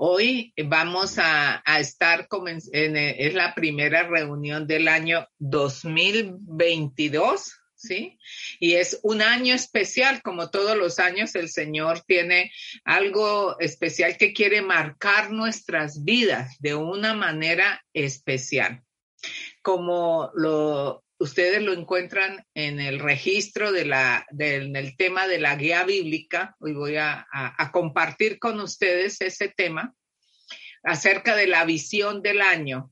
Hoy 0.00 0.54
vamos 0.64 1.18
a, 1.18 1.60
estar, 1.80 2.28
en, 2.46 2.96
es 2.96 3.34
la 3.34 3.52
primera 3.52 4.04
reunión 4.04 4.68
del 4.68 4.86
año 4.86 5.26
2022, 5.40 7.52
¿sí? 7.74 8.16
Y 8.60 8.74
es 8.74 9.00
un 9.02 9.22
año 9.22 9.56
especial, 9.56 10.22
como 10.22 10.50
todos 10.50 10.76
los 10.76 11.00
años, 11.00 11.34
el 11.34 11.48
Señor 11.48 12.02
tiene 12.02 12.52
algo 12.84 13.58
especial 13.58 14.16
que 14.16 14.32
quiere 14.32 14.62
marcar 14.62 15.32
nuestras 15.32 16.04
vidas 16.04 16.54
de 16.60 16.76
una 16.76 17.14
manera 17.14 17.84
especial. 17.92 18.84
Como 19.62 20.30
lo, 20.34 21.02
ustedes 21.18 21.62
lo 21.62 21.72
encuentran 21.72 22.44
en 22.54 22.80
el 22.80 23.00
registro 23.00 23.72
del 23.72 24.96
tema 24.96 25.26
de 25.26 25.38
la 25.38 25.56
guía 25.56 25.84
bíblica. 25.84 26.56
Hoy 26.60 26.72
voy 26.72 26.96
a, 26.96 27.26
compartir 27.72 28.38
con 28.38 28.60
ustedes 28.60 29.20
ese 29.20 29.48
tema 29.48 29.94
acerca 30.84 31.36
de 31.36 31.48
la 31.48 31.64
visión 31.64 32.22
del 32.22 32.40
año. 32.40 32.90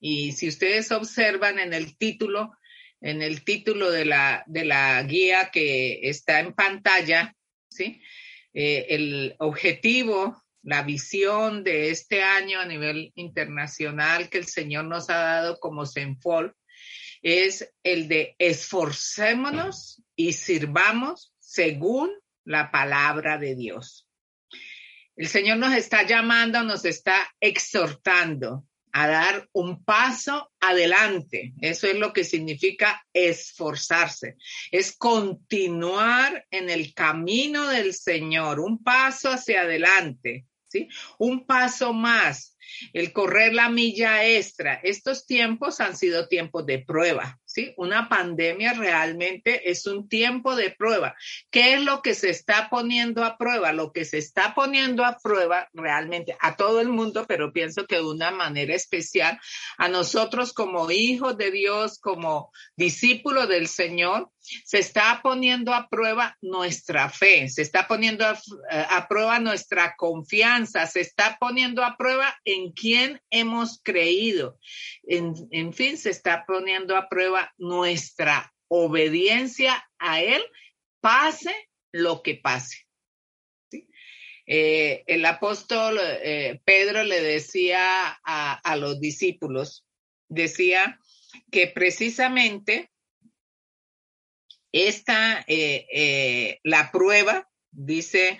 Y 0.00 0.32
si 0.32 0.48
ustedes 0.48 0.90
observan 0.90 1.58
en 1.58 1.74
el 1.74 1.96
título, 1.96 2.56
en 3.00 3.22
el 3.22 3.44
título 3.44 3.90
de 3.90 4.06
la, 4.06 5.04
guía 5.06 5.50
que 5.52 6.08
está 6.08 6.40
en 6.40 6.54
pantalla, 6.54 7.34
¿sí? 7.70 8.00
Eh, 8.54 8.86
el 8.88 9.36
objetivo, 9.38 10.42
la 10.62 10.82
visión 10.82 11.62
de 11.62 11.90
este 11.90 12.22
año 12.22 12.58
a 12.58 12.64
nivel 12.64 13.12
internacional 13.16 14.30
que 14.30 14.38
el 14.38 14.46
Señor 14.46 14.86
nos 14.86 15.10
ha 15.10 15.18
dado 15.18 15.58
como 15.60 15.84
Senfol 15.84 16.56
es 17.26 17.74
el 17.82 18.06
de 18.06 18.36
esforcémonos 18.38 20.00
y 20.14 20.32
sirvamos 20.32 21.34
según 21.40 22.12
la 22.44 22.70
palabra 22.70 23.36
de 23.36 23.56
Dios. 23.56 24.06
El 25.16 25.26
Señor 25.26 25.56
nos 25.56 25.74
está 25.74 26.04
llamando, 26.04 26.62
nos 26.62 26.84
está 26.84 27.28
exhortando 27.40 28.64
a 28.92 29.08
dar 29.08 29.48
un 29.52 29.82
paso 29.82 30.52
adelante. 30.60 31.52
Eso 31.60 31.88
es 31.88 31.96
lo 31.96 32.12
que 32.12 32.22
significa 32.22 33.04
esforzarse. 33.12 34.36
Es 34.70 34.96
continuar 34.96 36.46
en 36.52 36.70
el 36.70 36.94
camino 36.94 37.66
del 37.66 37.92
Señor, 37.92 38.60
un 38.60 38.84
paso 38.84 39.30
hacia 39.30 39.62
adelante, 39.62 40.46
¿sí? 40.68 40.88
Un 41.18 41.44
paso 41.44 41.92
más 41.92 42.55
el 42.92 43.12
correr 43.12 43.54
la 43.54 43.68
milla 43.68 44.26
extra. 44.26 44.80
Estos 44.82 45.26
tiempos 45.26 45.80
han 45.80 45.96
sido 45.96 46.28
tiempos 46.28 46.66
de 46.66 46.78
prueba, 46.80 47.40
Una 47.76 48.08
pandemia 48.08 48.74
realmente 48.74 49.70
es 49.70 49.86
un 49.86 50.08
tiempo 50.08 50.56
de 50.56 50.70
prueba. 50.70 51.14
¿Qué 51.50 51.74
es 51.74 51.82
lo 51.82 52.02
que 52.02 52.14
se 52.14 52.30
está 52.30 52.68
poniendo 52.70 53.24
a 53.24 53.36
prueba? 53.38 53.72
Lo 53.72 53.92
que 53.92 54.04
se 54.04 54.18
está 54.18 54.54
poniendo 54.54 55.04
a 55.04 55.16
prueba 55.18 55.68
realmente 55.72 56.36
a 56.40 56.56
todo 56.56 56.80
el 56.80 56.88
mundo, 56.88 57.24
pero 57.26 57.52
pienso 57.52 57.86
que 57.86 57.96
de 57.96 58.04
una 58.04 58.30
manera 58.30 58.74
especial 58.74 59.38
a 59.78 59.88
nosotros 59.88 60.52
como 60.52 60.90
hijos 60.90 61.36
de 61.36 61.50
Dios, 61.50 61.98
como 61.98 62.50
discípulos 62.76 63.48
del 63.48 63.68
Señor, 63.68 64.30
se 64.64 64.78
está 64.78 65.20
poniendo 65.22 65.74
a 65.74 65.88
prueba 65.88 66.36
nuestra 66.40 67.08
fe, 67.10 67.48
se 67.48 67.62
está 67.62 67.86
poniendo 67.88 68.24
a, 68.24 69.08
prueba 69.08 69.38
nuestra 69.40 69.94
confianza, 69.96 70.86
se 70.86 71.00
está 71.00 71.36
poniendo 71.40 71.84
a 71.84 71.96
prueba 71.96 72.34
en 72.44 72.72
quién 72.72 73.20
hemos 73.30 73.80
creído. 73.82 74.58
En, 75.02 75.72
fin, 75.72 75.96
se 75.96 76.10
está 76.10 76.44
poniendo 76.46 76.96
a 76.96 77.08
prueba 77.08 77.45
nuestra 77.56 78.52
obediencia 78.68 79.88
a 79.98 80.20
Él, 80.20 80.42
pase 81.00 81.54
lo 81.92 82.22
que 82.22 82.34
pase. 82.34 82.86
Eh, 84.48 85.02
el 85.06 85.24
apóstol 85.24 85.98
eh, 86.00 86.60
Pedro 86.64 87.02
le 87.02 87.20
decía 87.20 88.18
a, 88.24 88.76
los 88.76 89.00
discípulos, 89.00 89.84
decía 90.28 91.00
que 91.50 91.66
precisamente 91.66 92.90
esta, 94.72 95.44
eh, 95.48 96.60
la 96.62 96.92
prueba, 96.92 97.48
dice 97.70 98.38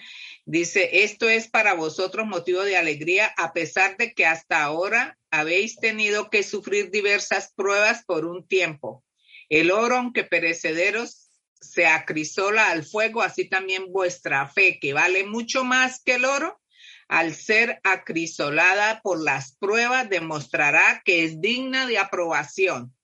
Dice, 0.48 1.02
esto 1.02 1.28
es 1.28 1.48
para 1.48 1.75
vosotros 1.75 2.25
motivo 2.25 2.62
de 2.62 2.76
alegría, 2.76 3.34
a 3.36 3.52
pesar 3.52 3.97
de 3.97 4.14
que 4.14 4.26
hasta 4.26 4.62
ahora 4.62 5.19
habéis 5.38 5.76
tenido 5.76 6.30
que 6.30 6.42
sufrir 6.42 6.91
diversas 6.91 7.52
pruebas 7.54 8.04
por 8.06 8.24
un 8.24 8.47
tiempo. 8.47 9.04
El 9.48 9.70
oro, 9.70 9.97
aunque 9.97 10.24
perecederos, 10.24 11.30
se 11.60 11.86
acrisola 11.86 12.70
al 12.70 12.84
fuego, 12.84 13.22
así 13.22 13.48
también 13.48 13.92
vuestra 13.92 14.46
fe, 14.48 14.78
que 14.80 14.92
vale 14.92 15.25
mucho 15.25 15.64
más 15.64 16.02
que 16.02 16.14
el 16.14 16.25
oro, 16.25 16.60
al 17.08 17.34
ser 17.34 17.80
acrisolada 17.84 19.00
por 19.02 19.22
las 19.22 19.56
pruebas, 19.56 20.08
demostrará 20.08 21.02
que 21.04 21.25
es 21.25 21.41
digna 21.41 21.86
de 21.86 21.98
aprobación, 21.98 22.94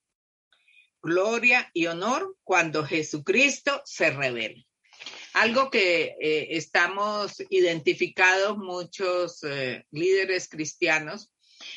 gloria 1.02 1.70
y 1.72 1.86
honor 1.86 2.36
cuando 2.42 2.84
Jesucristo 2.84 3.82
se 3.84 4.10
revele. 4.10 4.66
Algo 5.34 5.70
que 5.70 6.16
eh, 6.20 6.48
estamos 6.50 7.42
identificados 7.48 8.58
muchos 8.58 9.42
eh, 9.44 9.86
líderes 9.90 10.48
cristianos 10.48 11.31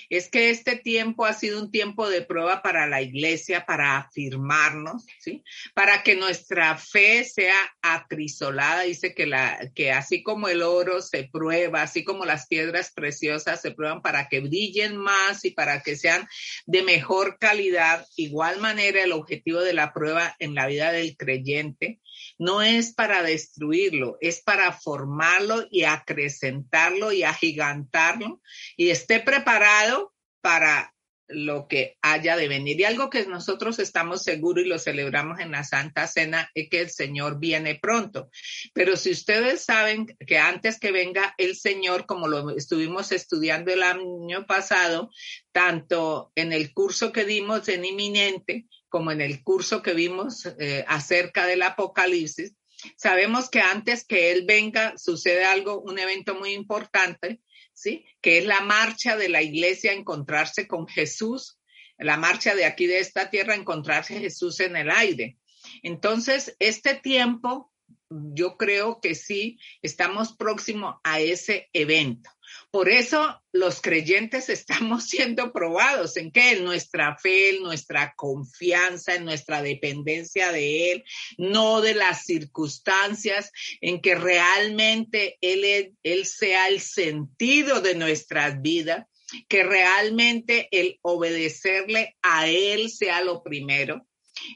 es 0.10 0.30
que 0.30 0.50
este 0.50 0.76
tiempo 0.76 1.26
ha 1.26 1.34
sido 1.34 1.62
un 1.62 1.72
tiempo 1.72 2.10
de 2.10 2.22
prueba 2.22 2.62
para 2.62 2.88
la 2.88 3.02
iglesia, 3.02 3.66
para 3.66 3.98
afirmarnos, 3.98 5.06
¿sí? 5.20 5.44
Para 5.74 6.04
que 6.04 6.16
nuestra 6.16 6.78
fe 6.78 7.24
sea 7.24 7.58
acrisolada. 7.82 8.82
Dice 8.82 9.14
que, 9.14 9.26
la, 9.26 9.72
que 9.74 9.92
así 9.92 10.24
como 10.24 10.48
el 10.48 10.62
oro 10.62 11.02
se 11.02 11.30
prueba, 11.32 11.82
así 11.82 12.04
como 12.04 12.26
las 12.26 12.48
piedras 12.48 12.92
preciosas 12.94 13.62
se 13.62 13.72
prueban 13.72 14.02
para 14.02 14.28
que 14.28 14.40
brillen 14.40 14.98
más 14.98 15.46
y 15.46 15.52
para 15.52 15.82
que 15.82 15.96
sean 15.96 16.28
de 16.66 16.84
mejor 16.84 17.38
calidad, 17.40 18.06
igual 18.16 18.60
manera 18.60 19.04
el 19.04 19.12
objetivo 19.12 19.62
de 19.62 19.74
la 19.74 19.94
prueba 19.94 20.36
en 20.40 20.56
la 20.56 20.68
vida 20.68 20.92
del 20.92 21.16
creyente 21.18 22.00
no 22.38 22.62
es 22.62 22.94
para 22.94 23.24
destruirlo, 23.24 24.18
es 24.22 24.42
para 24.42 24.72
formarlo 24.72 25.66
y 25.70 25.84
acrecentarlo 25.84 27.12
y 27.12 27.24
agigantarlo 27.24 28.42
y 28.78 28.90
esté 28.90 29.20
preparado 29.20 30.14
para 30.42 30.96
lo 31.28 31.68
que 31.68 31.98
haya 32.02 32.38
de 32.38 32.48
venir. 32.48 32.80
Y 32.80 32.84
algo 32.84 33.10
que 33.10 33.26
nosotros 33.26 33.80
estamos 33.80 34.24
seguros 34.24 34.66
y 34.66 34.68
lo 34.68 34.80
celebramos 34.80 35.40
en 35.40 35.52
la 35.52 35.64
Santa 35.64 36.08
Cena 36.08 36.50
es 36.54 36.70
que 36.70 36.82
el 36.82 36.90
Señor 36.90 37.40
viene 37.40 37.76
pronto. 37.76 38.30
Pero 38.74 38.96
si 38.98 39.12
ustedes 39.12 39.64
saben 39.64 40.06
que 40.06 40.38
antes 40.38 40.80
que 40.80 40.92
venga 40.92 41.34
el 41.38 41.56
Señor, 41.56 42.06
como 42.06 42.28
lo 42.28 42.52
estuvimos 42.56 43.12
estudiando 43.12 43.72
el 43.72 43.84
año 43.84 44.46
pasado, 44.46 45.10
tanto 45.52 46.32
en 46.36 46.54
el 46.54 46.74
curso 46.74 47.12
que 47.12 47.26
dimos 47.26 47.68
en 47.70 47.86
inminente, 47.86 48.68
como 48.96 49.12
en 49.12 49.20
el 49.20 49.44
curso 49.44 49.82
que 49.82 49.94
vimos 49.94 50.46
eh, 50.58 50.86
acerca 50.88 51.46
del 51.46 51.64
Apocalipsis, 51.64 52.56
sabemos 52.96 53.50
que 53.50 53.60
antes 53.60 54.06
que 54.06 54.32
Él 54.32 54.46
venga 54.48 54.98
sucede 54.98 55.44
algo, 55.44 55.82
un 55.82 56.00
evento 56.00 56.34
muy 56.36 56.54
importante, 56.54 57.42
¿sí? 57.74 58.06
Que 58.22 58.38
es 58.38 58.46
la 58.46 58.62
marcha 58.62 59.18
de 59.18 59.28
la 59.28 59.42
iglesia 59.42 59.92
a 59.92 59.96
encontrarse 59.96 60.66
con 60.66 60.88
Jesús, 60.88 61.60
la 61.98 62.16
marcha 62.16 62.56
de 62.56 62.64
aquí 62.64 62.88
de 62.88 63.00
esta 63.00 63.30
tierra 63.30 63.52
a 63.52 63.58
encontrarse 63.58 64.18
Jesús 64.18 64.62
en 64.62 64.78
el 64.78 64.90
aire. 64.90 65.40
Entonces, 65.84 66.56
este 66.60 66.96
tiempo, 66.96 67.74
yo 68.10 68.56
creo 68.56 69.02
que 69.02 69.14
sí, 69.14 69.60
estamos 69.82 70.38
próximos 70.38 70.96
a 71.04 71.20
ese 71.20 71.68
evento. 71.74 72.30
Por 72.76 72.90
eso 72.90 73.42
los 73.54 73.80
creyentes 73.80 74.50
estamos 74.50 75.06
siendo 75.06 75.54
probados 75.54 76.18
en 76.18 76.30
que 76.30 76.52
en 76.52 76.66
nuestra 76.66 77.16
fe, 77.16 77.56
en 77.56 77.64
nuestra 77.64 78.14
confianza, 78.18 79.16
en 79.16 79.24
nuestra 79.24 79.62
dependencia 79.62 80.52
de 80.52 80.92
Él, 80.92 81.06
no 81.38 81.80
de 81.80 81.94
las 81.96 82.26
circunstancias, 82.26 83.50
en 83.80 84.02
que 84.02 84.16
realmente 84.16 85.38
Él, 85.40 85.96
Él 86.04 86.26
sea 86.26 86.68
el 86.68 86.82
sentido 86.82 87.80
de 87.80 87.96
nuestras 87.96 88.62
vidas, 88.62 89.06
que 89.48 89.64
realmente 89.64 90.68
el 90.72 91.00
obedecerle 91.02 92.18
a 92.22 92.50
Él 92.50 92.90
sea 92.90 93.22
lo 93.22 93.42
primero 93.42 94.06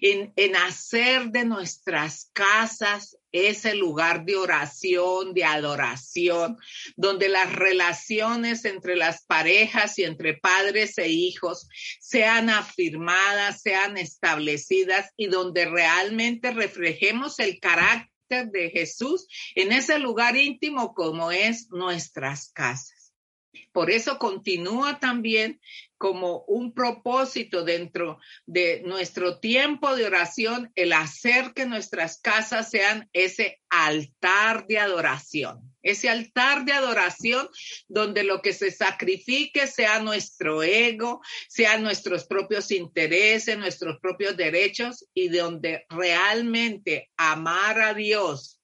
en, 0.01 0.55
hacer 0.55 1.29
de 1.29 1.45
nuestras 1.45 2.29
casas 2.33 3.17
ese 3.31 3.75
lugar 3.75 4.25
de 4.25 4.35
oración, 4.35 5.33
de 5.33 5.43
adoración, 5.43 6.57
donde 6.95 7.29
las 7.29 7.53
relaciones 7.53 8.65
entre 8.65 8.95
las 8.95 9.23
parejas 9.25 9.99
y 9.99 10.03
entre 10.03 10.35
padres 10.35 10.97
e 10.97 11.09
hijos 11.09 11.67
sean 11.99 12.49
afirmadas, 12.49 13.61
sean 13.61 13.97
establecidas 13.97 15.11
y 15.15 15.27
donde 15.27 15.65
realmente 15.65 16.51
reflejemos 16.51 17.39
el 17.39 17.59
carácter 17.59 18.09
de 18.51 18.69
Jesús 18.69 19.27
en 19.55 19.71
ese 19.71 19.99
lugar 19.99 20.35
íntimo 20.35 20.93
como 20.93 21.31
es 21.31 21.69
nuestras 21.69 22.51
casas. 22.51 23.13
Por 23.71 23.91
eso 23.91 24.19
continúa 24.19 24.99
también 24.99 25.59
como 25.99 26.45
un 26.47 26.73
propósito 26.73 27.63
dentro 27.63 28.19
de 28.45 28.81
nuestro 28.85 29.39
tiempo 29.39 29.95
de 29.95 30.05
oración 30.05 30.71
el 30.75 30.93
hacer 30.93 31.51
que 31.53 31.65
nuestras 31.65 32.19
casas 32.21 32.71
sean 32.71 33.09
ese 33.11 33.61
altar 33.69 34.65
de 34.65 34.79
adoración, 34.79 35.59
ese 35.83 36.09
altar 36.09 36.63
de 36.63 36.71
adoración 36.71 37.49
donde 37.89 38.23
lo 38.23 38.41
que 38.41 38.53
se 38.53 38.71
sacrifique 38.71 39.67
sea 39.67 39.99
nuestro 39.99 40.63
ego, 40.63 41.21
sean 41.49 41.83
nuestros 41.83 42.25
propios 42.25 42.71
intereses, 42.71 43.57
nuestros 43.57 43.99
propios 43.99 44.37
derechos 44.37 45.05
y 45.13 45.27
donde 45.27 45.85
realmente 45.89 47.11
amar 47.17 47.81
a 47.81 47.93
Dios 47.93 48.58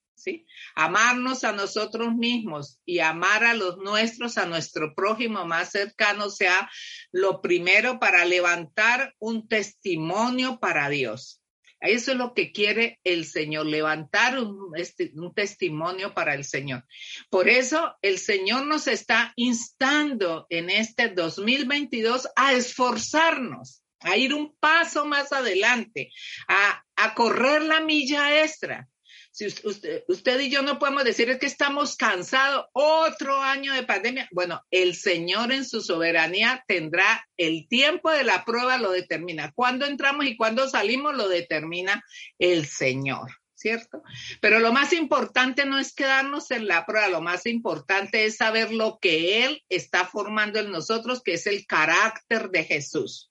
Amarnos 0.74 1.44
a 1.44 1.52
nosotros 1.52 2.14
mismos 2.14 2.78
y 2.84 3.00
amar 3.00 3.44
a 3.44 3.54
los 3.54 3.78
nuestros, 3.78 4.38
a 4.38 4.46
nuestro 4.46 4.94
prójimo 4.94 5.44
más 5.44 5.70
cercano, 5.70 6.30
sea 6.30 6.70
lo 7.12 7.40
primero 7.40 7.98
para 7.98 8.24
levantar 8.24 9.14
un 9.18 9.48
testimonio 9.48 10.58
para 10.60 10.88
Dios. 10.88 11.40
Eso 11.80 12.12
es 12.12 12.16
lo 12.16 12.32
que 12.32 12.52
quiere 12.52 12.98
el 13.04 13.26
Señor, 13.26 13.66
levantar 13.66 14.38
un, 14.38 14.72
este, 14.76 15.12
un, 15.14 15.34
testimonio 15.34 16.14
para 16.14 16.34
el 16.34 16.44
Señor. 16.44 16.84
Por 17.28 17.48
eso 17.48 17.94
el 18.00 18.18
Señor 18.18 18.66
nos 18.66 18.86
está 18.86 19.32
instando 19.36 20.46
en 20.48 20.70
este 20.70 21.10
2022 21.10 22.28
a 22.34 22.54
esforzarnos, 22.54 23.82
a 24.00 24.16
ir 24.16 24.32
un 24.32 24.56
paso 24.58 25.04
más 25.04 25.32
adelante, 25.32 26.10
a, 26.48 26.82
a 26.96 27.14
correr 27.14 27.62
la 27.62 27.80
milla 27.80 28.42
extra 28.42 28.88
si 29.36 29.44
usted, 29.44 30.40
y 30.40 30.48
yo 30.48 30.62
no 30.62 30.78
podemos 30.78 31.04
decir 31.04 31.28
es 31.28 31.38
que 31.38 31.44
estamos 31.44 31.96
cansados, 31.96 32.68
otro 32.72 33.42
año 33.42 33.74
de 33.74 33.82
pandemia. 33.82 34.26
Bueno, 34.32 34.62
el 34.70 34.94
Señor 34.94 35.52
en 35.52 35.66
su 35.66 35.82
soberanía 35.82 36.64
tendrá 36.66 37.28
el 37.36 37.68
tiempo 37.68 38.10
de 38.10 38.24
la 38.24 38.46
prueba, 38.46 38.78
lo 38.78 38.92
determina. 38.92 39.52
Cuándo 39.54 39.84
entramos 39.84 40.24
y 40.24 40.38
cuándo 40.38 40.66
salimos, 40.70 41.14
lo 41.14 41.28
determina 41.28 42.02
el 42.38 42.66
Señor. 42.66 43.30
¿Cierto? 43.54 44.02
Pero 44.40 44.58
lo 44.58 44.72
más 44.72 44.94
importante 44.94 45.66
no 45.66 45.78
es 45.78 45.94
quedarnos 45.94 46.50
en 46.50 46.66
la 46.66 46.86
prueba, 46.86 47.08
lo 47.08 47.20
más 47.20 47.44
importante 47.44 48.24
es 48.24 48.36
saber 48.36 48.72
lo 48.72 48.98
que 49.00 49.44
Él 49.44 49.62
está 49.68 50.06
formando 50.06 50.60
en 50.60 50.70
nosotros, 50.70 51.22
que 51.22 51.34
es 51.34 51.46
el 51.46 51.66
carácter 51.66 52.48
de 52.50 52.64
Jesús 52.64 53.30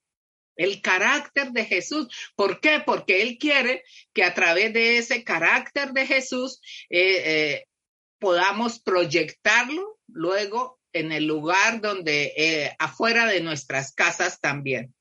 el 0.56 0.82
carácter 0.82 1.52
de 1.52 1.66
Jesús. 1.66 2.08
¿Por 2.36 2.60
qué? 2.60 2.82
Porque 2.86 3.22
Él 3.22 3.38
quiere 3.38 3.84
que 4.14 4.24
a 4.24 4.34
través 4.34 4.74
de 4.74 4.98
ese 4.98 5.24
carácter 5.24 5.92
de 5.94 6.06
Jesús 6.06 6.62
eh, 6.90 7.22
eh, 7.26 7.66
podamos 8.20 8.80
proyectarlo 8.80 10.00
luego 10.08 10.80
en 10.94 11.12
el 11.12 11.26
lugar 11.26 11.82
donde, 11.82 12.34
eh, 12.38 12.76
afuera 12.80 13.26
de 13.26 13.42
nuestras 13.42 13.94
casas 13.94 14.40
también. 14.40 14.96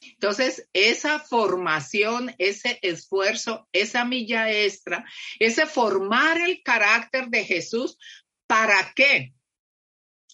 Entonces, 0.00 0.68
esa 0.72 1.18
formación, 1.18 2.34
ese 2.38 2.78
esfuerzo, 2.82 3.68
esa 3.72 4.04
milla 4.04 4.50
extra, 4.50 5.04
ese 5.38 5.66
formar 5.66 6.40
el 6.40 6.62
carácter 6.62 7.28
de 7.28 7.44
Jesús, 7.44 7.98
¿para 8.46 8.92
qué? 8.94 9.32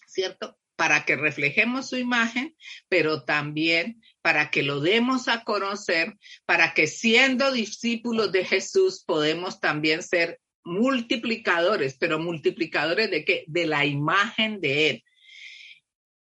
¿Cierto? 0.07 0.59
Para 0.77 1.05
que 1.05 1.17
reflejemos 1.17 1.89
su 1.89 1.97
imagen, 1.97 2.57
pero 2.89 3.25
también 3.25 4.03
para 4.29 4.51
que 4.51 4.63
lo 4.63 4.81
demos 4.81 5.27
a 5.27 5.43
conocer, 5.43 6.19
para 6.45 6.75
que 6.75 6.87
siendo 6.87 7.51
discípulos 7.51 8.31
de 8.31 8.45
Jesús 8.45 9.03
podemos 9.03 9.59
también 9.59 10.03
ser 10.03 10.39
multiplicadores, 10.65 11.97
pero 11.99 12.19
multiplicadores 12.19 13.11
de 13.11 13.25
qué? 13.25 13.45
De 13.47 13.67
la 13.67 13.87
imagen 13.87 14.61
de 14.61 14.91
Él. 14.91 15.05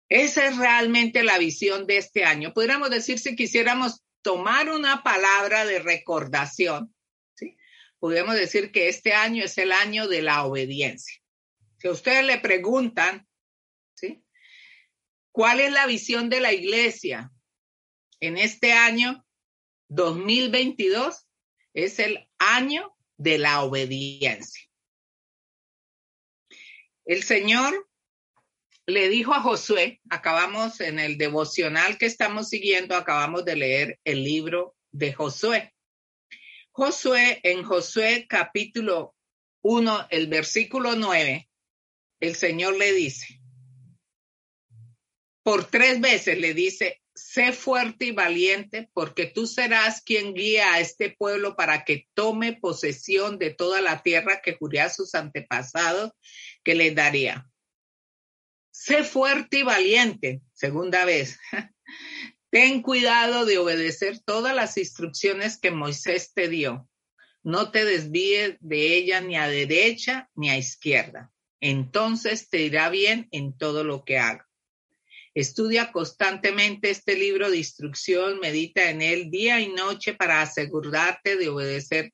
Esa 0.08 0.46
es 0.46 0.56
realmente 0.56 1.22
la 1.22 1.36
visión 1.36 1.86
de 1.86 1.98
este 1.98 2.24
año. 2.24 2.54
Podríamos 2.54 2.88
decir 2.88 3.18
si 3.18 3.36
quisiéramos 3.36 4.02
tomar 4.22 4.70
una 4.70 5.02
palabra 5.02 5.66
de 5.66 5.78
recordación, 5.78 6.94
¿sí? 7.34 7.58
Podríamos 7.98 8.36
decir 8.36 8.72
que 8.72 8.88
este 8.88 9.12
año 9.12 9.44
es 9.44 9.58
el 9.58 9.70
año 9.70 10.08
de 10.08 10.22
la 10.22 10.46
obediencia. 10.46 11.20
Si 11.76 11.90
ustedes 11.90 12.24
le 12.24 12.38
preguntan, 12.38 13.28
¿sí? 13.92 14.24
¿Cuál 15.30 15.60
es 15.60 15.72
la 15.72 15.84
visión 15.84 16.30
de 16.30 16.40
la 16.40 16.54
iglesia? 16.54 17.30
En 18.20 18.38
este 18.38 18.72
año 18.72 19.24
2022 19.88 21.26
es 21.74 21.98
el 21.98 22.28
año 22.38 22.94
de 23.16 23.38
la 23.38 23.62
obediencia. 23.62 24.62
El 27.04 27.22
Señor 27.22 27.88
le 28.86 29.08
dijo 29.08 29.34
a 29.34 29.40
Josué, 29.40 30.00
acabamos 30.08 30.80
en 30.80 30.98
el 30.98 31.18
devocional 31.18 31.98
que 31.98 32.06
estamos 32.06 32.48
siguiendo, 32.48 32.96
acabamos 32.96 33.44
de 33.44 33.56
leer 33.56 34.00
el 34.04 34.24
libro 34.24 34.76
de 34.92 35.12
Josué. 35.12 35.74
Josué, 36.70 37.40
en 37.42 37.64
Josué 37.64 38.26
capítulo 38.28 39.14
1, 39.62 40.08
el 40.10 40.28
versículo 40.28 40.94
9, 40.96 41.48
el 42.20 42.34
Señor 42.34 42.76
le 42.76 42.92
dice, 42.92 43.40
por 45.42 45.64
tres 45.64 46.00
veces 46.00 46.38
le 46.38 46.54
dice, 46.54 47.02
sé 47.18 47.52
fuerte 47.52 48.06
y 48.06 48.10
valiente, 48.12 48.88
porque 48.92 49.26
tú 49.26 49.46
serás 49.46 50.00
quien 50.02 50.34
guía 50.34 50.74
a 50.74 50.80
este 50.80 51.10
pueblo 51.10 51.56
para 51.56 51.84
que 51.84 52.06
tome 52.14 52.54
posesión 52.54 53.38
de 53.38 53.50
toda 53.50 53.80
la 53.80 54.02
tierra 54.02 54.40
que 54.42 54.54
juré 54.54 54.80
a 54.80 54.90
sus 54.90 55.14
antepasados 55.14 56.12
que 56.62 56.74
les 56.74 56.94
daría. 56.94 57.50
Sé 58.70 59.02
fuerte 59.04 59.58
y 59.58 59.62
valiente, 59.62 60.40
segunda 60.52 61.04
vez. 61.04 61.38
Ten 62.50 62.80
cuidado 62.80 63.44
de 63.44 63.58
obedecer 63.58 64.20
todas 64.20 64.54
las 64.54 64.78
instrucciones 64.78 65.58
que 65.58 65.70
Moisés 65.70 66.32
te 66.32 66.48
dio. 66.48 66.88
No 67.42 67.70
te 67.70 67.84
desvíes 67.84 68.56
de 68.60 68.96
ella 68.96 69.20
ni 69.20 69.36
a 69.36 69.48
derecha 69.48 70.30
ni 70.34 70.48
a 70.48 70.56
izquierda. 70.56 71.32
Entonces 71.60 72.48
te 72.48 72.62
irá 72.62 72.88
bien 72.88 73.28
en 73.32 73.56
todo 73.56 73.84
lo 73.84 74.04
que 74.04 74.18
hagas. 74.18 74.47
Estudia 75.38 75.92
constantemente 75.92 76.90
este 76.90 77.14
libro 77.14 77.48
de 77.48 77.58
instrucción, 77.58 78.40
medita 78.40 78.90
en 78.90 79.02
él 79.02 79.30
día 79.30 79.60
y 79.60 79.68
noche 79.68 80.12
para 80.12 80.42
asegurarte 80.42 81.36
de 81.36 81.48
obedecer 81.48 82.12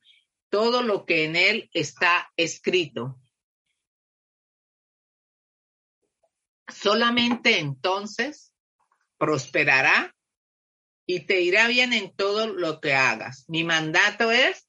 todo 0.51 0.83
lo 0.83 1.07
que 1.07 1.25
en 1.25 1.35
él 1.35 1.71
está 1.73 2.31
escrito. 2.37 3.19
Solamente 6.69 7.61
entonces 7.61 8.53
prosperará 9.17 10.15
y 11.07 11.21
te 11.21 11.41
irá 11.41 11.67
bien 11.69 11.95
en 11.95 12.15
todo 12.15 12.49
lo 12.49 12.79
que 12.83 12.93
hagas. 12.93 13.47
Mi 13.49 13.65
mandato 13.65 14.31
es, 14.33 14.69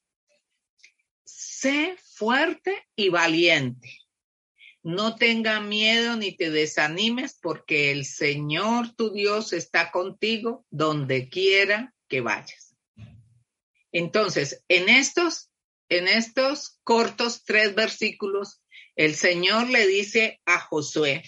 sé 1.25 1.97
fuerte 2.01 2.87
y 2.95 3.09
valiente 3.09 4.04
no 4.85 5.15
tenga 5.15 5.61
miedo 5.61 6.15
ni 6.15 6.37
te 6.37 6.51
desanimes 6.51 7.39
porque 7.41 7.89
el 7.89 8.05
Señor 8.05 8.93
tu 8.95 9.11
Dios 9.11 9.51
está 9.51 9.89
contigo 9.89 10.63
donde 10.69 11.27
quiera 11.27 11.95
que 12.07 12.21
vayas. 12.21 12.75
Entonces, 13.91 14.63
en 14.67 14.87
estos, 14.87 15.49
en 15.89 16.07
estos 16.07 16.77
cortos 16.83 17.43
tres 17.45 17.73
versículos, 17.73 18.61
el 18.95 19.15
Señor 19.15 19.71
le 19.71 19.87
dice 19.87 20.39
a 20.45 20.59
Josué, 20.59 21.23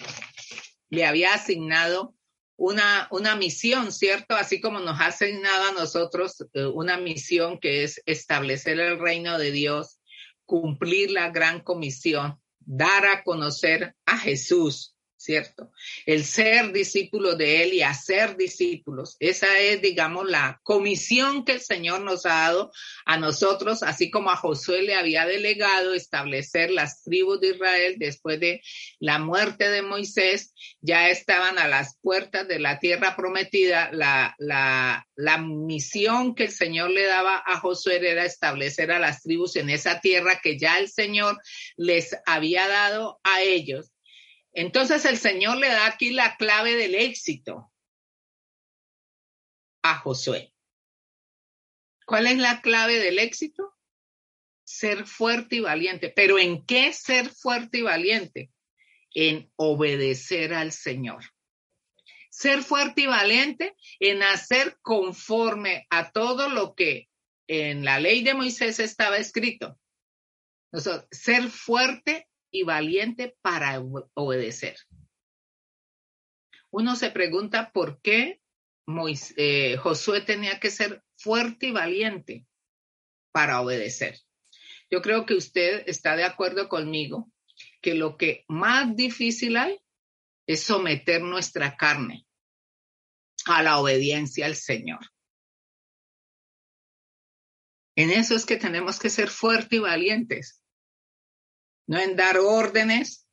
le 0.92 1.08
había 1.08 1.34
asignado 1.34 2.14
una, 2.58 3.08
una 3.10 3.36
misión, 3.36 3.92
¿cierto? 3.92 4.36
Así 4.36 4.62
como 4.62 4.80
nos 4.82 5.02
ha 5.02 5.08
asignado 5.08 5.70
a 5.70 5.72
nosotros 5.72 6.46
eh, 6.54 6.66
una 6.68 6.98
misión 6.98 7.60
que 7.60 7.84
es 7.84 8.04
establecer 8.06 8.80
el 8.80 9.00
reino 9.00 9.40
de 9.40 9.52
Dios, 9.52 10.00
cumplir 10.46 11.10
la 11.10 11.32
gran 11.32 11.62
comisión 11.62 12.40
dar 12.68 13.06
a 13.06 13.24
conocer 13.24 13.96
a 14.06 14.18
Jesús 14.18 14.97
¿cierto? 15.28 15.74
El 16.06 16.24
ser 16.24 16.72
discípulo 16.72 17.36
de 17.36 17.64
Él 17.64 17.74
y 17.74 17.82
hacer 17.82 18.38
discípulos. 18.38 19.18
Esa 19.20 19.60
es, 19.60 19.82
digamos, 19.82 20.30
la 20.30 20.62
comisión 20.64 21.44
que 21.44 21.52
el 21.52 21.60
Señor 21.60 22.00
nos 22.00 22.26
ha 22.26 22.30
dado 22.30 22.72
a 23.06 23.18
nosotros, 23.18 23.84
así 23.84 24.10
como 24.10 24.32
a 24.32 24.38
Josué 24.38 24.84
le 24.84 24.96
había 24.96 25.26
delegado 25.26 25.94
establecer 25.94 26.72
las 26.72 27.04
tribus 27.04 27.42
de 27.42 27.50
Israel 27.50 27.96
después 27.98 28.40
de 28.40 28.62
la 29.00 29.20
muerte 29.20 29.70
de 29.70 29.82
Moisés, 29.82 30.54
ya 30.80 31.10
estaban 31.10 31.60
a 31.60 31.68
las 31.68 31.98
puertas 32.02 32.48
de 32.48 32.60
la 32.60 32.80
tierra 32.80 33.18
prometida. 33.18 33.90
La, 33.92 34.34
la, 34.38 35.06
la 35.18 35.38
misión 35.40 36.36
que 36.36 36.46
el 36.46 36.52
Señor 36.52 36.92
le 36.92 37.04
daba 37.04 37.44
a 37.46 37.60
Josué 37.60 37.98
era 37.98 38.24
establecer 38.24 38.94
a 38.94 39.00
las 39.00 39.24
tribus 39.24 39.58
en 39.58 39.70
esa 39.70 40.00
tierra 40.00 40.40
que 40.42 40.58
ya 40.58 40.80
el 40.80 40.88
Señor 40.88 41.38
les 41.76 42.16
había 42.26 42.66
dado 42.70 43.20
a 43.24 43.42
ellos 43.42 43.92
entonces 44.54 45.06
el 45.06 45.18
Señor 45.18 45.58
le 45.58 45.68
da 45.68 45.88
aquí 45.88 46.12
la 46.12 46.36
clave 46.38 46.76
del 46.76 46.96
éxito 46.96 47.72
a 49.84 49.96
Josué. 50.00 50.54
¿Cuál 52.06 52.28
es 52.28 52.38
la 52.38 52.62
clave 52.62 53.00
del 53.00 53.20
éxito? 53.20 53.76
Ser 54.64 55.06
fuerte 55.06 55.58
y 55.58 55.60
valiente. 55.60 56.10
¿Pero 56.10 56.40
en 56.40 56.66
qué 56.66 56.94
ser 56.94 57.30
fuerte 57.30 57.80
y 57.80 57.82
valiente? 57.82 58.52
en 59.18 59.52
obedecer 59.56 60.54
al 60.54 60.72
Señor. 60.72 61.24
Ser 62.30 62.62
fuerte 62.62 63.02
y 63.02 63.06
valiente 63.08 63.76
en 64.00 64.22
hacer 64.22 64.78
conforme 64.84 65.88
a 65.90 66.12
todo 66.12 66.50
lo 66.50 66.76
que 66.76 67.10
en 67.48 67.84
la 67.84 68.00
ley 68.00 68.24
de 68.24 68.36
Moisés 68.36 68.80
estaba 68.80 69.18
escrito. 69.18 69.80
ser 71.10 71.50
fuerte 71.50 72.28
y 72.52 72.64
valiente 72.64 73.38
para 73.42 73.82
obedecer. 74.14 74.78
Uno 76.72 76.96
se 76.96 77.12
pregunta 77.12 77.72
por 77.72 78.02
qué 78.02 78.42
eh, 79.36 79.78
Josué 79.78 80.22
tenía 80.22 80.60
que 80.60 80.72
ser 80.72 81.04
fuerte 81.18 81.68
y 81.68 81.72
valiente 81.72 82.46
para 83.32 83.62
obedecer. 83.62 84.20
Yo 84.90 85.02
creo 85.02 85.26
que 85.26 85.34
usted 85.34 85.84
está 85.88 86.16
de 86.16 86.24
acuerdo 86.24 86.70
conmigo 86.70 87.32
que 87.82 87.96
lo 87.96 88.18
que 88.18 88.46
más 88.48 88.96
difícil 88.96 89.58
hay 89.58 89.80
es 90.48 90.64
someter 90.64 91.22
nuestra 91.22 91.76
carne 91.76 92.26
a 93.46 93.64
la 93.64 93.80
obediencia 93.80 94.46
al 94.46 94.56
Señor. 94.56 95.00
En 97.96 98.12
eso 98.12 98.36
es 98.36 98.46
que 98.46 98.58
tenemos 98.58 99.00
que 99.00 99.10
ser 99.10 99.28
fuertes 99.30 99.74
y 99.74 99.80
valientes, 99.80 100.62
no 101.88 102.00
en 102.00 102.16
dar 102.16 102.38
órdenes, 102.38 103.28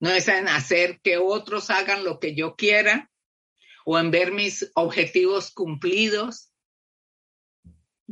no 0.00 0.10
es 0.10 0.26
en 0.28 0.48
hacer 0.48 1.00
que 1.00 1.18
otros 1.18 1.70
hagan 1.70 2.04
lo 2.04 2.18
que 2.18 2.34
yo 2.34 2.56
quiera 2.56 3.10
o 3.84 3.98
en 3.98 4.10
ver 4.10 4.32
mis 4.32 4.70
objetivos 4.74 5.50
cumplidos, 5.52 6.52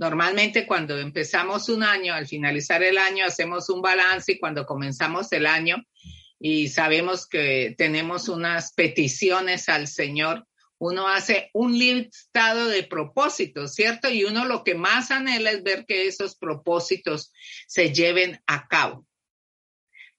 Normalmente 0.01 0.67
cuando 0.67 0.99
empezamos 0.99 1.69
un 1.69 1.83
año, 1.83 2.15
al 2.15 2.27
finalizar 2.27 2.83
el 2.83 2.97
año, 2.97 3.27
hacemos 3.27 3.69
un 3.69 3.83
balance 3.83 4.33
y 4.33 4.39
cuando 4.39 4.65
comenzamos 4.65 5.31
el 5.33 5.47
año 5.47 5.77
y 6.39 6.69
sabemos 6.69 7.27
que 7.27 7.75
tenemos 7.77 8.31
unas 8.31 8.73
peticiones 8.73 9.69
al 9.69 9.89
Señor, 9.89 10.47
uno 10.79 11.07
hace 11.07 11.51
un 11.53 11.79
listado 11.79 12.69
de 12.69 12.85
propósitos, 12.85 13.75
¿cierto? 13.75 14.09
Y 14.09 14.25
uno 14.25 14.47
lo 14.47 14.65
que 14.65 14.75
más 14.75 15.11
anhela 15.11 15.51
es 15.51 15.63
ver 15.63 15.85
que 15.85 16.07
esos 16.07 16.35
propósitos 16.35 17.31
se 17.67 17.93
lleven 17.93 18.41
a 18.47 18.69
cabo. 18.69 19.07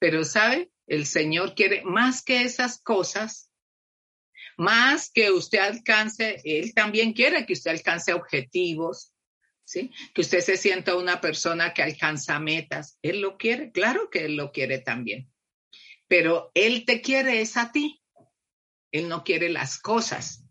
Pero, 0.01 0.24
¿sabe? 0.25 0.72
El 0.88 1.05
Señor 1.05 1.53
quiere 1.53 1.84
más 1.84 2.24
que 2.24 2.41
esas 2.41 2.81
cosas, 2.81 3.51
más 4.58 5.12
que 5.12 5.29
usted 5.29 5.60
alcance, 5.60 6.41
Él 6.43 6.74
también 6.74 7.13
quiere 7.13 7.46
que 7.46 7.53
usted 7.53 7.70
alcance 7.70 8.12
objetivos, 8.12 9.13
que 9.72 10.22
usted 10.22 10.39
se 10.39 10.58
sienta 10.58 10.96
una 10.96 11.22
persona 11.22 11.75
que 11.75 11.84
alcanza 11.84 12.39
metas. 12.39 12.98
Él 13.03 13.22
lo 13.22 13.38
quiere, 13.38 13.72
claro 13.72 14.10
que 14.10 14.25
él 14.25 14.36
lo 14.36 14.51
quiere 14.51 14.79
también. 14.79 15.31
Pero 16.08 16.51
él 16.55 16.84
te 16.84 17.00
quiere 17.00 17.41
es 17.41 17.55
a 17.55 17.72
ti. 17.72 18.01
Él 18.91 19.08
no 19.08 19.24
quiere 19.24 19.50
las 19.50 19.79
cosas. 19.79 20.43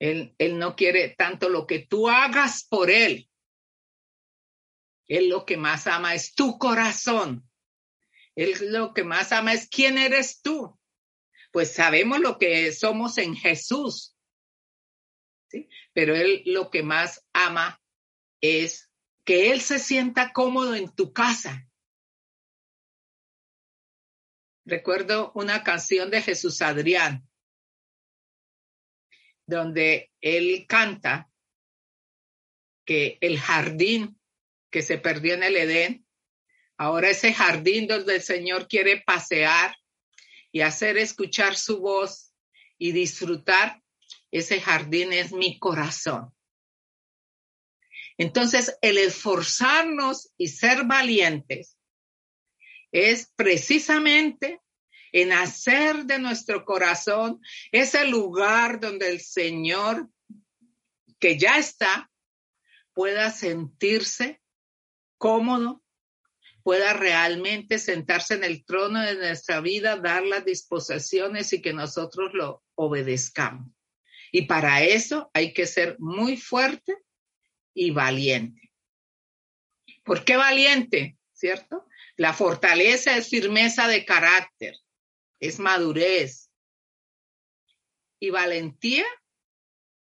Él, 0.00 0.34
él 0.38 0.58
no 0.58 0.74
quiere 0.74 1.10
tanto 1.10 1.50
lo 1.50 1.66
que 1.66 1.80
tú 1.80 2.08
hagas 2.08 2.64
por 2.64 2.90
él. 2.90 3.28
Él 5.08 5.28
lo 5.28 5.44
que 5.44 5.56
más 5.56 5.86
ama 5.86 6.14
es 6.14 6.34
tu 6.34 6.58
corazón. 6.58 7.48
Él 8.34 8.54
lo 8.72 8.94
que 8.94 9.04
más 9.04 9.32
ama 9.32 9.52
es 9.52 9.68
quién 9.68 9.98
eres 9.98 10.40
tú. 10.40 10.78
Pues 11.52 11.72
sabemos 11.72 12.18
lo 12.20 12.38
que 12.38 12.72
somos 12.72 13.18
en 13.18 13.36
Jesús 13.36 14.14
pero 15.92 16.14
él 16.14 16.42
lo 16.46 16.70
que 16.70 16.82
más 16.82 17.26
ama 17.32 17.80
es 18.40 18.90
que 19.24 19.52
él 19.52 19.60
se 19.60 19.78
sienta 19.78 20.32
cómodo 20.32 20.74
en 20.74 20.94
tu 20.94 21.12
casa. 21.12 21.68
Recuerdo 24.66 25.32
una 25.34 25.62
canción 25.62 26.10
de 26.10 26.22
Jesús 26.22 26.62
Adrián, 26.62 27.28
donde 29.46 30.10
él 30.20 30.66
canta 30.66 31.30
que 32.86 33.18
el 33.20 33.38
jardín 33.38 34.18
que 34.74 34.82
se 34.82 34.98
perdió 34.98 35.34
en 35.34 35.44
el 35.44 35.56
Edén, 35.56 36.04
ahora 36.76 37.08
ese 37.08 37.32
jardín 37.32 37.86
donde 37.86 38.16
el 38.16 38.22
Señor 38.22 38.66
quiere 38.66 39.00
pasear 39.06 39.76
y 40.50 40.62
hacer 40.62 40.98
escuchar 40.98 41.54
su 41.54 41.78
voz 41.78 42.32
y 42.76 42.90
disfrutar, 42.90 43.80
ese 44.32 44.60
jardín 44.60 45.12
es 45.12 45.30
mi 45.30 45.60
corazón. 45.60 46.34
Entonces, 48.18 48.76
el 48.82 48.98
esforzarnos 48.98 50.32
y 50.36 50.48
ser 50.48 50.82
valientes 50.86 51.78
es 52.90 53.30
precisamente 53.36 54.60
en 55.12 55.32
hacer 55.32 56.04
de 56.04 56.18
nuestro 56.18 56.64
corazón 56.64 57.40
ese 57.70 58.08
lugar 58.08 58.80
donde 58.80 59.08
el 59.08 59.20
Señor, 59.20 60.08
que 61.20 61.38
ya 61.38 61.58
está, 61.58 62.10
pueda 62.92 63.30
sentirse 63.30 64.40
cómodo, 65.24 65.82
pueda 66.62 66.92
realmente 66.92 67.78
sentarse 67.78 68.34
en 68.34 68.44
el 68.44 68.62
trono 68.66 69.00
de 69.00 69.14
nuestra 69.14 69.62
vida, 69.62 69.96
dar 69.96 70.22
las 70.22 70.44
disposiciones 70.44 71.50
y 71.54 71.62
que 71.62 71.72
nosotros 71.72 72.34
lo 72.34 72.62
obedezcamos. 72.74 73.72
Y 74.32 74.42
para 74.42 74.82
eso 74.82 75.30
hay 75.32 75.54
que 75.54 75.66
ser 75.66 75.96
muy 75.98 76.36
fuerte 76.36 76.94
y 77.72 77.90
valiente. 77.90 78.70
¿Por 80.02 80.26
qué 80.26 80.36
valiente? 80.36 81.16
¿Cierto? 81.32 81.86
La 82.18 82.34
fortaleza 82.34 83.16
es 83.16 83.30
firmeza 83.30 83.88
de 83.88 84.04
carácter, 84.04 84.76
es 85.40 85.58
madurez. 85.58 86.50
Y 88.20 88.28
valentía 88.28 89.06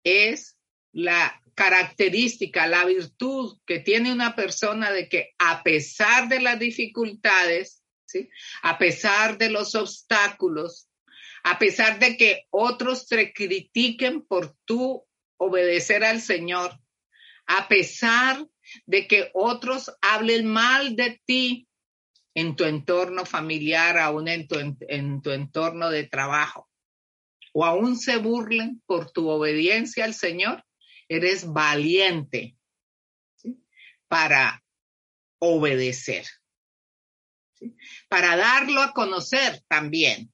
es 0.02 0.58
la 0.90 1.40
característica, 1.56 2.66
la 2.66 2.84
virtud 2.84 3.58
que 3.66 3.80
tiene 3.80 4.12
una 4.12 4.36
persona 4.36 4.92
de 4.92 5.08
que 5.08 5.34
a 5.38 5.62
pesar 5.62 6.28
de 6.28 6.40
las 6.40 6.58
dificultades, 6.58 7.82
¿sí? 8.04 8.28
a 8.62 8.76
pesar 8.76 9.38
de 9.38 9.50
los 9.50 9.74
obstáculos, 9.74 10.88
a 11.42 11.58
pesar 11.58 11.98
de 11.98 12.18
que 12.18 12.44
otros 12.50 13.08
te 13.08 13.32
critiquen 13.32 14.22
por 14.26 14.54
tu 14.66 15.06
obedecer 15.38 16.04
al 16.04 16.20
Señor, 16.20 16.78
a 17.46 17.68
pesar 17.68 18.46
de 18.84 19.06
que 19.06 19.30
otros 19.32 19.90
hablen 20.02 20.46
mal 20.46 20.94
de 20.94 21.22
ti 21.24 21.68
en 22.34 22.54
tu 22.54 22.64
entorno 22.64 23.24
familiar, 23.24 23.96
aún 23.96 24.28
en 24.28 24.46
tu, 24.46 24.56
en 24.58 25.22
tu 25.22 25.30
entorno 25.30 25.88
de 25.88 26.04
trabajo, 26.04 26.68
o 27.54 27.64
aún 27.64 27.96
se 27.96 28.18
burlen 28.18 28.82
por 28.84 29.10
tu 29.10 29.30
obediencia 29.30 30.04
al 30.04 30.12
Señor, 30.12 30.65
eres 31.08 31.46
valiente 31.46 32.56
para 34.08 34.64
obedecer, 35.38 36.26
para 38.08 38.36
darlo 38.36 38.80
a 38.82 38.92
conocer 38.92 39.62
también. 39.68 40.32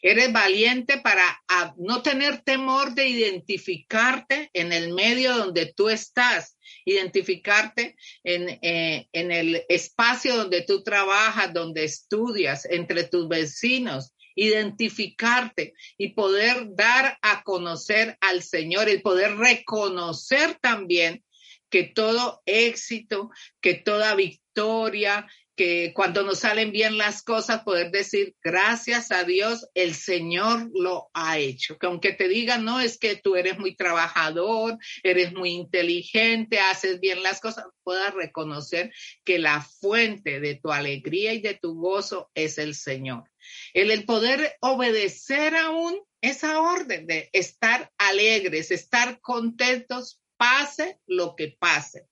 Eres 0.00 0.32
valiente 0.32 0.98
para 0.98 1.42
no 1.76 2.02
tener 2.02 2.42
temor 2.42 2.94
de 2.94 3.06
identificarte 3.06 4.50
en 4.52 4.72
el 4.72 4.94
medio 4.94 5.36
donde 5.36 5.72
tú 5.74 5.90
estás, 5.90 6.56
identificarte 6.84 7.96
en, 8.22 8.58
eh, 8.62 9.08
en 9.12 9.30
el 9.30 9.64
espacio 9.68 10.36
donde 10.36 10.62
tú 10.62 10.82
trabajas, 10.82 11.52
donde 11.52 11.84
estudias, 11.84 12.64
entre 12.66 13.04
tus 13.04 13.28
vecinos, 13.28 14.14
identificarte 14.34 15.74
y 15.96 16.10
poder 16.10 16.74
dar 16.74 17.18
a 17.22 17.42
conocer 17.42 18.16
al 18.20 18.42
Señor 18.42 18.88
y 18.88 18.98
poder 18.98 19.36
reconocer 19.36 20.58
también 20.60 21.24
que 21.70 21.84
todo 21.84 22.42
éxito, 22.46 23.30
que 23.60 23.74
toda 23.74 24.14
victoria, 24.14 25.26
que 25.56 25.92
cuando 25.94 26.22
nos 26.22 26.40
salen 26.40 26.72
bien 26.72 26.98
las 26.98 27.22
cosas, 27.22 27.62
poder 27.62 27.90
decir, 27.90 28.34
gracias 28.42 29.12
a 29.12 29.24
Dios, 29.24 29.68
el 29.74 29.94
Señor 29.94 30.70
lo 30.74 31.10
ha 31.14 31.38
hecho. 31.38 31.78
Que 31.78 31.86
aunque 31.86 32.12
te 32.12 32.28
digan, 32.28 32.64
no, 32.64 32.80
es 32.80 32.98
que 32.98 33.16
tú 33.16 33.36
eres 33.36 33.58
muy 33.58 33.76
trabajador, 33.76 34.78
eres 35.02 35.32
muy 35.32 35.50
inteligente, 35.50 36.58
haces 36.58 37.00
bien 37.00 37.22
las 37.22 37.40
cosas, 37.40 37.66
puedas 37.82 38.14
reconocer 38.14 38.92
que 39.24 39.38
la 39.38 39.60
fuente 39.62 40.40
de 40.40 40.56
tu 40.56 40.72
alegría 40.72 41.32
y 41.32 41.40
de 41.40 41.54
tu 41.54 41.74
gozo 41.74 42.30
es 42.34 42.58
el 42.58 42.74
Señor. 42.74 43.30
El, 43.74 43.90
el 43.90 44.04
poder 44.04 44.56
obedecer 44.60 45.54
aún 45.54 46.00
esa 46.20 46.60
orden 46.60 47.06
de 47.06 47.28
estar 47.32 47.92
alegres, 47.98 48.70
estar 48.70 49.20
contentos, 49.20 50.20
pase 50.36 50.98
lo 51.06 51.36
que 51.36 51.56
pase 51.58 52.08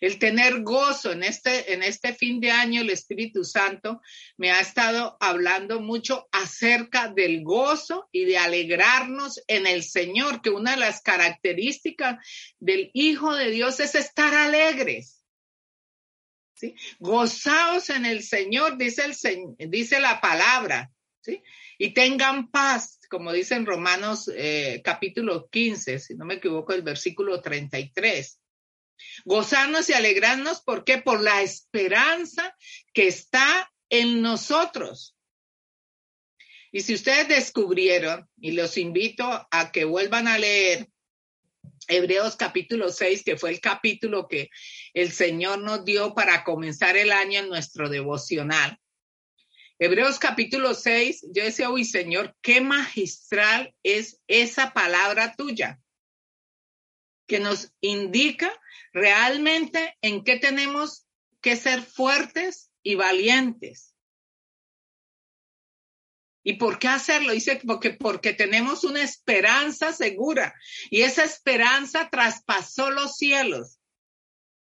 el 0.00 0.18
tener 0.18 0.62
gozo 0.62 1.12
en 1.12 1.22
este, 1.22 1.72
en 1.72 1.82
este 1.82 2.14
fin 2.14 2.40
de 2.40 2.50
año, 2.50 2.80
el 2.80 2.90
Espíritu 2.90 3.44
Santo 3.44 4.00
me 4.36 4.50
ha 4.50 4.60
estado 4.60 5.16
hablando 5.20 5.80
mucho 5.80 6.28
acerca 6.32 7.08
del 7.08 7.42
gozo 7.42 8.08
y 8.10 8.24
de 8.24 8.38
alegrarnos 8.38 9.42
en 9.46 9.66
el 9.66 9.82
Señor, 9.82 10.40
que 10.40 10.50
una 10.50 10.72
de 10.72 10.78
las 10.78 11.02
características 11.02 12.16
del 12.58 12.90
Hijo 12.94 13.34
de 13.34 13.50
Dios 13.50 13.78
es 13.80 13.94
estar 13.94 14.34
alegres. 14.34 15.22
¿sí? 16.54 16.74
Gozaos 16.98 17.90
en 17.90 18.06
el 18.06 18.22
Señor, 18.22 18.78
dice, 18.78 19.04
el, 19.04 19.70
dice 19.70 20.00
la 20.00 20.20
palabra, 20.20 20.90
¿sí? 21.20 21.42
Y 21.78 21.94
tengan 21.94 22.50
paz, 22.50 22.98
como 23.08 23.32
dice 23.32 23.54
en 23.54 23.66
Romanos 23.66 24.30
eh, 24.34 24.80
capítulo 24.84 25.48
15, 25.48 25.98
si 25.98 26.14
no 26.14 26.26
me 26.26 26.34
equivoco, 26.34 26.72
el 26.72 26.82
versículo 26.82 27.40
33. 27.40 28.39
Gozarnos 29.24 29.88
y 29.88 29.92
alegrarnos, 29.92 30.62
¿por 30.62 30.84
qué? 30.84 30.98
Por 30.98 31.20
la 31.20 31.42
esperanza 31.42 32.56
que 32.92 33.08
está 33.08 33.70
en 33.88 34.22
nosotros. 34.22 35.16
Y 36.72 36.80
si 36.80 36.94
ustedes 36.94 37.28
descubrieron, 37.28 38.28
y 38.40 38.52
los 38.52 38.76
invito 38.76 39.24
a 39.50 39.72
que 39.72 39.84
vuelvan 39.84 40.28
a 40.28 40.38
leer 40.38 40.88
Hebreos 41.88 42.36
capítulo 42.36 42.90
6, 42.90 43.24
que 43.24 43.36
fue 43.36 43.50
el 43.50 43.60
capítulo 43.60 44.28
que 44.28 44.50
el 44.94 45.10
Señor 45.10 45.58
nos 45.58 45.84
dio 45.84 46.14
para 46.14 46.44
comenzar 46.44 46.96
el 46.96 47.10
año 47.10 47.40
en 47.40 47.48
nuestro 47.48 47.88
devocional. 47.88 48.78
Hebreos 49.78 50.18
capítulo 50.18 50.74
6, 50.74 51.26
yo 51.34 51.42
decía, 51.42 51.70
uy 51.70 51.84
Señor, 51.84 52.36
qué 52.42 52.60
magistral 52.60 53.74
es 53.82 54.20
esa 54.28 54.72
palabra 54.72 55.34
tuya, 55.34 55.80
que 57.30 57.38
nos 57.38 57.72
indica 57.80 58.52
realmente 58.92 59.96
en 60.02 60.24
qué 60.24 60.40
tenemos 60.40 61.06
que 61.40 61.54
ser 61.54 61.80
fuertes 61.80 62.72
y 62.82 62.96
valientes. 62.96 63.94
¿Y 66.42 66.54
por 66.54 66.80
qué 66.80 66.88
hacerlo? 66.88 67.32
Dice 67.32 67.60
porque, 67.64 67.90
porque 67.90 68.32
tenemos 68.32 68.82
una 68.82 69.04
esperanza 69.04 69.92
segura 69.92 70.56
y 70.90 71.02
esa 71.02 71.22
esperanza 71.22 72.10
traspasó 72.10 72.90
los 72.90 73.16
cielos, 73.16 73.78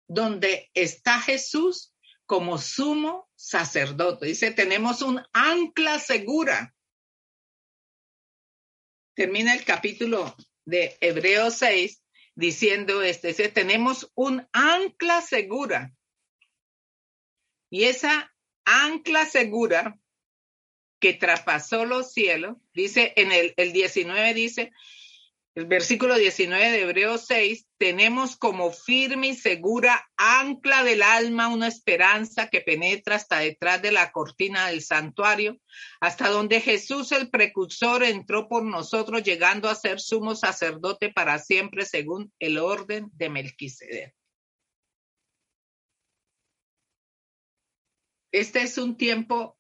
donde 0.07 0.71
está 0.73 1.21
Jesús 1.21 1.93
como 2.25 2.57
sumo 2.57 3.29
sacerdote. 3.35 4.25
Dice, 4.25 4.49
tenemos 4.49 5.03
un 5.03 5.21
ancla 5.33 5.99
segura. 5.99 6.73
Termina 9.13 9.53
el 9.53 9.63
capítulo 9.63 10.35
de 10.65 10.97
Hebreos 10.99 11.59
6 11.59 12.01
diciendo 12.35 13.01
este, 13.01 13.33
tenemos 13.49 14.11
un 14.13 14.47
ancla 14.51 15.21
segura. 15.21 15.95
Y 17.69 17.85
esa 17.85 18.33
ancla 18.65 19.25
segura 19.25 19.99
que 20.99 21.13
traspasó 21.13 21.85
los 21.85 22.13
cielos, 22.13 22.57
dice 22.73 23.13
en 23.15 23.31
el, 23.31 23.53
el 23.57 23.73
19, 23.73 24.33
dice, 24.33 24.71
el 25.55 25.67
versículo 25.67 26.15
19 26.15 26.69
de 26.69 26.81
Hebreos 26.81 27.27
6, 27.27 27.65
tenemos 27.77 28.35
como 28.35 28.73
firme 28.73 29.29
y 29.29 29.35
segura 29.35 30.05
ancla 30.17 30.83
del 30.83 31.01
alma 31.01 31.47
una 31.47 31.69
esperanza 31.69 32.49
que 32.49 32.59
penetra 32.59 33.15
hasta 33.15 33.39
detrás 33.39 33.81
de 33.81 33.93
la 33.93 34.11
cortina 34.11 34.67
del 34.67 34.81
santuario, 34.81 35.57
hasta 36.01 36.27
donde 36.27 36.59
Jesús 36.59 37.13
el 37.13 37.29
precursor 37.29 38.03
entró 38.03 38.49
por 38.49 38.63
nosotros, 38.65 39.23
llegando 39.23 39.69
a 39.69 39.75
ser 39.75 40.01
sumo 40.01 40.35
sacerdote 40.35 41.13
para 41.13 41.39
siempre 41.39 41.85
según 41.85 42.33
el 42.39 42.57
orden 42.57 43.09
de 43.13 43.29
Melquisedec. 43.29 44.13
Este 48.33 48.61
es 48.63 48.77
un 48.77 48.97
tiempo 48.97 49.54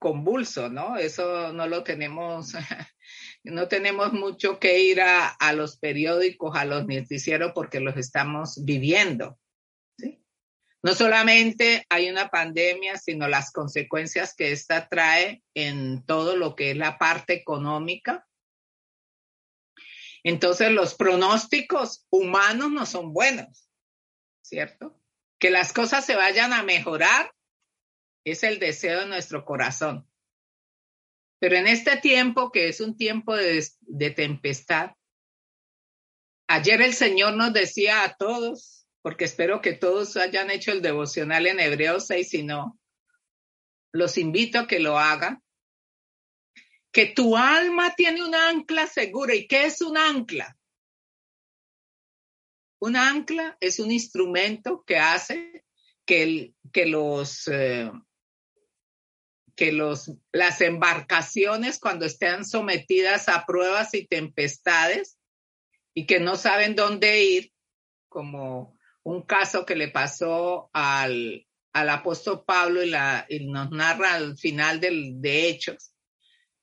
convulso, 0.00 0.68
¿no? 0.68 0.96
Eso 0.96 1.52
no 1.52 1.68
lo 1.68 1.84
tenemos 1.84 2.54
no 3.44 3.68
tenemos 3.68 4.12
mucho 4.12 4.58
que 4.58 4.80
ir 4.80 5.00
a, 5.00 5.52
los 5.52 5.78
periódicos, 5.78 6.56
a 6.56 6.64
los 6.64 6.86
noticieros, 6.86 7.52
porque 7.54 7.78
los 7.78 7.96
estamos 7.96 8.64
viviendo. 8.64 9.38
No 10.82 10.94
solamente 10.94 11.84
hay 11.90 12.08
una 12.08 12.30
pandemia, 12.30 12.96
sino 12.96 13.28
las 13.28 13.52
consecuencias 13.52 14.34
que 14.34 14.50
esta 14.50 14.88
trae 14.88 15.42
en 15.52 16.02
todo 16.06 16.36
lo 16.36 16.56
que 16.56 16.70
es 16.70 16.76
la 16.78 16.96
parte 16.96 17.34
económica. 17.34 18.26
Entonces, 20.24 20.72
los 20.72 20.94
pronósticos 20.94 22.06
humanos 22.08 22.70
no 22.70 22.86
son 22.86 23.12
buenos, 23.12 23.68
¿cierto? 24.42 24.98
Que 25.38 25.50
las 25.50 25.74
cosas 25.74 26.06
se 26.06 26.16
vayan 26.16 26.54
a 26.54 26.62
mejorar 26.62 27.30
es 28.24 28.42
el 28.42 28.58
deseo 28.58 29.00
de 29.00 29.06
nuestro 29.06 29.44
corazón. 29.44 30.06
Pero 31.40 31.56
en 31.56 31.66
este 31.66 31.96
tiempo, 31.96 32.52
que 32.52 32.68
es 32.68 32.80
un 32.80 32.96
tiempo 32.96 33.34
de, 33.34 34.10
tempestad, 34.10 34.90
ayer 36.46 36.82
el 36.82 36.92
Señor 36.92 37.34
nos 37.34 37.52
decía 37.52 38.04
a 38.04 38.14
todos, 38.16 38.86
porque 39.00 39.24
espero 39.24 39.62
que 39.62 39.72
todos 39.72 40.16
hayan 40.18 40.50
hecho 40.50 40.70
el 40.72 40.82
devocional 40.82 41.46
en 41.46 41.58
Hebreos 41.58 42.06
6, 42.08 42.28
si 42.28 42.42
no, 42.42 42.78
los 43.92 44.18
invito 44.18 44.58
a 44.58 44.66
que 44.66 44.80
lo 44.80 44.98
hagan, 44.98 45.42
que 46.92 47.06
tu 47.06 47.36
alma 47.36 47.94
tiene 47.94 48.22
un 48.22 48.34
ancla 48.34 48.86
segura. 48.86 49.34
¿Y 49.34 49.46
qué 49.48 49.64
es 49.64 49.80
un 49.80 49.96
ancla? 49.96 50.58
Un 52.80 52.96
ancla 52.96 53.56
es 53.60 53.78
un 53.78 53.90
instrumento 53.90 54.84
que 54.86 54.98
hace 54.98 55.64
que, 56.04 56.52
que 56.72 56.86
los, 56.86 57.48
eh, 57.48 57.90
que 59.60 59.72
los, 59.72 60.10
las 60.32 60.62
embarcaciones 60.62 61.78
cuando 61.78 62.06
estén 62.06 62.46
sometidas 62.46 63.28
a 63.28 63.44
pruebas 63.44 63.92
y 63.92 64.06
tempestades 64.06 65.18
y 65.92 66.06
que 66.06 66.18
no 66.18 66.36
saben 66.36 66.74
dónde 66.74 67.24
ir, 67.24 67.52
como 68.08 68.78
un 69.02 69.20
caso 69.20 69.66
que 69.66 69.76
le 69.76 69.88
pasó 69.88 70.70
al, 70.72 71.46
al 71.74 71.90
apóstol 71.90 72.42
Pablo 72.46 72.82
y, 72.82 72.88
la, 72.88 73.26
y 73.28 73.50
nos 73.50 73.70
narra 73.70 74.14
al 74.14 74.38
final 74.38 74.80
del, 74.80 75.20
de 75.20 75.50
Hechos. 75.50 75.92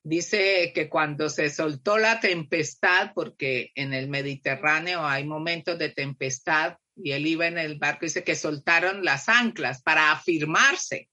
Dice 0.01 0.71
que 0.73 0.89
cuando 0.89 1.29
se 1.29 1.51
soltó 1.51 1.99
la 1.99 2.19
tempestad, 2.19 3.12
porque 3.13 3.69
en 3.75 3.93
el 3.93 4.10
Mediterráneo 4.10 5.05
hay 5.05 5.23
momentos 5.23 5.77
de 5.77 5.89
tempestad, 5.89 6.77
y 6.95 7.12
él 7.12 7.27
iba 7.27 7.45
en 7.45 7.60
el 7.60 7.77
barco, 7.77 8.07
dice 8.07 8.23
que 8.23 8.36
soltaron 8.36 9.05
las 9.05 9.29
anclas 9.29 9.83
para 9.83 10.12
afirmarse 10.12 11.10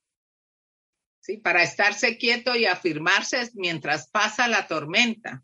para 1.41 1.63
estarse 1.63 2.17
quieto 2.17 2.55
y 2.55 2.65
afirmarse 2.65 3.49
mientras 3.53 4.09
pasa 4.09 4.47
la 4.47 4.67
tormenta. 4.67 5.43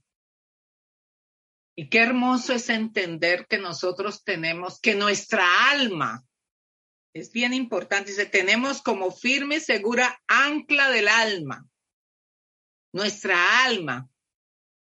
Y 1.75 1.89
qué 1.89 1.99
hermoso 1.99 2.53
es 2.53 2.69
entender 2.69 3.47
que 3.47 3.57
nosotros 3.57 4.23
tenemos, 4.23 4.79
que 4.79 4.95
nuestra 4.95 5.71
alma, 5.71 6.23
es 7.13 7.31
bien 7.31 7.53
importante, 7.53 8.11
dice, 8.11 8.25
tenemos 8.25 8.81
como 8.81 9.11
firme 9.11 9.55
y 9.55 9.59
segura 9.59 10.21
ancla 10.27 10.89
del 10.89 11.07
alma, 11.07 11.67
nuestra 12.93 13.65
alma, 13.65 14.09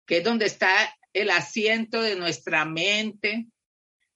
que 0.06 0.18
es 0.18 0.24
donde 0.24 0.46
está 0.46 0.94
el 1.12 1.30
asiento 1.30 2.02
de 2.02 2.16
nuestra 2.16 2.64
mente, 2.64 3.46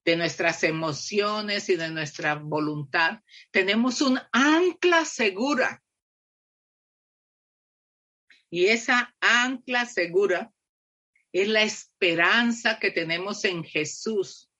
de 0.04 0.16
nuestras 0.16 0.62
emociones 0.64 1.68
y 1.68 1.76
de 1.76 1.90
nuestra 1.90 2.34
voluntad. 2.34 3.20
Tenemos 3.50 4.00
un 4.00 4.18
ancla 4.32 5.04
segura 5.04 5.82
y 8.50 8.66
esa 8.66 9.14
ancla 9.20 9.86
segura 9.86 10.52
es 11.32 11.48
la 11.48 11.62
esperanza 11.62 12.78
que 12.78 12.90
tenemos 12.90 13.44
en 13.44 13.62
Jesús. 13.62 14.50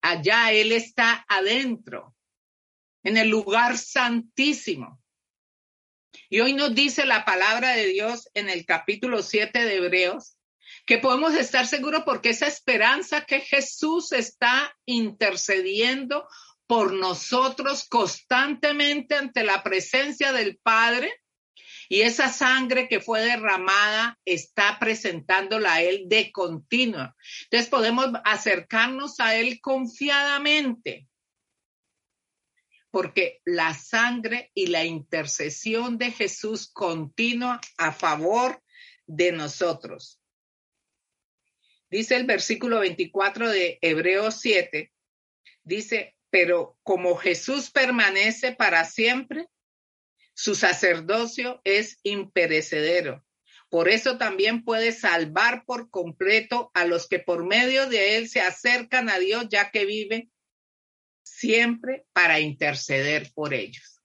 Allá 0.00 0.52
Él 0.52 0.72
está 0.72 1.24
adentro, 1.28 2.14
en 3.02 3.16
el 3.16 3.28
lugar 3.28 3.76
santísimo. 3.76 5.02
Y 6.30 6.40
hoy 6.40 6.52
nos 6.52 6.74
dice 6.74 7.04
la 7.04 7.24
palabra 7.24 7.72
de 7.72 7.86
Dios 7.86 8.28
en 8.34 8.48
el 8.48 8.64
capítulo 8.64 9.22
7 9.22 9.64
de 9.64 9.76
Hebreos 9.76 10.36
que 10.86 10.98
podemos 10.98 11.34
estar 11.34 11.66
seguros 11.66 12.02
porque 12.04 12.30
esa 12.30 12.46
esperanza 12.46 13.24
que 13.24 13.40
Jesús 13.40 14.12
está 14.12 14.74
intercediendo 14.86 16.26
por 16.66 16.92
nosotros 16.92 17.86
constantemente 17.88 19.14
ante 19.14 19.44
la 19.44 19.62
presencia 19.62 20.32
del 20.32 20.58
Padre 20.58 21.12
y 21.88 22.02
esa 22.02 22.28
sangre 22.28 22.88
que 22.88 23.00
fue 23.00 23.22
derramada 23.22 24.18
está 24.24 24.78
presentándola 24.78 25.74
a 25.74 25.82
Él 25.82 26.04
de 26.06 26.30
continuo. 26.32 27.14
Entonces 27.44 27.68
podemos 27.70 28.08
acercarnos 28.24 29.20
a 29.20 29.36
Él 29.36 29.60
confiadamente, 29.60 31.08
porque 32.90 33.40
la 33.44 33.74
sangre 33.74 34.50
y 34.54 34.66
la 34.66 34.84
intercesión 34.84 35.98
de 35.98 36.10
Jesús 36.10 36.70
continúa 36.70 37.60
a 37.78 37.92
favor 37.92 38.62
de 39.06 39.32
nosotros. 39.32 40.20
Dice 41.90 42.16
el 42.16 42.26
versículo 42.26 42.80
24 42.80 43.48
de 43.48 43.78
Hebreos 43.80 44.40
7, 44.40 44.92
dice, 45.62 46.14
pero 46.28 46.76
como 46.82 47.16
Jesús 47.16 47.70
permanece 47.70 48.52
para 48.54 48.84
siempre, 48.84 49.48
su 50.38 50.54
sacerdocio 50.54 51.60
es 51.64 51.98
imperecedero. 52.04 53.26
Por 53.68 53.88
eso 53.88 54.18
también 54.18 54.62
puede 54.62 54.92
salvar 54.92 55.64
por 55.66 55.90
completo 55.90 56.70
a 56.74 56.84
los 56.84 57.08
que 57.08 57.18
por 57.18 57.44
medio 57.44 57.88
de 57.88 58.16
él 58.16 58.28
se 58.28 58.40
acercan 58.40 59.08
a 59.08 59.18
Dios, 59.18 59.46
ya 59.50 59.72
que 59.72 59.84
vive 59.84 60.30
siempre 61.24 62.06
para 62.12 62.38
interceder 62.38 63.32
por 63.34 63.52
ellos. 63.52 64.00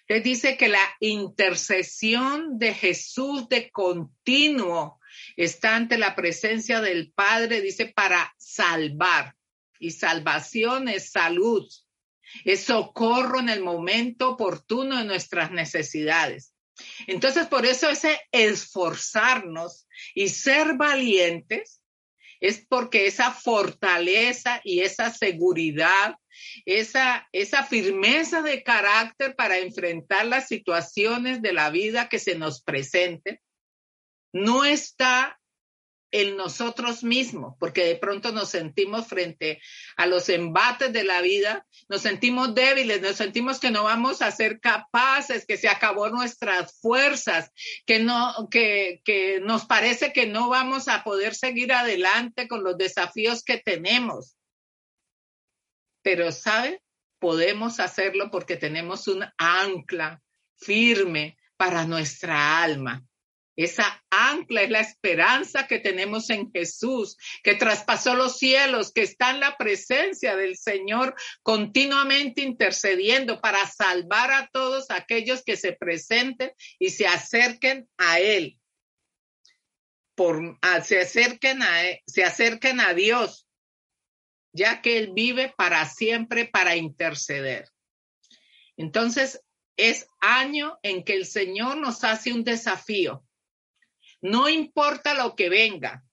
Entonces 0.00 0.24
dice 0.24 0.56
que 0.56 0.66
la 0.66 0.82
intercesión 0.98 2.58
de 2.58 2.74
Jesús 2.74 3.48
de 3.48 3.70
continuo 3.70 4.98
está 5.36 5.76
ante 5.76 5.96
la 5.96 6.16
presencia 6.16 6.80
del 6.80 7.12
Padre, 7.12 7.60
dice, 7.60 7.86
para 7.86 8.34
salvar. 8.36 9.36
Y 9.78 9.92
salvación 9.92 10.88
es 10.88 11.12
salud, 11.12 11.68
es 12.44 12.64
socorro 12.64 13.40
en 13.40 13.48
el 13.48 13.62
momento 13.62 14.30
oportuno 14.30 14.98
de 14.98 15.04
nuestras 15.04 15.50
necesidades. 15.50 16.54
Entonces, 17.06 17.46
por 17.46 17.66
eso 17.66 17.88
ese 17.90 18.20
esforzarnos 18.30 19.88
y 20.14 20.28
ser 20.28 20.76
valientes 20.76 21.80
es 22.40 22.64
porque 22.68 23.06
esa 23.06 23.32
fortaleza 23.32 24.60
y 24.62 24.80
esa 24.80 25.12
seguridad, 25.12 26.14
esa, 26.64 27.28
esa 27.32 27.64
firmeza 27.64 28.42
de 28.42 28.62
carácter 28.62 29.34
para 29.34 29.58
enfrentar 29.58 30.26
las 30.26 30.46
situaciones 30.46 31.42
de 31.42 31.52
la 31.52 31.70
vida 31.70 32.08
que 32.08 32.20
se 32.20 32.36
nos 32.36 32.62
presenten, 32.62 33.40
no 34.32 34.64
está 34.64 35.40
en 36.10 36.36
nosotros 36.36 37.04
mismos, 37.04 37.54
porque 37.58 37.84
de 37.84 37.96
pronto 37.96 38.32
nos 38.32 38.50
sentimos 38.50 39.06
frente 39.06 39.60
a 39.96 40.06
los 40.06 40.28
embates 40.28 40.92
de 40.92 41.04
la 41.04 41.20
vida, 41.20 41.66
nos 41.88 42.02
sentimos 42.02 42.54
débiles, 42.54 43.02
nos 43.02 43.16
sentimos 43.16 43.60
que 43.60 43.70
no 43.70 43.84
vamos 43.84 44.22
a 44.22 44.30
ser 44.30 44.60
capaces, 44.60 45.44
que 45.46 45.56
se 45.56 45.68
acabó 45.68 46.08
nuestras 46.08 46.80
fuerzas, 46.80 47.50
que 47.84 47.98
no, 47.98 48.48
que, 48.50 49.02
que 49.04 49.40
nos 49.40 49.66
parece 49.66 50.12
que 50.12 50.26
no 50.26 50.48
vamos 50.48 50.88
a 50.88 51.04
poder 51.04 51.34
seguir 51.34 51.72
adelante 51.72 52.48
con 52.48 52.64
los 52.64 52.78
desafíos 52.78 53.42
que 53.42 53.58
tenemos. 53.58 54.36
Pero, 56.02 56.32
¿sabe? 56.32 56.80
Podemos 57.18 57.80
hacerlo 57.80 58.30
porque 58.30 58.56
tenemos 58.56 59.08
un 59.08 59.24
ancla 59.36 60.22
firme 60.56 61.36
para 61.56 61.84
nuestra 61.84 62.62
alma 62.62 63.07
esa 63.58 64.04
ancla 64.10 64.62
es 64.62 64.70
la 64.70 64.78
esperanza 64.78 65.66
que 65.66 65.80
tenemos 65.80 66.30
en 66.30 66.52
Jesús, 66.52 67.16
que 67.42 67.56
traspasó 67.56 68.14
los 68.14 68.38
cielos, 68.38 68.92
que 68.92 69.02
está 69.02 69.30
en 69.30 69.40
la 69.40 69.56
presencia 69.56 70.36
del 70.36 70.56
Señor 70.56 71.16
continuamente 71.42 72.42
intercediendo 72.42 73.40
para 73.40 73.66
salvar 73.66 74.30
a 74.30 74.48
todos 74.52 74.92
aquellos 74.92 75.42
que 75.42 75.56
se 75.56 75.72
presenten 75.72 76.52
y 76.78 76.90
se 76.90 77.08
acerquen 77.08 77.88
a 77.96 78.20
Él. 78.20 78.60
Por, 80.14 80.56
se, 80.84 81.00
acerquen 81.00 81.60
a, 81.60 81.80
se 82.06 82.22
acerquen 82.22 82.78
a 82.78 82.94
Dios, 82.94 83.48
ya 84.52 84.82
que 84.82 84.98
Él 84.98 85.10
vive 85.12 85.52
para 85.56 85.84
siempre 85.84 86.44
para 86.44 86.76
interceder. 86.76 87.68
Entonces, 88.76 89.42
es 89.76 90.06
año 90.20 90.78
en 90.82 91.02
que 91.02 91.14
el 91.14 91.26
Señor 91.26 91.76
nos 91.78 92.04
hace 92.04 92.32
un 92.32 92.44
desafío 92.44 93.24
no 94.20 94.48
importa 94.48 95.14
lo 95.14 95.34
que 95.34 95.48
venga. 95.48 96.04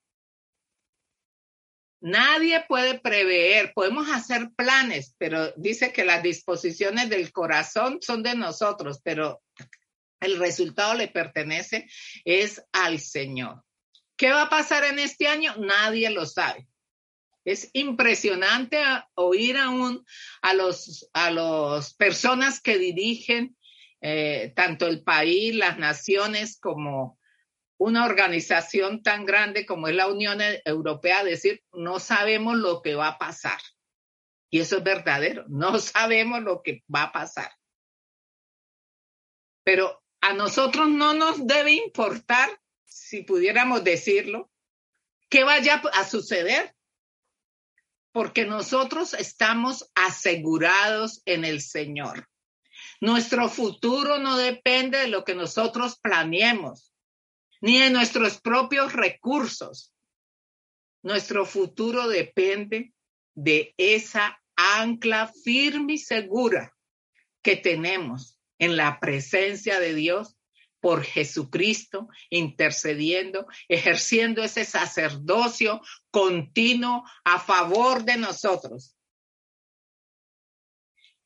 Nadie 2.02 2.64
puede 2.68 3.00
prever, 3.00 3.74
podemos 3.74 4.08
hacer 4.12 4.52
planes, 4.56 5.16
pero 5.18 5.52
dice 5.54 5.92
que 5.92 6.06
las 6.06 6.22
disposiciones 6.22 7.10
del 7.10 7.32
corazón 7.32 8.00
son 8.02 8.22
de 8.22 8.36
nosotros, 8.36 9.02
pero 9.04 9.42
el 10.20 10.38
resultado 10.38 10.94
le 10.94 11.08
pertenece 11.08 11.90
es 12.24 12.64
al 12.72 13.00
Señor. 13.00 13.64
¿Qué 14.18 14.30
va 14.30 14.44
a 14.44 14.50
pasar 14.50 14.84
en 14.86 15.00
este 15.00 15.28
año? 15.28 15.56
Nadie 15.58 16.10
lo 16.10 16.26
sabe. 16.26 16.68
Es 17.44 17.70
impresionante 17.74 18.82
oír 19.14 19.58
aún 19.58 20.06
a 20.42 20.54
los 20.54 21.10
a 21.14 21.32
las 21.32 21.94
personas 21.94 22.60
que 22.60 22.78
dirigen 22.78 23.56
eh, 24.02 24.54
tanto 24.56 24.88
el 24.88 25.04
país, 25.04 25.56
las 25.56 25.78
naciones 25.78 26.60
como 26.60 27.20
una 27.78 28.06
organización 28.06 29.04
tan 29.04 29.26
grande 29.26 29.66
como 29.66 29.88
es 29.88 29.96
la 29.96 30.08
Unión 30.08 30.40
Europea 30.64 31.24
decir, 31.24 31.64
no 31.74 32.00
sabemos 32.00 32.58
lo 32.58 32.82
que 32.82 32.96
va 32.96 33.10
a 33.10 33.18
pasar. 33.18 33.60
Y 34.50 34.60
eso 34.60 34.78
es 34.78 34.84
verdadero, 34.84 35.46
no 35.50 35.80
sabemos 35.80 36.42
lo 36.42 36.62
que 36.62 36.84
va 36.94 37.04
a 37.04 37.12
pasar. 37.12 37.52
Pero 39.64 40.04
a 40.22 40.34
nosotros 40.34 40.88
no 40.90 41.14
nos 41.14 41.46
debe 41.46 41.74
importar, 41.74 42.50
si 42.86 43.24
pudiéramos 43.24 43.84
decirlo, 43.84 44.52
qué 45.30 45.44
vaya 45.44 45.82
a 45.94 46.06
suceder, 46.06 46.76
porque 48.12 48.46
nosotros 48.46 49.14
estamos 49.14 49.92
asegurados 49.94 51.22
en 51.26 51.44
el 51.44 51.62
Señor. 51.62 52.30
Nuestro 53.02 53.50
futuro 53.50 54.20
no 54.20 54.38
depende 54.38 55.00
de 55.00 55.08
lo 55.08 55.26
que 55.26 55.36
nosotros 55.36 56.00
planeemos 56.00 56.95
ni 57.66 57.80
de 57.80 57.90
nuestros 57.90 58.40
propios 58.40 58.94
recursos. 58.94 59.92
Nuestro 61.02 61.48
futuro 61.48 62.08
depende 62.08 62.94
de 63.34 63.74
esa 63.78 64.40
ancla 64.56 65.34
firme 65.44 65.94
y 65.94 65.98
segura 65.98 66.76
que 67.42 67.56
tenemos 67.56 68.40
en 68.60 68.78
la 68.78 69.00
presencia 69.00 69.80
de 69.80 69.96
Dios 69.96 70.38
por 70.80 71.04
Jesucristo, 71.04 72.08
intercediendo, 72.30 73.48
ejerciendo 73.68 74.44
ese 74.44 74.64
sacerdocio 74.64 75.82
continuo 76.12 77.04
a 77.24 77.40
favor 77.40 78.04
de 78.04 78.18
nosotros. 78.18 78.96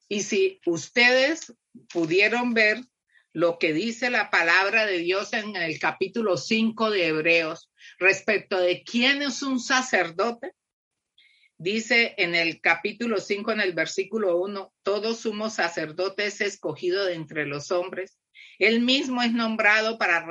Y 0.07 0.23
si 0.23 0.61
ustedes 0.65 1.53
pudieron 1.91 2.53
ver 2.53 2.81
lo 3.33 3.59
que 3.59 3.73
dice 3.73 4.09
la 4.09 4.29
palabra 4.29 4.85
de 4.85 4.99
Dios 4.99 5.33
en 5.33 5.55
el 5.55 5.79
capítulo 5.79 6.37
5 6.37 6.89
de 6.89 7.07
Hebreos 7.07 7.69
respecto 7.99 8.59
de 8.59 8.83
quién 8.83 9.21
es 9.21 9.43
un 9.43 9.59
sacerdote. 9.59 10.53
Dice 11.57 12.15
en 12.17 12.35
el 12.35 12.61
capítulo 12.61 13.19
5, 13.19 13.51
en 13.51 13.61
el 13.61 13.73
versículo 13.73 14.37
1, 14.37 14.73
todo 14.81 15.13
sumo 15.13 15.49
sacerdote 15.49 16.25
es 16.25 16.41
escogido 16.41 17.05
de 17.05 17.15
entre 17.15 17.45
los 17.45 17.71
hombres. 17.71 18.17
Él 18.57 18.79
mismo 18.79 19.21
es 19.21 19.33
nombrado 19.33 19.97
para, 19.97 20.25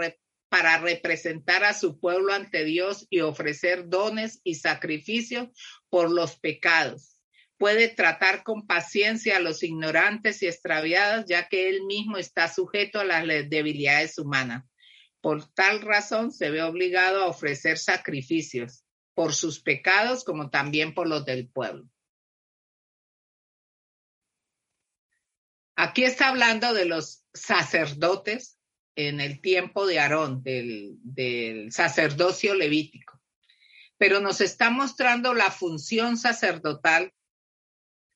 para 0.48 0.78
representar 0.78 1.64
a 1.64 1.74
su 1.74 2.00
pueblo 2.00 2.32
ante 2.32 2.64
Dios 2.64 3.06
y 3.10 3.20
ofrecer 3.20 3.88
dones 3.88 4.40
y 4.42 4.54
sacrificios 4.54 5.48
por 5.90 6.10
los 6.10 6.36
pecados 6.36 7.17
puede 7.58 7.88
tratar 7.88 8.44
con 8.44 8.66
paciencia 8.66 9.36
a 9.36 9.40
los 9.40 9.62
ignorantes 9.62 10.42
y 10.42 10.46
extraviados, 10.46 11.26
ya 11.28 11.48
que 11.48 11.68
él 11.68 11.84
mismo 11.84 12.16
está 12.16 12.48
sujeto 12.48 13.00
a 13.00 13.04
las 13.04 13.26
debilidades 13.50 14.16
humanas. 14.18 14.64
Por 15.20 15.52
tal 15.52 15.82
razón 15.82 16.32
se 16.32 16.50
ve 16.50 16.62
obligado 16.62 17.22
a 17.22 17.26
ofrecer 17.26 17.76
sacrificios 17.76 18.84
por 19.14 19.34
sus 19.34 19.60
pecados 19.60 20.22
como 20.22 20.48
también 20.48 20.94
por 20.94 21.08
los 21.08 21.24
del 21.24 21.48
pueblo. 21.48 21.88
Aquí 25.74 26.04
está 26.04 26.28
hablando 26.28 26.72
de 26.74 26.86
los 26.86 27.24
sacerdotes 27.34 28.58
en 28.96 29.20
el 29.20 29.40
tiempo 29.40 29.86
de 29.86 30.00
Aarón, 30.00 30.42
del, 30.42 31.68
sacerdocio 31.70 32.54
levítico, 32.54 33.20
pero 33.96 34.18
nos 34.20 34.40
está 34.40 34.70
mostrando 34.70 35.34
la 35.34 35.52
función 35.52 36.16
sacerdotal 36.16 37.12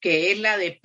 que 0.03 0.33
es 0.33 0.39
la 0.41 0.59
de 0.59 0.81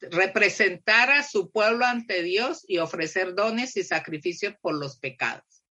representar 0.00 1.10
a 1.10 1.24
su 1.24 1.50
pueblo 1.50 1.84
ante 1.84 2.22
Dios 2.22 2.64
y 2.68 2.78
ofrecer 2.78 3.34
dones 3.34 3.76
y 3.76 3.82
sacrificios 3.82 4.54
por 4.62 4.78
los 4.78 4.96
pecados. 4.96 5.64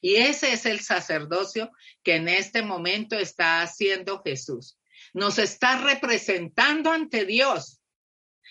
Y 0.00 0.16
ese 0.16 0.54
es 0.54 0.64
el 0.64 0.80
sacerdocio 0.80 1.70
que 2.02 2.16
en 2.16 2.28
este 2.28 2.62
momento 2.62 3.18
está 3.18 3.60
haciendo 3.60 4.22
Jesús. 4.24 4.78
Nos 5.12 5.38
está 5.38 5.82
representando 5.82 6.90
ante 6.90 7.26
Dios. 7.26 7.82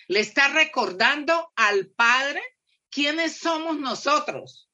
Le 0.07 0.19
está 0.19 0.49
recordando 0.49 1.51
al 1.55 1.87
Padre 1.87 2.43
quiénes 2.91 3.39
somos 3.39 3.79
nosotros. 3.79 4.69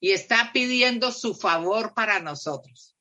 Y 0.00 0.12
está 0.12 0.52
pidiendo 0.54 1.12
su 1.12 1.34
favor 1.34 1.92
para 1.92 2.18
nosotros. 2.18 2.91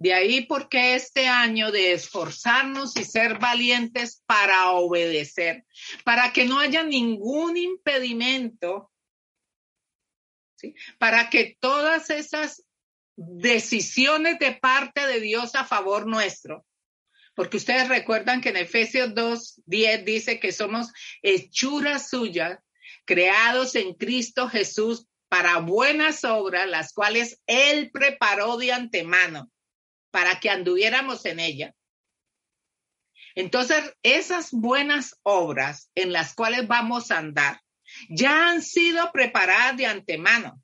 De 0.00 0.14
ahí 0.14 0.46
porque 0.46 0.94
este 0.94 1.28
año 1.28 1.70
de 1.70 1.92
esforzarnos 1.92 2.96
y 2.96 3.04
ser 3.04 3.38
valientes 3.38 4.22
para 4.24 4.70
obedecer, 4.70 5.66
para 6.04 6.32
que 6.32 6.46
no 6.46 6.58
haya 6.58 6.82
ningún 6.82 7.58
impedimento, 7.58 8.90
para 10.98 11.28
que 11.28 11.58
todas 11.60 12.08
esas 12.08 12.64
decisiones 13.14 14.38
de 14.38 14.52
parte 14.52 15.06
de 15.06 15.20
Dios 15.20 15.54
a 15.54 15.66
favor 15.66 16.06
nuestro, 16.06 16.64
porque 17.34 17.58
ustedes 17.58 17.88
recuerdan 17.88 18.40
que 18.40 18.48
en 18.48 18.56
Efesios 18.56 19.14
2, 19.14 19.60
10 19.66 20.04
dice 20.06 20.40
que 20.40 20.52
somos 20.52 20.90
hechuras 21.20 22.08
suyas, 22.08 22.58
creados 23.04 23.74
en 23.74 23.92
Cristo 23.92 24.48
Jesús 24.48 25.06
para 25.28 25.58
buenas 25.58 26.24
obras, 26.24 26.66
las 26.66 26.94
cuales 26.94 27.42
Él 27.46 27.90
preparó 27.92 28.56
de 28.56 28.72
antemano 28.72 29.50
para 30.10 30.40
que 30.40 30.50
anduviéramos 30.50 31.24
en 31.26 31.40
ella. 31.40 31.74
Entonces, 33.34 33.94
esas 34.02 34.50
buenas 34.52 35.18
obras 35.22 35.90
en 35.94 36.12
las 36.12 36.34
cuales 36.34 36.66
vamos 36.66 37.10
a 37.10 37.18
andar 37.18 37.60
ya 38.08 38.50
han 38.50 38.62
sido 38.62 39.10
preparadas 39.12 39.76
de 39.76 39.86
antemano. 39.86 40.62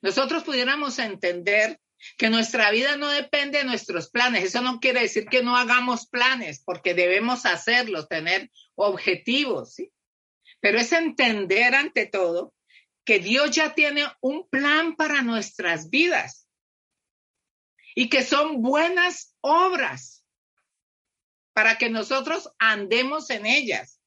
Nosotros 0.00 0.44
pudiéramos 0.44 0.98
entender 0.98 1.80
que 2.16 2.30
nuestra 2.30 2.70
vida 2.70 2.96
no 2.96 3.08
depende 3.08 3.58
de 3.58 3.64
nuestros 3.64 4.10
planes. 4.10 4.44
Eso 4.44 4.60
no 4.60 4.80
quiere 4.80 5.00
decir 5.00 5.26
que 5.26 5.42
no 5.42 5.56
hagamos 5.56 6.06
planes, 6.06 6.62
porque 6.64 6.94
debemos 6.94 7.46
hacerlos, 7.46 8.08
tener 8.08 8.50
objetivos, 8.74 9.74
¿sí? 9.74 9.92
Pero 10.60 10.78
es 10.78 10.92
entender 10.92 11.74
ante 11.74 12.06
todo 12.06 12.54
que 13.04 13.18
Dios 13.18 13.50
ya 13.50 13.74
tiene 13.74 14.06
un 14.20 14.48
plan 14.48 14.94
para 14.96 15.22
nuestras 15.22 15.90
vidas 15.90 16.41
y 17.94 18.08
que 18.08 18.24
son 18.24 18.62
buenas 18.62 19.36
obras 19.40 20.24
para 21.52 21.78
que 21.78 21.90
nosotros 21.90 22.50
andemos 22.58 23.30
en 23.30 23.46
ellas. 23.46 24.00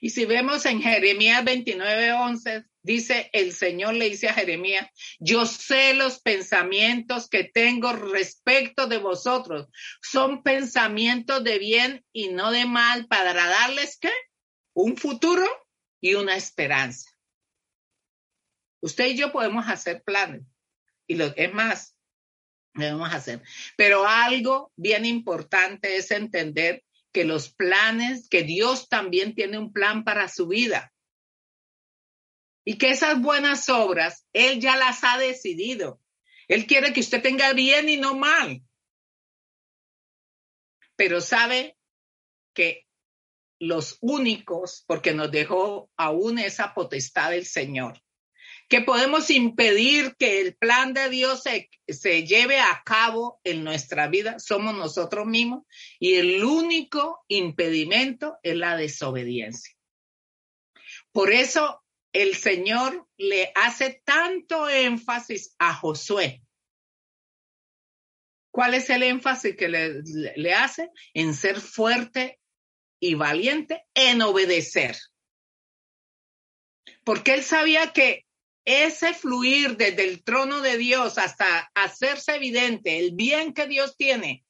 Y 0.00 0.10
si 0.10 0.24
vemos 0.24 0.64
en 0.64 0.80
Jeremías 0.80 1.44
29, 1.44 2.12
11, 2.12 2.64
dice 2.82 3.28
el 3.34 3.52
Señor 3.52 3.94
le 3.94 4.08
dice 4.08 4.28
a 4.28 4.34
Jeremías, 4.34 4.88
yo 5.18 5.44
sé 5.44 5.92
los 5.92 6.20
pensamientos 6.20 7.28
que 7.28 7.44
tengo 7.44 7.92
respecto 7.92 8.86
de 8.86 8.96
vosotros. 8.96 9.68
Son 10.00 10.42
pensamientos 10.42 11.44
de 11.44 11.58
bien 11.58 12.04
y 12.12 12.28
no 12.28 12.50
de 12.50 12.64
mal 12.64 13.06
para 13.08 13.34
darles? 13.34 13.98
Un 14.72 14.96
futuro 14.96 15.46
y 16.00 16.14
una 16.14 16.34
esperanza. 16.34 17.10
Usted 18.80 19.08
y 19.08 19.16
yo 19.16 19.32
podemos 19.32 19.68
hacer 19.68 20.02
planes. 20.02 20.42
Y 21.06 21.16
lo 21.16 21.26
es 21.36 21.52
más, 21.52 21.96
debemos 22.74 23.12
hacer. 23.12 23.42
Pero 23.76 24.06
algo 24.06 24.72
bien 24.76 25.04
importante 25.04 25.96
es 25.96 26.10
entender 26.10 26.84
que 27.12 27.24
los 27.24 27.52
planes, 27.52 28.28
que 28.28 28.42
Dios 28.42 28.88
también 28.88 29.34
tiene 29.34 29.58
un 29.58 29.72
plan 29.72 30.04
para 30.04 30.28
su 30.28 30.46
vida. 30.46 30.92
Y 32.64 32.78
que 32.78 32.90
esas 32.90 33.20
buenas 33.20 33.68
obras, 33.68 34.26
Él 34.32 34.60
ya 34.60 34.76
las 34.76 35.02
ha 35.02 35.18
decidido. 35.18 36.00
Él 36.46 36.66
quiere 36.66 36.92
que 36.92 37.00
usted 37.00 37.22
tenga 37.22 37.52
bien 37.52 37.88
y 37.88 37.96
no 37.96 38.14
mal. 38.14 38.62
Pero 40.96 41.20
sabe 41.20 41.76
que 42.54 42.86
los 43.58 43.98
únicos, 44.00 44.84
porque 44.86 45.14
nos 45.14 45.30
dejó 45.30 45.90
aún 45.96 46.38
esa 46.38 46.74
potestad 46.74 47.30
del 47.30 47.46
Señor, 47.46 48.00
que 48.70 48.80
podemos 48.82 49.30
impedir 49.30 50.14
que 50.16 50.40
el 50.40 50.54
plan 50.54 50.94
de 50.94 51.10
Dios 51.10 51.42
se, 51.42 51.68
se, 51.88 52.24
lleve 52.24 52.60
a 52.60 52.82
cabo 52.84 53.40
en 53.42 53.64
nuestra 53.64 54.06
vida 54.06 54.38
somos 54.38 54.76
nosotros 54.76 55.26
mismos 55.26 55.64
y 55.98 56.14
el 56.14 56.44
único 56.44 57.24
impedimento 57.26 58.38
es 58.44 58.54
la 58.54 58.76
desobediencia. 58.76 59.74
Por 61.10 61.32
eso 61.32 61.82
el 62.12 62.36
Señor 62.36 63.08
le 63.16 63.50
hace 63.56 64.02
tanto 64.04 64.68
énfasis 64.68 65.56
a 65.58 65.74
Josué. 65.74 66.40
¿Cuál 68.52 68.74
es 68.74 68.88
el 68.88 69.02
énfasis 69.02 69.56
que 69.56 69.68
le, 69.68 70.02
le 70.36 70.54
hace? 70.54 70.90
En 71.12 71.34
ser 71.34 71.60
fuerte 71.60 72.38
y 73.00 73.14
valiente, 73.14 73.84
en 73.94 74.22
obedecer. 74.22 74.96
Porque 77.02 77.34
él 77.34 77.42
sabía 77.42 77.92
que 77.92 78.26
ese 78.64 79.14
fluir 79.14 79.76
desde 79.76 80.04
el 80.04 80.22
trono 80.22 80.60
de 80.60 80.76
Dios 80.78 81.18
hasta 81.18 81.70
hacerse 81.74 82.36
evidente 82.36 82.98
el 82.98 83.12
bien 83.14 83.54
que 83.54 83.66
Dios 83.66 83.96
tiene 83.96 84.44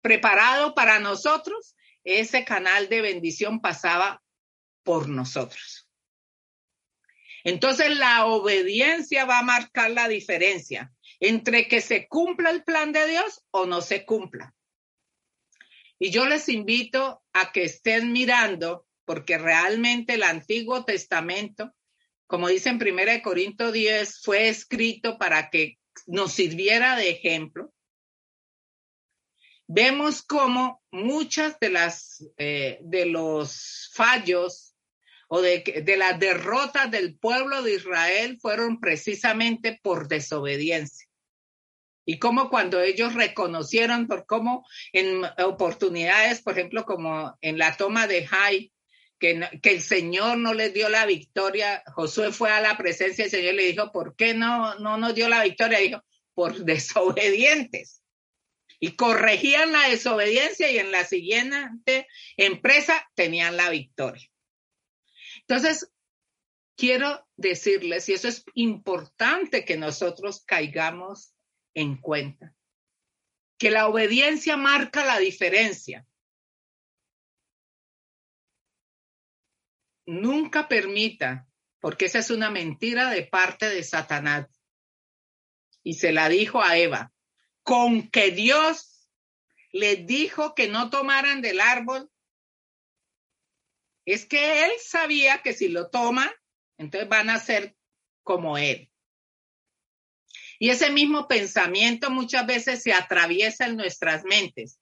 preparado 0.00 0.74
para 0.74 0.98
nosotros, 0.98 1.74
ese 2.04 2.44
canal 2.44 2.90
de 2.90 3.00
bendición 3.00 3.60
pasaba 3.60 4.22
por 4.82 5.08
nosotros. 5.08 5.88
Entonces 7.42 7.96
la 7.96 8.26
obediencia 8.26 9.24
va 9.24 9.38
a 9.38 9.44
marcar 9.44 9.90
la 9.90 10.08
diferencia 10.08 10.92
entre 11.20 11.68
que 11.68 11.80
se 11.80 12.06
cumpla 12.06 12.50
el 12.50 12.64
plan 12.64 12.92
de 12.92 13.06
Dios 13.06 13.42
o 13.50 13.66
no 13.66 13.80
se 13.80 14.04
cumpla. 14.04 14.54
Y 15.98 16.10
yo 16.10 16.26
les 16.26 16.48
invito 16.48 17.22
a 17.32 17.52
que 17.52 17.64
estén 17.64 18.12
mirando, 18.12 18.86
porque 19.06 19.38
realmente 19.38 20.14
el 20.14 20.22
Antiguo 20.22 20.84
Testamento 20.84 21.74
como 22.26 22.48
dice 22.48 22.70
en 22.70 22.76
1 22.76 23.22
Corinto 23.22 23.72
10, 23.72 24.20
fue 24.22 24.48
escrito 24.48 25.18
para 25.18 25.50
que 25.50 25.78
nos 26.06 26.32
sirviera 26.32 26.96
de 26.96 27.10
ejemplo. 27.10 27.72
Vemos 29.66 30.22
cómo 30.22 30.82
muchas 30.90 31.58
de 31.58 31.70
las 31.70 32.24
eh, 32.36 32.78
de 32.82 33.06
los 33.06 33.90
fallos 33.94 34.74
o 35.28 35.40
de, 35.40 35.82
de 35.84 35.96
las 35.96 36.18
derrotas 36.18 36.90
del 36.90 37.16
pueblo 37.16 37.62
de 37.62 37.74
Israel 37.74 38.38
fueron 38.40 38.78
precisamente 38.78 39.80
por 39.82 40.06
desobediencia. 40.08 41.06
Y 42.06 42.18
como 42.18 42.50
cuando 42.50 42.80
ellos 42.82 43.14
reconocieron 43.14 44.06
por 44.06 44.26
cómo 44.26 44.66
en 44.92 45.22
oportunidades, 45.42 46.42
por 46.42 46.52
ejemplo, 46.52 46.84
como 46.84 47.36
en 47.40 47.56
la 47.56 47.76
toma 47.76 48.06
de 48.06 48.26
Jai, 48.26 48.73
que, 49.62 49.70
el 49.70 49.80
Señor 49.80 50.38
no 50.38 50.52
les 50.52 50.74
dio 50.74 50.88
la 50.88 51.06
victoria. 51.06 51.82
Josué 51.94 52.32
fue 52.32 52.50
a 52.50 52.60
la 52.60 52.76
presencia 52.76 53.24
del 53.24 53.30
Señor 53.30 53.54
y 53.54 53.56
le 53.56 53.66
dijo, 53.66 53.90
¿por 53.92 54.16
qué 54.16 54.34
no, 54.34 54.74
no 54.78 54.98
nos 54.98 55.14
dio 55.14 55.28
la 55.28 55.42
victoria? 55.42 55.78
Dijo, 55.78 56.04
por 56.34 56.54
desobedientes. 56.64 58.02
Y 58.80 58.96
corregían 58.96 59.72
la 59.72 59.88
desobediencia 59.88 60.70
y 60.70 60.78
en 60.78 60.92
la 60.92 61.04
siguiente 61.04 62.06
empresa 62.36 63.08
tenían 63.14 63.56
la 63.56 63.70
victoria. 63.70 64.28
Entonces, 65.40 65.90
quiero 66.76 67.26
decirles, 67.36 68.08
y 68.08 68.12
eso 68.12 68.28
es 68.28 68.44
importante 68.54 69.64
que 69.64 69.76
nosotros 69.76 70.44
caigamos 70.44 71.34
en 71.72 71.96
cuenta, 71.96 72.54
que 73.58 73.70
la 73.70 73.88
obediencia 73.88 74.56
marca 74.56 75.04
la 75.04 75.18
diferencia. 75.18 76.06
Nunca 80.06 80.68
permita, 80.68 81.46
porque 81.80 82.06
esa 82.06 82.18
es 82.18 82.30
una 82.30 82.50
mentira 82.50 83.10
de 83.10 83.24
parte 83.24 83.68
de 83.68 83.82
Satanás. 83.82 84.48
Y 85.82 85.94
se 85.94 86.12
la 86.12 86.28
dijo 86.28 86.62
a 86.62 86.78
Eva, 86.78 87.12
con 87.62 88.08
que 88.10 88.30
Dios 88.30 89.10
les 89.72 90.06
dijo 90.06 90.54
que 90.54 90.68
no 90.68 90.90
tomaran 90.90 91.42
del 91.42 91.60
árbol, 91.60 92.10
es 94.06 94.26
que 94.26 94.64
él 94.64 94.72
sabía 94.80 95.42
que 95.42 95.52
si 95.52 95.68
lo 95.68 95.90
toman, 95.90 96.30
entonces 96.78 97.08
van 97.08 97.30
a 97.30 97.38
ser 97.38 97.76
como 98.22 98.58
él. 98.58 98.90
Y 100.58 100.70
ese 100.70 100.90
mismo 100.90 101.26
pensamiento 101.26 102.10
muchas 102.10 102.46
veces 102.46 102.82
se 102.82 102.92
atraviesa 102.92 103.66
en 103.66 103.76
nuestras 103.76 104.24
mentes. 104.24 104.78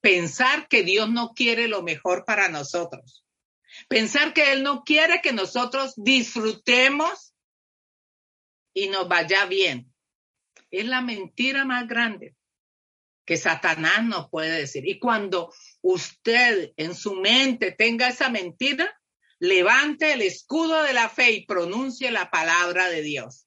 Pensar 0.00 0.68
que 0.68 0.82
Dios 0.82 1.10
no 1.10 1.32
quiere 1.34 1.68
lo 1.68 1.82
mejor 1.82 2.24
para 2.24 2.48
nosotros. 2.48 3.24
Pensar 3.88 4.32
que 4.34 4.52
Él 4.52 4.62
no 4.62 4.84
quiere 4.84 5.20
que 5.22 5.32
nosotros 5.32 5.94
disfrutemos 5.96 7.34
y 8.74 8.88
nos 8.88 9.08
vaya 9.08 9.46
bien. 9.46 9.92
Es 10.70 10.86
la 10.86 11.00
mentira 11.00 11.64
más 11.64 11.88
grande 11.88 12.36
que 13.24 13.36
Satanás 13.36 14.04
nos 14.04 14.28
puede 14.28 14.50
decir. 14.58 14.88
Y 14.88 14.98
cuando 14.98 15.52
usted 15.82 16.72
en 16.76 16.94
su 16.94 17.14
mente 17.14 17.72
tenga 17.72 18.08
esa 18.08 18.28
mentira, 18.28 18.92
levante 19.38 20.12
el 20.12 20.22
escudo 20.22 20.82
de 20.82 20.92
la 20.92 21.08
fe 21.08 21.32
y 21.32 21.46
pronuncie 21.46 22.10
la 22.10 22.30
palabra 22.30 22.88
de 22.88 23.02
Dios. 23.02 23.46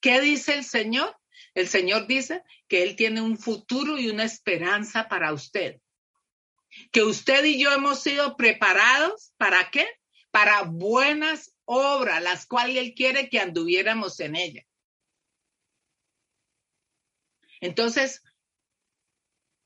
¿Qué 0.00 0.20
dice 0.20 0.54
el 0.54 0.64
Señor? 0.64 1.16
El 1.54 1.68
Señor 1.68 2.06
dice 2.06 2.42
que 2.68 2.82
Él 2.82 2.94
tiene 2.94 3.20
un 3.20 3.38
futuro 3.38 3.98
y 3.98 4.08
una 4.08 4.24
esperanza 4.24 5.08
para 5.08 5.32
usted 5.32 5.80
que 6.92 7.02
usted 7.02 7.44
y 7.44 7.58
yo 7.58 7.72
hemos 7.72 8.02
sido 8.02 8.36
preparados 8.36 9.32
para 9.36 9.70
qué? 9.70 9.86
Para 10.30 10.62
buenas 10.62 11.54
obras, 11.64 12.22
las 12.22 12.46
cuales 12.46 12.76
Él 12.76 12.94
quiere 12.94 13.28
que 13.28 13.40
anduviéramos 13.40 14.20
en 14.20 14.36
ella. 14.36 14.64
Entonces, 17.60 18.22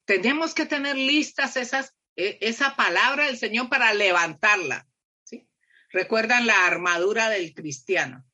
tenemos 0.05 0.55
que 0.55 0.66
tener 0.66 0.96
listas 0.96 1.57
esas, 1.57 1.94
e, 2.16 2.38
esa 2.40 2.75
palabra 2.77 3.27
del 3.27 3.37
Señor 3.37 3.68
para 3.68 3.92
levantarla. 3.94 4.88
¿sí? 5.25 5.48
Recuerdan 5.90 6.46
la 6.46 6.66
armadura 6.66 7.29
del 7.29 7.55
cristiano. 7.55 8.25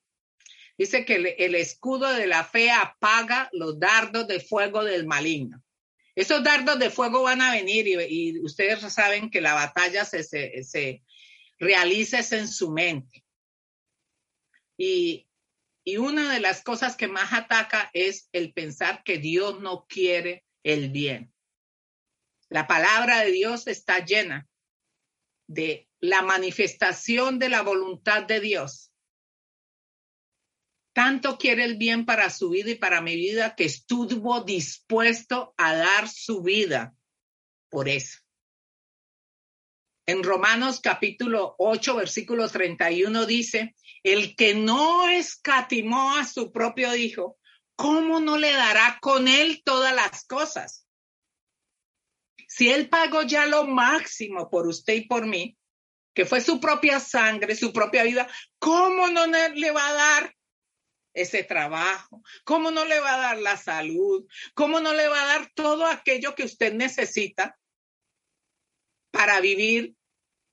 Dice 0.77 1.05
que 1.05 1.17
el, 1.17 1.27
el 1.39 1.55
escudo 1.57 2.13
de 2.13 2.27
la 2.27 2.45
fe 2.45 2.71
apaga 2.71 3.49
los 3.53 3.81
dardos 3.81 4.29
de 4.29 4.41
fuego 4.41 4.85
del 4.85 5.07
maligno. 5.07 5.63
Esos 6.19 6.43
dardos 6.43 6.81
de 6.81 6.91
fuego 6.91 7.23
van 7.23 7.41
a 7.41 7.53
venir 7.53 7.87
y, 7.87 8.41
ustedes 8.41 8.81
saben 8.93 9.31
que 9.31 9.41
la 9.41 9.55
batalla 9.55 10.05
se, 10.05 10.25
se, 10.25 11.05
realiza 11.61 12.19
en 12.37 12.49
su 12.49 12.73
mente. 12.73 13.25
Y, 14.77 15.29
y 15.85 15.97
una 15.99 16.33
de 16.33 16.41
las 16.41 16.65
cosas 16.65 16.97
que 16.97 17.07
más 17.07 17.33
ataca 17.33 17.89
es 17.93 18.29
el 18.33 18.53
pensar 18.53 19.05
que 19.05 19.19
Dios 19.19 19.61
no 19.61 19.87
quiere 19.89 20.45
el 20.65 20.91
bien. 20.91 21.33
La 22.49 22.67
palabra 22.67 23.21
de 23.21 23.31
Dios 23.31 23.69
está 23.69 24.05
llena 24.05 24.49
de 25.47 25.89
la 26.01 26.23
manifestación 26.23 27.39
de 27.39 27.49
la 27.49 27.63
voluntad 27.63 28.25
de 28.25 28.41
Dios. 28.41 28.88
Tanto 30.99 31.39
quiere 31.39 31.63
el 31.63 31.77
bien 31.77 32.05
para 32.05 32.29
su 32.29 32.51
vida 32.51 32.73
y 32.73 32.75
para 32.75 33.01
mi 33.01 33.15
vida 33.15 33.55
que 33.55 33.63
estuvo 33.63 34.41
dispuesto 34.41 35.55
a 35.57 35.73
dar 35.73 36.09
su 36.09 36.43
vida 36.43 36.93
por 37.71 37.89
eso. 37.89 38.19
En 40.09 40.25
Romanos 40.25 40.81
capítulo 40.81 41.55
8, 41.59 41.95
versículo 41.95 42.49
31 42.49 43.27
dice, 43.27 43.77
el 44.03 44.35
que 44.35 44.57
no 44.57 45.09
escatimó 45.09 46.17
a 46.17 46.27
su 46.27 46.51
propio 46.51 46.93
hijo, 46.97 47.39
¿cómo 47.77 48.19
no 48.19 48.37
le 48.37 48.51
dará 48.51 48.99
con 49.01 49.29
él 49.29 49.63
todas 49.65 49.95
las 49.95 50.25
cosas? 50.25 50.85
Si 52.49 52.71
él 52.71 52.89
pagó 52.89 53.23
ya 53.23 53.47
lo 53.47 53.69
máximo 53.69 54.51
por 54.51 54.67
usted 54.67 54.95
y 54.95 55.03
por 55.03 55.29
mí, 55.29 55.57
que 56.13 56.27
fue 56.27 56.41
su 56.41 56.59
propia 56.59 56.99
sangre, 56.99 57.55
su 57.55 57.73
propia 57.73 58.03
vida, 58.03 58.29
¿cómo 58.59 59.07
no 59.07 59.27
le 59.27 59.71
va 59.71 59.87
a 59.87 59.93
dar 59.93 60.38
ese 61.15 61.45
trabajo? 61.45 62.23
¿Cómo 62.45 62.71
no 62.71 62.85
le 62.85 63.01
va 63.01 63.15
a 63.15 63.19
dar 63.19 63.39
la 63.39 63.57
salud? 63.57 64.27
¿Cómo 64.55 64.81
no 64.81 64.95
le 64.95 65.09
va 65.09 65.23
a 65.23 65.27
dar 65.27 65.51
todo 65.55 65.87
aquello 65.87 66.35
que 66.35 66.45
usted 66.45 66.73
necesita 66.73 67.59
para 69.11 69.41
vivir 69.41 69.95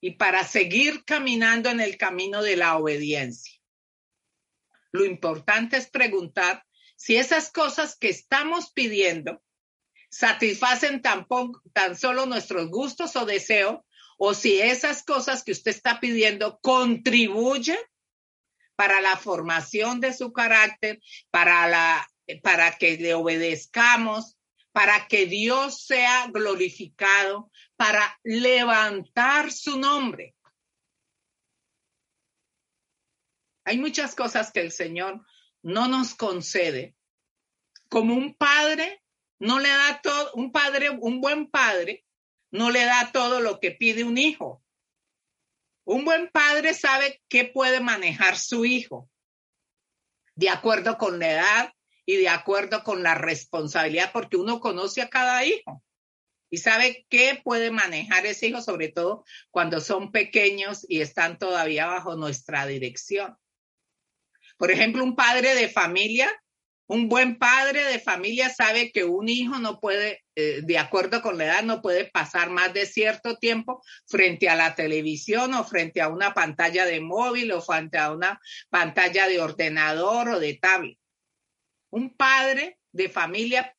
y 0.01 0.11
para 0.11 0.45
seguir 0.45 1.03
caminando 1.05 1.69
en 1.69 1.79
el 1.79 1.97
camino 1.97 2.41
de 2.41 2.57
la 2.57 2.77
obediencia? 2.77 3.53
Lo 4.91 5.05
importante 5.05 5.77
es 5.77 5.89
preguntar 5.89 6.65
si 6.95 7.17
esas 7.17 7.51
cosas 7.51 7.97
que 7.97 8.09
estamos 8.09 8.71
pidiendo 8.71 9.43
satisfacen 10.09 11.01
tan, 11.01 11.27
tan 11.73 11.97
solo 11.97 12.25
nuestros 12.25 12.69
gustos 12.69 13.15
o 13.17 13.25
deseos 13.25 13.79
o 14.17 14.33
si 14.33 14.61
esas 14.61 15.03
cosas 15.03 15.43
que 15.43 15.51
usted 15.51 15.71
está 15.71 15.99
pidiendo 15.99 16.59
contribuyen 16.61 17.77
para 18.75 19.01
la 19.01 19.17
formación 19.17 19.99
de 19.99 20.13
su 20.13 20.33
carácter, 20.33 21.01
para, 21.31 21.67
la, 21.67 22.07
para 22.43 22.77
que 22.77 22.97
le 22.97 23.13
obedezcamos, 23.13 24.37
para 24.71 25.07
que 25.07 25.25
Dios 25.25 25.85
sea 25.85 26.27
glorificado, 26.27 27.49
para 27.77 28.19
levantar 28.23 29.51
su 29.51 29.79
nombre. 29.79 30.35
Hay 33.63 33.77
muchas 33.77 34.15
cosas 34.15 34.51
que 34.51 34.59
el 34.59 34.71
Señor 34.71 35.25
no 35.63 35.87
nos 35.87 36.13
concede. 36.13 36.95
Como 37.89 38.15
un 38.15 38.35
padre 38.35 39.01
no 39.39 39.59
le 39.59 39.69
da 39.69 40.01
todo, 40.01 40.31
un 40.33 40.51
padre, 40.51 40.89
un 40.89 41.21
buen 41.21 41.49
padre 41.49 42.05
no 42.51 42.69
le 42.69 42.85
da 42.85 43.11
todo 43.11 43.41
lo 43.41 43.59
que 43.59 43.71
pide 43.71 44.03
un 44.03 44.17
hijo. 44.17 44.64
Un 45.85 46.03
buen 46.03 46.29
padre 46.29 46.73
sabe 46.73 47.21
qué 47.29 47.45
puede 47.45 47.79
manejar 47.79 48.37
su 48.37 48.65
hijo 48.65 49.09
de 50.35 50.49
acuerdo 50.49 50.97
con 50.97 51.19
la 51.19 51.31
edad 51.31 51.73
y 52.05 52.17
de 52.17 52.29
acuerdo 52.29 52.83
con 52.83 53.03
la 53.03 53.15
responsabilidad, 53.15 54.11
porque 54.11 54.37
uno 54.37 54.59
conoce 54.59 55.01
a 55.01 55.09
cada 55.09 55.45
hijo 55.45 55.83
y 56.49 56.57
sabe 56.57 57.05
qué 57.09 57.39
puede 57.43 57.71
manejar 57.71 58.25
ese 58.25 58.47
hijo, 58.47 58.61
sobre 58.61 58.89
todo 58.89 59.25
cuando 59.51 59.79
son 59.79 60.11
pequeños 60.11 60.85
y 60.89 61.01
están 61.01 61.37
todavía 61.37 61.85
bajo 61.85 62.15
nuestra 62.15 62.65
dirección. 62.65 63.37
Por 64.57 64.71
ejemplo, 64.71 65.03
un 65.03 65.15
padre 65.15 65.53
de 65.55 65.69
familia 65.69 66.31
un 66.87 67.09
buen 67.09 67.37
padre 67.37 67.83
de 67.85 67.99
familia 67.99 68.49
sabe 68.49 68.91
que 68.91 69.03
un 69.03 69.27
hijo 69.27 69.57
no 69.57 69.79
puede, 69.79 70.23
eh, 70.35 70.61
de 70.63 70.77
acuerdo 70.77 71.21
con 71.21 71.37
la 71.37 71.45
edad, 71.45 71.63
no 71.63 71.81
puede 71.81 72.05
pasar 72.11 72.51
más 72.51 72.73
de 72.73 72.85
cierto 72.85 73.37
tiempo 73.37 73.81
frente 74.07 74.49
a 74.49 74.55
la 74.55 74.75
televisión 74.75 75.53
o 75.55 75.63
frente 75.63 76.01
a 76.01 76.09
una 76.09 76.33
pantalla 76.33 76.85
de 76.85 77.01
móvil 77.01 77.51
o 77.51 77.61
frente 77.61 77.97
a 77.97 78.11
una 78.11 78.39
pantalla 78.69 79.27
de 79.27 79.39
ordenador 79.39 80.29
o 80.29 80.39
de 80.39 80.53
tablet. 80.55 80.99
Un 81.89 82.15
padre 82.15 82.77
de 82.91 83.09
familia 83.09 83.75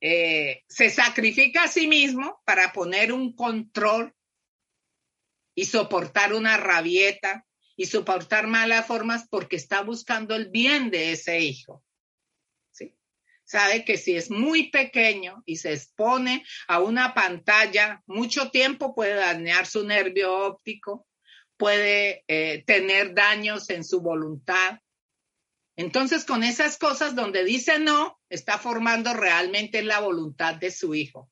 eh, 0.00 0.62
se 0.68 0.90
sacrifica 0.90 1.64
a 1.64 1.68
sí 1.68 1.88
mismo 1.88 2.40
para 2.44 2.72
poner 2.72 3.12
un 3.12 3.34
control 3.34 4.14
y 5.56 5.64
soportar 5.64 6.34
una 6.34 6.56
rabieta 6.56 7.46
y 7.76 7.86
soportar 7.86 8.46
malas 8.46 8.86
formas 8.86 9.26
porque 9.28 9.56
está 9.56 9.82
buscando 9.82 10.34
el 10.34 10.48
bien 10.48 10.90
de 10.90 11.12
ese 11.12 11.40
hijo. 11.40 11.84
¿sí? 12.72 12.96
Sabe 13.44 13.84
que 13.84 13.98
si 13.98 14.16
es 14.16 14.30
muy 14.30 14.70
pequeño 14.70 15.42
y 15.44 15.56
se 15.56 15.74
expone 15.74 16.44
a 16.66 16.80
una 16.80 17.14
pantalla 17.14 18.02
mucho 18.06 18.50
tiempo 18.50 18.94
puede 18.94 19.14
dañar 19.14 19.66
su 19.66 19.86
nervio 19.86 20.34
óptico, 20.34 21.06
puede 21.56 22.24
eh, 22.28 22.64
tener 22.66 23.14
daños 23.14 23.70
en 23.70 23.84
su 23.84 24.00
voluntad. 24.00 24.80
Entonces, 25.76 26.24
con 26.24 26.42
esas 26.42 26.78
cosas 26.78 27.14
donde 27.14 27.44
dice 27.44 27.78
no, 27.78 28.18
está 28.30 28.58
formando 28.58 29.12
realmente 29.12 29.82
la 29.82 30.00
voluntad 30.00 30.54
de 30.54 30.70
su 30.70 30.94
hijo. 30.94 31.30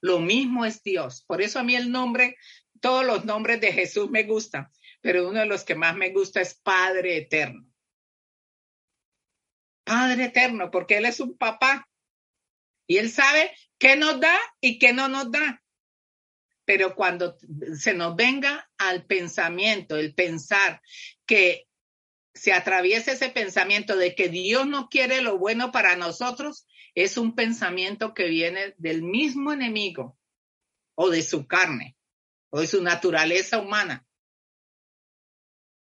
Lo 0.00 0.20
mismo 0.20 0.64
es 0.64 0.82
Dios. 0.84 1.24
Por 1.26 1.42
eso 1.42 1.58
a 1.58 1.64
mí 1.64 1.74
el 1.74 1.90
nombre, 1.90 2.36
todos 2.80 3.04
los 3.04 3.24
nombres 3.24 3.60
de 3.60 3.72
Jesús 3.72 4.10
me 4.10 4.22
gustan, 4.22 4.70
pero 5.00 5.28
uno 5.28 5.40
de 5.40 5.46
los 5.46 5.64
que 5.64 5.74
más 5.74 5.96
me 5.96 6.10
gusta 6.10 6.40
es 6.40 6.54
Padre 6.54 7.18
Eterno. 7.18 7.66
Padre 9.84 10.24
Eterno, 10.24 10.70
porque 10.70 10.98
Él 10.98 11.06
es 11.06 11.20
un 11.20 11.36
papá 11.36 11.88
y 12.86 12.98
Él 12.98 13.10
sabe 13.10 13.56
qué 13.78 13.96
nos 13.96 14.20
da 14.20 14.36
y 14.60 14.78
qué 14.78 14.92
no 14.92 15.08
nos 15.08 15.30
da. 15.30 15.62
Pero 16.64 16.94
cuando 16.94 17.38
se 17.78 17.94
nos 17.94 18.14
venga 18.14 18.70
al 18.76 19.06
pensamiento, 19.06 19.96
el 19.96 20.14
pensar 20.14 20.82
que 21.24 21.66
se 22.34 22.52
atraviesa 22.52 23.12
ese 23.12 23.30
pensamiento 23.30 23.96
de 23.96 24.14
que 24.14 24.28
Dios 24.28 24.66
no 24.66 24.88
quiere 24.88 25.22
lo 25.22 25.38
bueno 25.38 25.72
para 25.72 25.96
nosotros, 25.96 26.66
es 26.94 27.16
un 27.16 27.34
pensamiento 27.34 28.12
que 28.12 28.28
viene 28.28 28.74
del 28.76 29.02
mismo 29.02 29.52
enemigo 29.52 30.18
o 30.94 31.08
de 31.08 31.22
su 31.22 31.46
carne 31.46 31.96
o 32.50 32.60
de 32.60 32.66
su 32.66 32.82
naturaleza 32.82 33.58
humana 33.58 34.07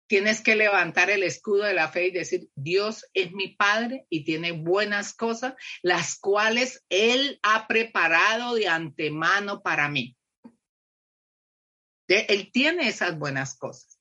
tienes 0.09 0.41
que 0.41 0.57
levantar 0.57 1.11
el 1.11 1.23
escudo 1.23 1.65
de 1.65 1.75
la 1.75 1.89
fe 1.89 2.07
y 2.07 2.11
decir, 2.11 2.49
Dios 2.57 3.05
es 3.15 3.33
mi 3.33 3.49
Padre 3.49 4.07
y 4.11 4.25
tiene 4.25 4.53
buenas 4.53 5.15
cosas, 5.15 5.55
las 5.83 6.19
cuales 6.19 6.85
Él 6.89 7.39
ha 7.43 7.69
preparado 7.69 8.55
de 8.55 8.69
antemano 8.69 9.63
para 9.63 9.89
mí. 9.89 10.17
Él 12.09 12.51
tiene 12.53 12.89
esas 12.89 13.19
buenas 13.19 13.57
cosas. 13.57 13.99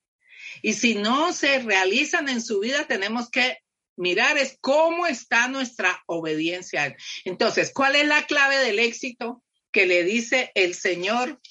Y 0.61 0.73
si 0.73 0.95
no 0.95 1.33
se 1.33 1.59
realizan 1.59 2.29
en 2.29 2.41
su 2.41 2.61
vida, 2.61 2.87
tenemos 2.87 3.29
que 3.29 3.59
mirar 3.97 4.37
es 4.37 4.57
cómo 4.61 5.07
está 5.07 5.49
nuestra 5.49 6.03
obediencia. 6.05 6.95
Entonces, 7.25 7.71
¿cuál 7.73 7.95
es 7.97 8.07
la 8.07 8.25
clave 8.25 8.57
del 8.57 8.79
éxito 8.79 9.43
que 9.71 9.85
le 9.85 10.03
dice 10.03 10.51
el 10.55 10.73
Señor 10.73 11.41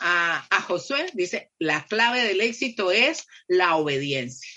a, 0.00 0.60
Josué, 0.66 1.06
dice, 1.14 1.52
la 1.58 1.84
clave 1.86 2.22
del 2.22 2.40
éxito 2.40 2.90
es 2.90 3.26
la 3.46 3.76
obediencia. 3.76 4.50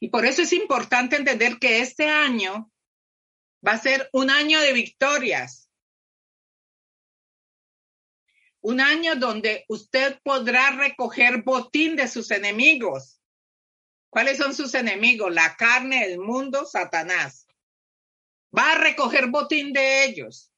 Y 0.00 0.08
por 0.08 0.24
eso 0.24 0.42
es 0.42 0.52
importante 0.52 1.16
entender 1.16 1.58
que 1.58 1.80
este 1.80 2.08
año 2.08 2.70
va 3.66 3.72
a 3.72 3.78
ser 3.78 4.08
un 4.12 4.30
año 4.30 4.60
de 4.60 4.72
victorias. 4.72 5.68
Un 8.60 8.80
año 8.80 9.16
donde 9.16 9.64
usted 9.68 10.20
podrá 10.22 10.70
recoger 10.70 11.42
botín 11.42 11.96
de 11.96 12.06
sus 12.06 12.30
enemigos. 12.30 13.20
¿Cuáles 14.10 14.38
son 14.38 14.54
sus 14.54 14.74
enemigos? 14.74 15.32
La 15.32 15.56
carne, 15.56 16.04
el 16.04 16.18
mundo, 16.18 16.64
Satanás. 16.64 17.46
Va 18.56 18.72
a 18.72 18.78
recoger 18.78 19.26
botín 19.28 19.72
de 19.72 20.04
ellos. 20.04 20.50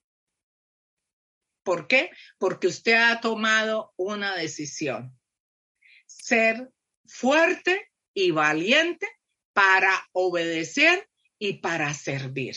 ¿Por 1.71 1.87
qué? 1.87 2.11
Porque 2.37 2.67
usted 2.67 2.95
ha 2.95 3.21
tomado 3.21 3.95
una 3.95 4.35
decisión. 4.35 5.17
Ser 6.05 6.69
fuerte 7.07 7.93
y 8.13 8.33
valiente 8.33 9.07
para 9.53 10.09
obedecer 10.11 11.09
y 11.39 11.61
para 11.61 11.95
servir. 11.95 12.57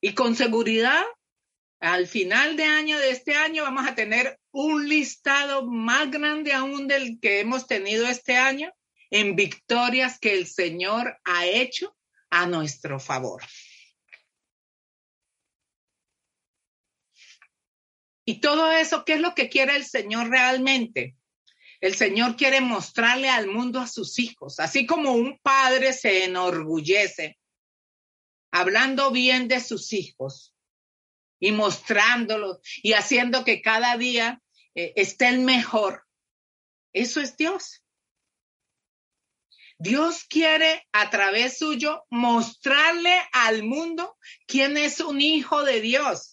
Y 0.00 0.12
con 0.14 0.34
seguridad, 0.34 1.04
al 1.78 2.08
final 2.08 2.56
de 2.56 2.64
año 2.64 2.98
de 2.98 3.10
este 3.10 3.36
año 3.36 3.62
vamos 3.62 3.86
a 3.86 3.94
tener 3.94 4.40
un 4.50 4.88
listado 4.88 5.70
más 5.70 6.10
grande 6.10 6.52
aún 6.52 6.88
del 6.88 7.20
que 7.20 7.38
hemos 7.38 7.68
tenido 7.68 8.08
este 8.08 8.36
año 8.36 8.72
en 9.10 9.36
victorias 9.36 10.18
que 10.18 10.34
el 10.34 10.48
Señor 10.48 11.20
ha 11.22 11.46
hecho 11.46 11.96
a 12.28 12.46
nuestro 12.46 12.98
favor. 12.98 13.44
Y 18.24 18.40
todo 18.40 18.70
eso, 18.70 19.04
¿qué 19.04 19.14
es 19.14 19.20
lo 19.20 19.34
que 19.34 19.48
quiere 19.48 19.76
el 19.76 19.84
Señor 19.84 20.30
realmente? 20.30 21.16
El 21.80 21.94
Señor 21.94 22.36
quiere 22.36 22.60
mostrarle 22.60 23.28
al 23.28 23.48
mundo 23.48 23.80
a 23.80 23.88
sus 23.88 24.18
hijos, 24.18 24.60
así 24.60 24.86
como 24.86 25.12
un 25.12 25.38
padre 25.40 25.92
se 25.92 26.24
enorgullece 26.24 27.38
hablando 28.52 29.10
bien 29.10 29.48
de 29.48 29.60
sus 29.60 29.92
hijos. 29.92 30.50
y 31.44 31.50
mostrándolo 31.50 32.60
y 32.84 32.92
haciendo 32.92 33.42
que 33.42 33.62
cada 33.62 33.96
día 33.96 34.40
eh, 34.76 34.92
esté 34.94 35.26
el 35.26 35.40
mejor. 35.40 36.06
Eso 36.92 37.20
es 37.20 37.36
Dios. 37.36 37.82
Dios 39.76 40.22
quiere 40.22 40.86
a 40.92 41.10
través 41.10 41.58
suyo 41.58 42.04
mostrarle 42.10 43.20
al 43.32 43.64
mundo 43.64 44.16
quién 44.46 44.76
es 44.76 45.00
un 45.00 45.20
hijo 45.20 45.64
de 45.64 45.80
Dios. 45.80 46.31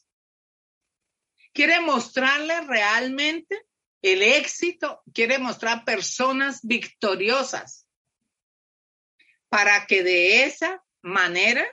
Quiere 1.53 1.79
mostrarle 1.81 2.61
realmente 2.61 3.65
el 4.01 4.21
éxito, 4.21 5.01
quiere 5.13 5.39
mostrar 5.39 5.83
personas 5.83 6.61
victoriosas 6.63 7.87
para 9.49 9.85
que 9.87 10.03
de 10.03 10.43
esa 10.43 10.83
manera 11.01 11.65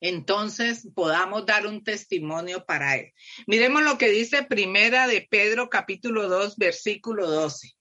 entonces 0.00 0.88
podamos 0.94 1.46
dar 1.46 1.66
un 1.66 1.82
testimonio 1.82 2.64
para 2.64 2.96
él. 2.96 3.12
Miremos 3.46 3.82
lo 3.82 3.98
que 3.98 4.10
dice 4.10 4.42
Primera 4.42 5.06
de 5.06 5.26
Pedro 5.28 5.70
capítulo 5.70 6.28
2 6.28 6.56
versículo 6.56 7.28
12. 7.30 7.72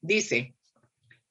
Dice, 0.00 0.54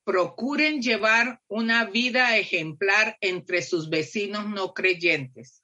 procuren 0.03 0.81
llevar 0.81 1.41
una 1.47 1.85
vida 1.85 2.37
ejemplar 2.37 3.17
entre 3.21 3.61
sus 3.61 3.89
vecinos 3.89 4.49
no 4.49 4.73
creyentes. 4.73 5.62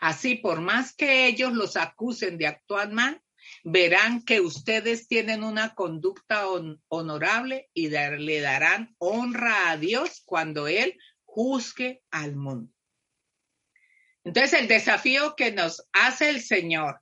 Así, 0.00 0.36
por 0.36 0.60
más 0.60 0.94
que 0.94 1.26
ellos 1.26 1.52
los 1.52 1.76
acusen 1.76 2.38
de 2.38 2.46
actuar 2.46 2.90
mal, 2.90 3.22
verán 3.64 4.24
que 4.24 4.40
ustedes 4.40 5.08
tienen 5.08 5.44
una 5.44 5.74
conducta 5.74 6.46
honorable 6.88 7.68
y 7.74 7.88
le 7.88 8.40
darán 8.40 8.94
honra 8.98 9.70
a 9.70 9.76
Dios 9.76 10.22
cuando 10.24 10.68
Él 10.68 10.98
juzgue 11.24 12.02
al 12.10 12.34
mundo. 12.34 12.72
Entonces, 14.24 14.60
el 14.60 14.68
desafío 14.68 15.34
que 15.36 15.52
nos 15.52 15.86
hace 15.92 16.30
el 16.30 16.40
Señor 16.40 17.00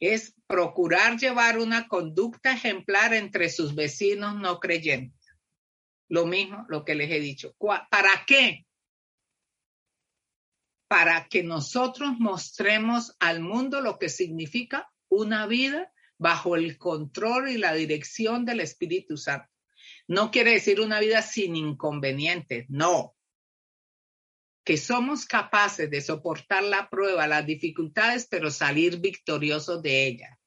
es 0.00 0.34
procurar 0.46 1.16
llevar 1.16 1.58
una 1.58 1.88
conducta 1.88 2.52
ejemplar 2.52 3.14
entre 3.14 3.48
sus 3.48 3.74
vecinos 3.74 4.36
no 4.36 4.58
creyentes. 4.58 5.20
Lo 6.08 6.26
mismo, 6.26 6.66
lo 6.68 6.84
que 6.84 6.94
les 6.94 7.10
he 7.10 7.20
dicho. 7.20 7.54
¿Para 7.58 8.24
qué? 8.26 8.66
Para 10.94 11.28
que 11.28 11.42
nosotros 11.42 12.20
mostremos 12.20 13.16
al 13.18 13.40
mundo 13.40 13.80
lo 13.80 13.98
que 13.98 14.08
significa 14.08 14.88
una 15.08 15.48
vida 15.48 15.92
bajo 16.18 16.54
el 16.54 16.78
control 16.78 17.48
y 17.48 17.58
la 17.58 17.74
dirección 17.74 18.44
del 18.44 18.60
Espíritu 18.60 19.16
Santo. 19.16 19.50
No 20.06 20.30
quiere 20.30 20.52
decir 20.52 20.80
una 20.80 21.00
vida 21.00 21.20
sin 21.20 21.56
inconvenientes, 21.56 22.66
no 22.68 23.16
que 24.64 24.76
somos 24.76 25.26
capaces 25.26 25.90
de 25.90 26.00
soportar 26.00 26.62
la 26.62 26.88
prueba, 26.88 27.26
las 27.26 27.44
dificultades, 27.44 28.28
pero 28.30 28.52
salir 28.52 29.00
victoriosos 29.00 29.82
de 29.82 30.06
ella. 30.06 30.38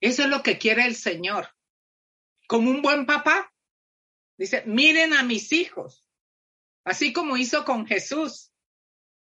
Eso 0.00 0.24
es 0.24 0.28
lo 0.28 0.42
que 0.42 0.58
quiere 0.58 0.84
el 0.86 0.96
Señor. 0.96 1.54
Como 2.48 2.68
un 2.68 2.82
buen 2.82 3.06
papá. 3.06 3.54
Dice, 4.36 4.64
miren 4.66 5.14
a 5.14 5.22
mis 5.22 5.52
hijos, 5.52 6.05
así 6.86 7.12
como 7.12 7.36
hizo 7.36 7.64
con 7.64 7.84
Jesús, 7.84 8.52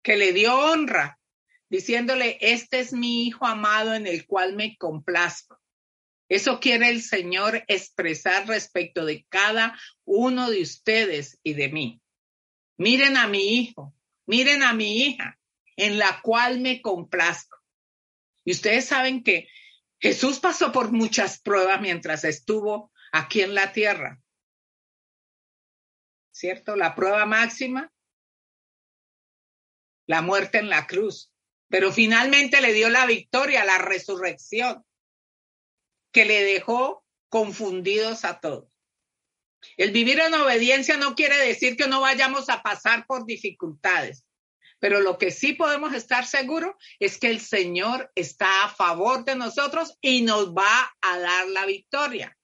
que 0.03 0.15
le 0.17 0.33
dio 0.33 0.55
honra, 0.55 1.19
diciéndole, 1.67 2.37
este 2.39 2.79
es 2.79 2.93
mi 2.93 3.25
hijo 3.25 3.45
amado 3.45 3.95
en 3.95 4.05
el 4.05 4.27
cual 4.27 4.55
me 4.55 4.77
complazco. 4.77 5.59
Eso 6.29 6.59
quiere 6.59 6.89
el 6.89 7.01
Señor 7.01 7.63
expresar 7.67 8.47
respecto 8.47 9.03
de 9.03 9.25
cada 9.29 9.77
uno 10.05 10.51
de 10.51 10.61
ustedes 10.61 11.39
y 11.43 11.55
de 11.55 11.69
mí. 11.69 12.01
Miren 12.77 13.17
a 13.17 13.27
mi 13.27 13.57
hijo, 13.57 13.95
miren 14.27 14.61
a 14.61 14.73
mi 14.73 15.01
hija, 15.01 15.39
en 15.75 15.97
la 15.97 16.21
cual 16.21 16.59
me 16.59 16.81
complazco. 16.81 17.57
Y 18.43 18.51
ustedes 18.51 18.85
saben 18.85 19.23
que 19.23 19.47
Jesús 19.99 20.39
pasó 20.39 20.71
por 20.71 20.91
muchas 20.91 21.41
pruebas 21.41 21.81
mientras 21.81 22.25
estuvo 22.25 22.91
aquí 23.11 23.41
en 23.41 23.55
la 23.55 23.71
tierra. 23.71 24.21
¿Cierto? 26.35 26.75
La 26.75 26.95
prueba 26.95 27.25
máxima, 27.25 27.93
la 30.05 30.21
muerte 30.21 30.57
en 30.57 30.67
la 30.67 30.85
cruz. 30.85 31.31
Pero 31.69 31.93
finalmente 31.93 32.59
le 32.59 32.73
dio 32.73 32.89
la 32.89 33.05
victoria, 33.05 33.63
la 33.63 33.77
resurrección, 33.77 34.85
que 36.11 36.25
le 36.25 36.43
dejó 36.43 37.05
confundidos 37.29 38.25
a 38.25 38.41
todos. 38.41 38.69
El 39.77 39.91
vivir 39.91 40.19
en 40.19 40.33
obediencia 40.33 40.97
no 40.97 41.15
quiere 41.15 41.37
decir 41.37 41.77
que 41.77 41.87
no 41.87 42.01
vayamos 42.01 42.49
a 42.49 42.61
pasar 42.61 43.05
por 43.07 43.25
dificultades, 43.25 44.25
pero 44.79 44.99
lo 44.99 45.17
que 45.17 45.31
sí 45.31 45.53
podemos 45.53 45.93
estar 45.93 46.27
seguros 46.27 46.75
es 46.99 47.17
que 47.17 47.29
el 47.29 47.39
Señor 47.39 48.11
está 48.13 48.65
a 48.65 48.69
favor 48.69 49.23
de 49.23 49.37
nosotros 49.37 49.97
y 50.01 50.21
nos 50.23 50.53
va 50.53 50.93
a 50.99 51.17
dar 51.17 51.47
la 51.47 51.65
victoria. 51.65 52.37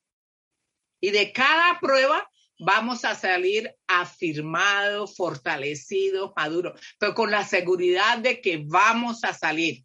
Y 1.01 1.11
de 1.11 1.33
cada 1.33 1.77
prueba 1.81 2.30
vamos 2.61 3.05
a 3.05 3.15
salir 3.15 3.75
afirmados, 3.87 5.15
fortalecidos, 5.15 6.31
maduros, 6.35 6.79
pero 6.99 7.13
con 7.15 7.31
la 7.31 7.43
seguridad 7.43 8.19
de 8.19 8.39
que 8.39 8.63
vamos 8.65 9.23
a 9.23 9.33
salir. 9.33 9.83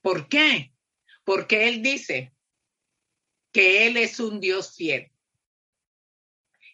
¿Por 0.00 0.28
qué? 0.28 0.72
Porque 1.24 1.68
Él 1.68 1.82
dice 1.82 2.32
que 3.52 3.86
Él 3.86 3.96
es 3.96 4.20
un 4.20 4.40
Dios 4.40 4.76
fiel 4.76 5.10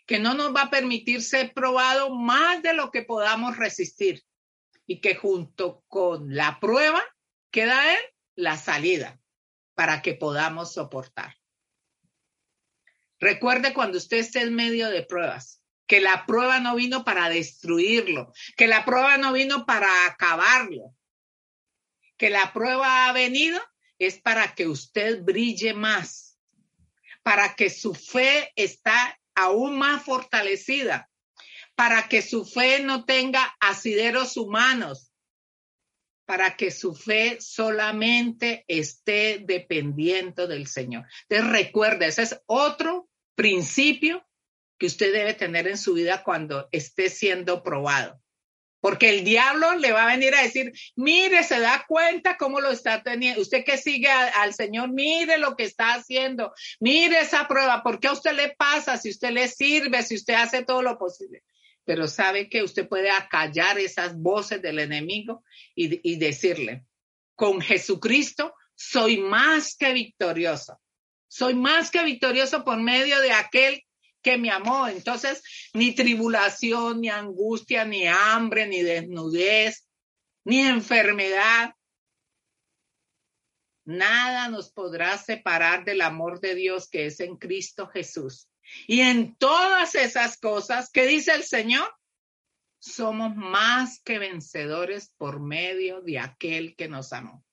que 0.06 0.18
no 0.18 0.34
nos 0.34 0.54
va 0.54 0.62
a 0.62 0.70
permitir 0.70 1.22
ser 1.22 1.54
probado 1.54 2.14
más 2.14 2.62
de 2.62 2.74
lo 2.74 2.90
que 2.90 3.02
podamos 3.02 3.56
resistir 3.56 4.22
y 4.86 5.00
que 5.00 5.14
junto 5.14 5.82
con 5.88 6.34
la 6.34 6.60
prueba 6.60 7.02
queda 7.50 7.94
en 7.94 8.00
la 8.36 8.58
salida 8.58 9.18
para 9.74 10.02
que 10.02 10.14
podamos 10.14 10.74
soportar. 10.74 11.34
Recuerde 13.24 13.72
cuando 13.72 13.98
usted 13.98 14.18
esté 14.18 14.42
en 14.42 14.54
medio 14.54 14.90
de 14.90 15.02
pruebas, 15.02 15.62
que 15.86 16.00
la 16.00 16.26
prueba 16.26 16.60
no 16.60 16.74
vino 16.74 17.04
para 17.04 17.28
destruirlo, 17.28 18.32
que 18.56 18.66
la 18.66 18.84
prueba 18.84 19.16
no 19.16 19.32
vino 19.32 19.66
para 19.66 20.06
acabarlo, 20.06 20.94
que 22.16 22.30
la 22.30 22.52
prueba 22.52 23.08
ha 23.08 23.12
venido 23.12 23.60
es 23.98 24.20
para 24.20 24.54
que 24.54 24.68
usted 24.68 25.22
brille 25.22 25.72
más, 25.72 26.38
para 27.22 27.54
que 27.54 27.70
su 27.70 27.94
fe 27.94 28.52
está 28.56 29.18
aún 29.34 29.78
más 29.78 30.02
fortalecida 30.04 31.10
para 31.74 32.08
que 32.08 32.22
su 32.22 32.44
fe 32.44 32.80
no 32.82 33.04
tenga 33.04 33.56
asideros 33.60 34.36
humanos, 34.36 35.12
para 36.24 36.56
que 36.56 36.70
su 36.70 36.94
fe 36.94 37.38
solamente 37.40 38.64
esté 38.68 39.40
dependiendo 39.44 40.46
del 40.46 40.66
Señor. 40.66 41.06
Entonces 41.28 41.52
recuerda, 41.52 42.06
ese 42.06 42.22
es 42.22 42.40
otro 42.46 43.10
principio 43.34 44.26
que 44.78 44.86
usted 44.86 45.12
debe 45.12 45.34
tener 45.34 45.68
en 45.68 45.78
su 45.78 45.94
vida 45.94 46.22
cuando 46.22 46.68
esté 46.72 47.08
siendo 47.08 47.62
probado. 47.62 48.20
Porque 48.84 49.08
el 49.08 49.24
diablo 49.24 49.76
le 49.76 49.92
va 49.92 50.04
a 50.04 50.14
venir 50.14 50.34
a 50.34 50.42
decir, 50.42 50.70
mire, 50.94 51.42
se 51.42 51.58
da 51.58 51.86
cuenta 51.88 52.36
cómo 52.36 52.60
lo 52.60 52.70
está 52.70 53.02
teniendo. 53.02 53.40
Usted 53.40 53.64
que 53.64 53.78
sigue 53.78 54.10
al 54.10 54.52
Señor, 54.52 54.90
mire 54.92 55.38
lo 55.38 55.56
que 55.56 55.64
está 55.64 55.94
haciendo. 55.94 56.52
Mire 56.80 57.20
esa 57.20 57.48
prueba. 57.48 57.82
¿Por 57.82 57.98
qué 57.98 58.08
a 58.08 58.12
usted 58.12 58.34
le 58.34 58.50
pasa? 58.50 58.98
Si 58.98 59.08
usted 59.08 59.30
le 59.30 59.48
sirve, 59.48 60.02
si 60.02 60.16
usted 60.16 60.34
hace 60.34 60.64
todo 60.64 60.82
lo 60.82 60.98
posible. 60.98 61.42
Pero 61.84 62.06
sabe 62.06 62.50
que 62.50 62.62
usted 62.62 62.86
puede 62.86 63.10
acallar 63.10 63.78
esas 63.78 64.18
voces 64.18 64.60
del 64.60 64.78
enemigo 64.78 65.44
y, 65.74 65.98
y 66.06 66.16
decirle, 66.16 66.84
con 67.34 67.62
Jesucristo 67.62 68.54
soy 68.74 69.16
más 69.16 69.76
que 69.76 69.94
victorioso. 69.94 70.78
Soy 71.34 71.54
más 71.54 71.90
que 71.90 72.04
victorioso 72.04 72.62
por 72.62 72.80
medio 72.80 73.18
de 73.18 73.32
aquel 73.32 73.82
que 74.22 74.38
me 74.38 74.52
amó. 74.52 74.86
Entonces, 74.86 75.42
ni 75.72 75.92
tribulación, 75.92 77.00
ni 77.00 77.08
angustia, 77.08 77.84
ni 77.84 78.06
hambre, 78.06 78.68
ni 78.68 78.82
desnudez, 78.82 79.88
ni 80.44 80.60
enfermedad, 80.60 81.74
nada 83.84 84.48
nos 84.48 84.70
podrá 84.70 85.18
separar 85.18 85.84
del 85.84 86.02
amor 86.02 86.38
de 86.38 86.54
Dios 86.54 86.88
que 86.88 87.06
es 87.06 87.18
en 87.18 87.36
Cristo 87.36 87.88
Jesús. 87.88 88.48
Y 88.86 89.00
en 89.00 89.34
todas 89.34 89.96
esas 89.96 90.38
cosas, 90.38 90.88
¿qué 90.88 91.04
dice 91.04 91.34
el 91.34 91.42
Señor? 91.42 91.92
Somos 92.78 93.34
más 93.34 94.00
que 94.04 94.20
vencedores 94.20 95.12
por 95.18 95.40
medio 95.40 96.00
de 96.00 96.20
aquel 96.20 96.76
que 96.76 96.86
nos 96.88 97.12
amó. 97.12 97.43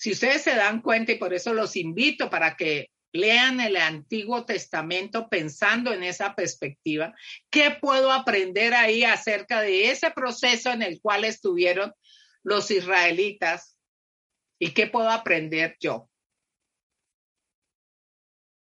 Si 0.00 0.12
ustedes 0.12 0.40
se 0.40 0.54
dan 0.54 0.80
cuenta, 0.80 1.12
y 1.12 1.16
por 1.16 1.34
eso 1.34 1.52
los 1.52 1.76
invito 1.76 2.30
para 2.30 2.56
que 2.56 2.88
lean 3.12 3.60
el 3.60 3.76
Antiguo 3.76 4.46
Testamento 4.46 5.28
pensando 5.28 5.92
en 5.92 6.02
esa 6.02 6.34
perspectiva. 6.34 7.14
¿Qué 7.50 7.70
puedo 7.70 8.10
aprender 8.10 8.72
ahí 8.72 9.04
acerca 9.04 9.60
de 9.60 9.90
ese 9.90 10.10
proceso 10.10 10.70
en 10.70 10.80
el 10.80 11.02
cual 11.02 11.26
estuvieron 11.26 11.92
los 12.42 12.70
israelitas? 12.70 13.76
¿Y 14.58 14.70
qué 14.70 14.86
puedo 14.86 15.10
aprender 15.10 15.76
yo? 15.80 16.08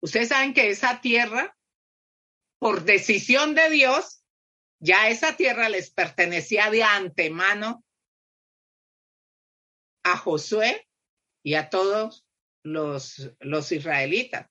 Ustedes 0.02 0.30
saben 0.30 0.54
que 0.54 0.70
esa 0.70 1.02
tierra, 1.02 1.54
por 2.60 2.86
decisión 2.86 3.56
de 3.56 3.70
Dios, 3.70 4.22
Ya 4.80 5.10
esa 5.10 5.36
tierra 5.36 5.68
les 5.68 5.92
pertenecía 5.92 6.70
de 6.70 6.84
antemano 6.84 7.84
a 10.04 10.16
Josué 10.16 10.85
y 11.46 11.54
a 11.54 11.70
todos 11.70 12.26
los, 12.64 13.32
los 13.40 13.72
israelitas. 13.72 14.50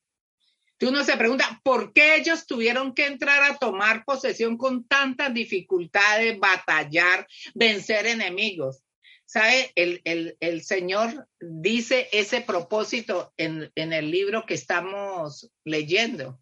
uno 0.80 1.02
se 1.02 1.16
pregunta, 1.16 1.60
¿por 1.64 1.92
qué 1.92 2.14
ellos 2.14 2.46
tuvieron 2.46 2.94
que 2.94 3.06
entrar 3.06 3.42
a 3.42 3.56
tomar 3.56 4.04
posesión 4.04 4.56
con 4.56 4.86
tantas 4.86 5.34
dificultades, 5.34 6.38
batallar, 6.38 7.26
vencer 7.52 8.06
enemigos? 8.06 8.84
¿Sabe? 9.26 9.72
El, 9.74 10.02
el, 10.04 10.36
el 10.38 10.62
Señor 10.62 11.28
dice 11.40 12.08
ese 12.12 12.42
propósito 12.42 13.32
en, 13.36 13.72
en 13.74 13.92
el 13.92 14.12
libro 14.12 14.46
que 14.46 14.54
estamos 14.54 15.50
leyendo. 15.64 16.38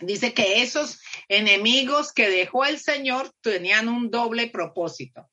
Dice 0.00 0.34
que 0.34 0.62
esos 0.62 1.00
enemigos 1.28 2.12
que 2.12 2.28
dejó 2.28 2.64
el 2.64 2.80
Señor 2.80 3.30
tenían 3.42 3.88
un 3.88 4.10
doble 4.10 4.48
propósito. 4.48 5.30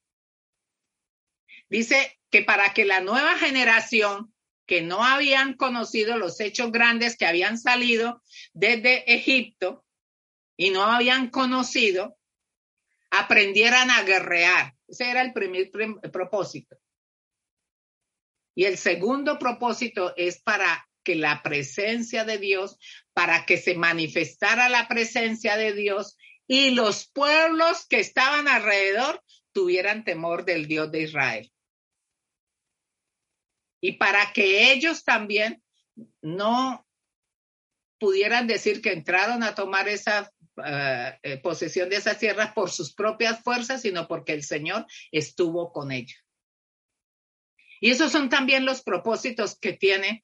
Dice 1.68 2.20
que 2.34 2.42
para 2.42 2.74
que 2.74 2.84
la 2.84 3.00
nueva 3.00 3.38
generación 3.38 4.34
que 4.66 4.82
no 4.82 5.04
habían 5.04 5.54
conocido 5.54 6.18
los 6.18 6.40
hechos 6.40 6.72
grandes 6.72 7.16
que 7.16 7.28
habían 7.28 7.60
salido 7.60 8.24
desde 8.54 9.14
Egipto 9.14 9.86
y 10.58 10.72
no 10.72 10.82
habían 10.82 11.30
conocido, 11.30 12.18
aprendieran 13.12 13.92
a 13.92 14.02
guerrear. 14.02 14.74
Ese 14.88 15.12
era 15.12 15.22
el 15.22 15.32
primer 15.32 15.70
propósito. 16.12 16.76
Y 18.56 18.66
el 18.66 18.80
segundo 18.80 19.38
propósito 19.38 20.16
es 20.18 20.42
para 20.42 20.90
que 21.04 21.14
la 21.14 21.44
presencia 21.44 22.26
de 22.26 22.40
Dios, 22.40 22.80
para 23.14 23.46
que 23.46 23.58
se 23.58 23.76
manifestara 23.76 24.70
la 24.70 24.88
presencia 24.88 25.56
de 25.56 25.74
Dios 25.74 26.18
y 26.48 26.72
los 26.72 27.08
pueblos 27.10 27.86
que 27.88 28.00
estaban 28.00 28.48
alrededor 28.48 29.24
tuvieran 29.52 30.04
temor 30.04 30.46
del 30.46 30.68
Dios 30.68 30.92
de 30.92 31.04
Israel. 31.04 31.53
Y 33.84 33.98
para 33.98 34.32
que 34.32 34.72
ellos 34.72 35.04
también 35.04 35.62
no 36.22 36.88
pudieran 38.00 38.48
decir 38.48 38.82
que 38.82 38.94
entraron 38.94 39.44
a 39.44 39.56
tomar 39.56 39.90
esa 39.90 40.32
eh, 40.66 41.20
eh, 41.22 41.38
posesión 41.40 41.90
de 41.90 41.98
esas 41.98 42.18
tierras 42.18 42.54
por 42.54 42.72
sus 42.72 42.94
propias 42.94 43.44
fuerzas, 43.44 43.82
sino 43.82 44.08
porque 44.08 44.32
el 44.32 44.44
Señor 44.44 44.86
estuvo 45.12 45.74
con 45.74 45.92
ellos. 45.92 46.18
Y 47.82 47.92
esos 47.92 48.10
son 48.10 48.30
también 48.30 48.64
los 48.64 48.84
propósitos 48.84 49.60
que 49.60 49.74
tiene 49.74 50.24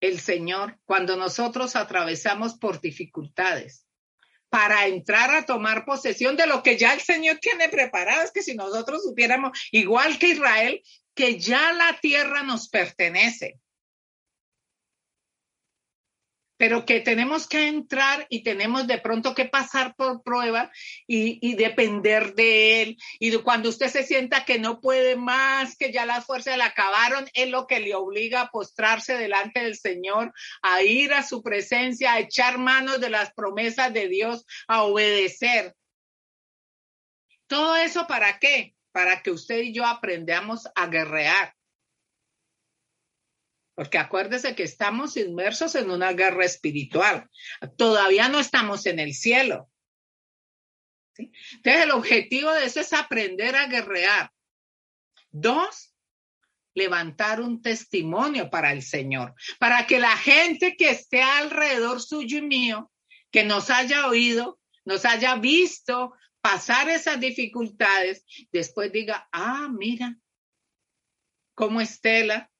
el 0.00 0.20
Señor 0.20 0.78
cuando 0.84 1.16
nosotros 1.16 1.74
atravesamos 1.74 2.56
por 2.56 2.80
dificultades 2.80 3.84
para 4.48 4.86
entrar 4.86 5.34
a 5.34 5.44
tomar 5.44 5.84
posesión 5.84 6.36
de 6.36 6.46
lo 6.46 6.62
que 6.62 6.78
ya 6.78 6.94
el 6.94 7.00
Señor 7.00 7.38
tiene 7.38 7.68
preparado. 7.68 8.22
Es 8.22 8.30
que 8.30 8.44
si 8.44 8.54
nosotros 8.54 9.02
supiéramos, 9.02 9.58
igual 9.72 10.20
que 10.20 10.28
Israel, 10.28 10.80
que 11.16 11.40
ya 11.40 11.72
la 11.72 11.98
tierra 12.00 12.44
nos 12.44 12.68
pertenece 12.68 13.58
pero 16.56 16.86
que 16.86 17.00
tenemos 17.00 17.46
que 17.46 17.68
entrar 17.68 18.26
y 18.30 18.42
tenemos 18.42 18.86
de 18.86 18.98
pronto 18.98 19.34
que 19.34 19.44
pasar 19.44 19.94
por 19.94 20.22
prueba 20.22 20.70
y, 21.06 21.54
depender 21.56 22.34
de 22.34 22.82
Él. 22.82 22.96
Y 23.18 23.36
cuando 23.38 23.68
usted 23.68 23.88
se 23.88 24.04
sienta 24.04 24.44
que 24.44 24.58
no 24.58 24.80
puede 24.80 25.16
más, 25.16 25.76
que 25.76 25.92
ya 25.92 26.06
las 26.06 26.24
fuerzas 26.24 26.56
le 26.56 26.64
acabaron, 26.64 27.28
es 27.34 27.48
lo 27.50 27.66
que 27.66 27.80
le 27.80 27.94
obliga 27.94 28.42
a 28.42 28.50
postrarse 28.50 29.16
delante 29.16 29.60
del 29.60 29.76
Señor, 29.76 30.32
a 30.62 30.82
ir 30.82 31.12
a 31.12 31.22
su 31.22 31.42
presencia, 31.42 32.14
a 32.14 32.20
echar 32.20 32.58
manos 32.58 33.00
de 33.00 33.10
las 33.10 33.32
promesas 33.32 33.92
de 33.92 34.08
Dios, 34.08 34.46
a 34.66 34.82
obedecer. 34.82 35.74
Todo 37.46 37.76
eso 37.76 38.06
para 38.06 38.38
qué? 38.38 38.75
Para 38.96 39.22
que 39.22 39.30
usted 39.30 39.58
y 39.58 39.74
yo 39.74 39.84
aprendamos 39.84 40.66
a 40.74 40.86
guerrear 40.86 41.54
porque 43.74 43.98
acuérdese 43.98 44.54
que 44.54 44.62
estamos 44.62 45.18
inmersos 45.18 45.74
en 45.74 45.90
una 45.90 46.14
guerra 46.14 46.46
espiritual. 46.46 47.28
Todavía 47.76 48.30
no 48.30 48.40
estamos 48.40 48.86
en 48.86 48.98
el 48.98 49.12
cielo. 49.12 49.70
Entonces, 51.18 51.82
el 51.82 51.90
objetivo 51.90 52.50
de 52.52 52.64
eso 52.64 52.80
es 52.80 52.94
aprender 52.94 53.54
a 53.54 53.66
guerrear. 53.66 54.30
Dos, 55.30 55.94
levantar 56.72 57.42
un 57.42 57.60
testimonio 57.60 58.48
para 58.48 58.72
el 58.72 58.80
Señor, 58.80 59.34
para 59.58 59.86
que 59.86 60.00
la 60.00 60.16
gente 60.16 60.74
que 60.74 60.88
esté 60.88 61.20
alrededor 61.20 62.00
suyo 62.00 62.38
y 62.38 62.42
mío, 62.46 62.90
que 63.30 63.44
nos 63.44 63.68
haya 63.68 64.06
oído, 64.06 64.58
nos 64.86 65.04
haya 65.04 65.34
visto 65.34 66.14
pasar 66.46 66.88
esas 66.88 67.18
dificultades, 67.18 68.24
después 68.52 68.92
diga, 68.92 69.28
ah, 69.32 69.68
mira, 69.68 70.16
como 71.56 71.80
Estela 71.80 72.52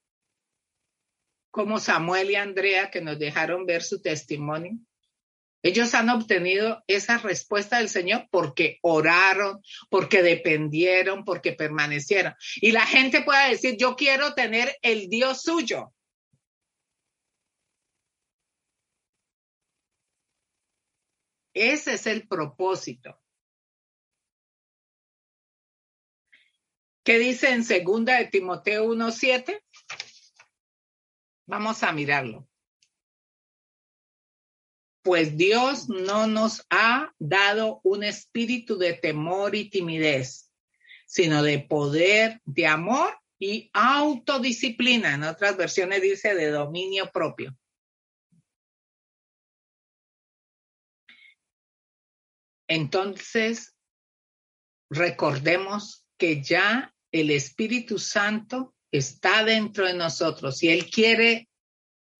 como 1.52 1.78
Samuel 1.78 2.32
y 2.32 2.34
Andrea 2.34 2.90
que 2.90 3.00
nos 3.00 3.16
dejaron 3.16 3.64
ver 3.64 3.84
su 3.84 4.02
testimonio. 4.02 4.76
Ellos 5.62 5.94
han 5.94 6.10
obtenido 6.10 6.82
esa 6.88 7.18
respuesta 7.18 7.78
del 7.78 7.88
Señor 7.88 8.26
porque 8.32 8.78
oraron, 8.82 9.62
porque 9.88 10.20
dependieron, 10.22 11.24
porque 11.24 11.52
permanecieron. 11.52 12.34
Y 12.56 12.72
la 12.72 12.84
gente 12.86 13.22
puede 13.22 13.50
decir, 13.50 13.76
yo 13.78 13.94
quiero 13.94 14.34
tener 14.34 14.76
el 14.82 15.08
Dios 15.08 15.42
suyo. 15.42 15.94
Ese 21.54 21.94
es 21.94 22.06
el 22.08 22.26
propósito. 22.26 23.18
¿Qué 27.06 27.20
dice 27.20 27.50
en 27.50 27.62
segunda 27.62 28.18
de 28.18 28.24
Timoteo 28.24 28.92
1.7? 28.92 29.62
Vamos 31.46 31.84
a 31.84 31.92
mirarlo. 31.92 32.48
Pues 35.04 35.36
Dios 35.36 35.88
no 35.88 36.26
nos 36.26 36.66
ha 36.68 37.14
dado 37.20 37.80
un 37.84 38.02
espíritu 38.02 38.76
de 38.76 38.94
temor 38.94 39.54
y 39.54 39.70
timidez, 39.70 40.50
sino 41.06 41.44
de 41.44 41.60
poder, 41.60 42.40
de 42.44 42.66
amor 42.66 43.16
y 43.38 43.70
autodisciplina. 43.72 45.14
En 45.14 45.22
otras 45.22 45.56
versiones 45.56 46.02
dice 46.02 46.34
de 46.34 46.50
dominio 46.50 47.12
propio. 47.12 47.56
Entonces, 52.66 53.76
recordemos 54.90 56.04
que 56.18 56.42
ya 56.42 56.92
el 57.12 57.30
Espíritu 57.30 57.98
Santo 57.98 58.74
está 58.90 59.44
dentro 59.44 59.86
de 59.86 59.94
nosotros 59.94 60.62
y 60.62 60.68
Él 60.68 60.90
quiere 60.90 61.48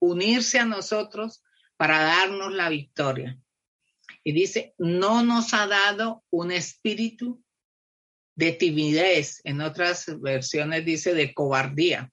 unirse 0.01 0.59
a 0.59 0.65
nosotros 0.65 1.43
para 1.77 2.03
darnos 2.03 2.53
la 2.53 2.69
victoria. 2.69 3.39
Y 4.25 4.33
dice, 4.33 4.75
no 4.79 5.23
nos 5.23 5.55
ha 5.55 5.67
dado 5.67 6.25
un 6.31 6.51
espíritu 6.51 7.43
de 8.35 8.53
timidez, 8.53 9.41
en 9.45 9.61
otras 9.61 10.21
versiones 10.21 10.85
dice 10.85 11.15
de 11.15 11.33
cobardía, 11.33 12.13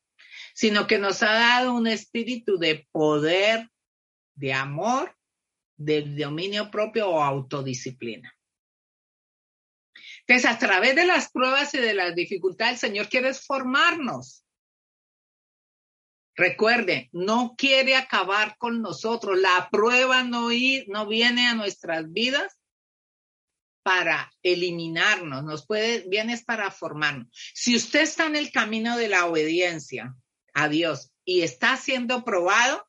sino 0.53 0.88
que 0.88 0.99
nos 0.99 1.21
ha 1.24 1.34
dado 1.34 1.74
un 1.74 1.88
espíritu 1.88 2.57
de 2.57 2.88
poder, 2.91 3.69
de 4.36 4.53
amor, 4.53 5.15
de 5.76 6.03
dominio 6.03 6.71
propio 6.71 7.09
o 7.09 7.21
autodisciplina. 7.21 8.34
Entonces, 10.26 10.49
a 10.49 10.57
través 10.57 10.95
de 10.95 11.05
las 11.05 11.32
pruebas 11.32 11.74
y 11.74 11.80
de 11.80 11.93
las 11.93 12.15
dificultades, 12.15 12.84
el 12.84 12.89
Señor 12.89 13.09
quiere 13.09 13.34
formarnos. 13.34 14.45
Recuerde, 16.36 17.09
no 17.11 17.55
quiere 17.57 17.95
acabar 17.95 18.57
con 18.57 18.82
nosotros. 18.82 19.38
La 19.38 19.69
prueba 19.71 20.24
no, 20.24 20.49
no 20.88 21.07
viene 21.07 21.47
a 21.47 21.55
nuestras 21.55 22.11
vidas 22.11 22.57
para 23.84 24.34
eliminarnos, 24.41 25.43
nos 25.43 25.67
puede, 25.67 26.07
viene 26.07 26.41
para 26.45 26.71
formarnos. 26.71 27.28
Si 27.53 27.76
usted 27.76 28.01
está 28.01 28.26
en 28.26 28.38
el 28.38 28.51
camino 28.51 28.97
de 28.97 29.09
la 29.09 29.26
obediencia 29.26 30.15
a 30.53 30.69
Dios 30.69 31.11
y 31.26 31.41
está 31.41 31.76
siendo 31.76 32.24
probado, 32.24 32.88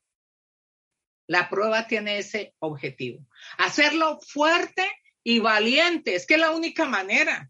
la 1.27 1.49
prueba 1.49 1.87
tiene 1.87 2.17
ese 2.17 2.55
objetivo. 2.59 3.27
Hacerlo 3.57 4.19
fuerte 4.21 4.89
y 5.25 5.39
valiente, 5.39 6.15
es 6.15 6.27
que 6.27 6.35
es 6.35 6.39
la 6.39 6.51
única 6.51 6.85
manera. 6.85 7.49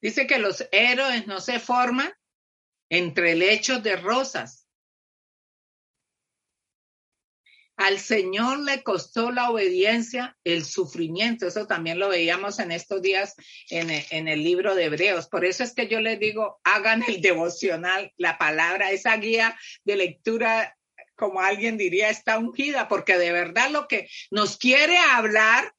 Dice 0.00 0.26
que 0.26 0.38
los 0.38 0.66
héroes 0.70 1.26
no 1.26 1.40
se 1.40 1.58
forman 1.58 2.10
entre 2.88 3.34
lechos 3.34 3.82
de 3.82 3.96
rosas. 3.96 4.68
Al 7.76 7.98
Señor 7.98 8.60
le 8.60 8.82
costó 8.84 9.32
la 9.32 9.50
obediencia, 9.50 10.38
el 10.44 10.64
sufrimiento. 10.64 11.46
Eso 11.46 11.66
también 11.66 11.98
lo 11.98 12.10
veíamos 12.10 12.60
en 12.60 12.70
estos 12.70 13.02
días 13.02 13.34
en, 13.70 14.28
el 14.28 14.44
libro 14.44 14.76
de 14.76 14.84
Hebreos. 14.84 15.26
Por 15.28 15.44
eso 15.44 15.64
es 15.64 15.74
que 15.74 15.88
yo 15.88 16.00
les 16.00 16.20
digo, 16.20 16.60
hagan 16.62 17.02
el 17.08 17.20
devocional, 17.20 18.12
la 18.18 18.38
palabra, 18.38 18.92
esa 18.92 19.16
guía 19.16 19.58
de 19.82 19.96
lectura, 19.96 20.78
como 21.20 21.42
alguien 21.42 21.76
diría, 21.76 22.08
está 22.08 22.38
ungida, 22.38 22.88
porque 22.88 23.18
de 23.18 23.30
verdad 23.30 23.70
lo 23.70 23.86
que 23.86 24.08
nos 24.30 24.56
quiere 24.56 24.96
hablar 24.96 25.74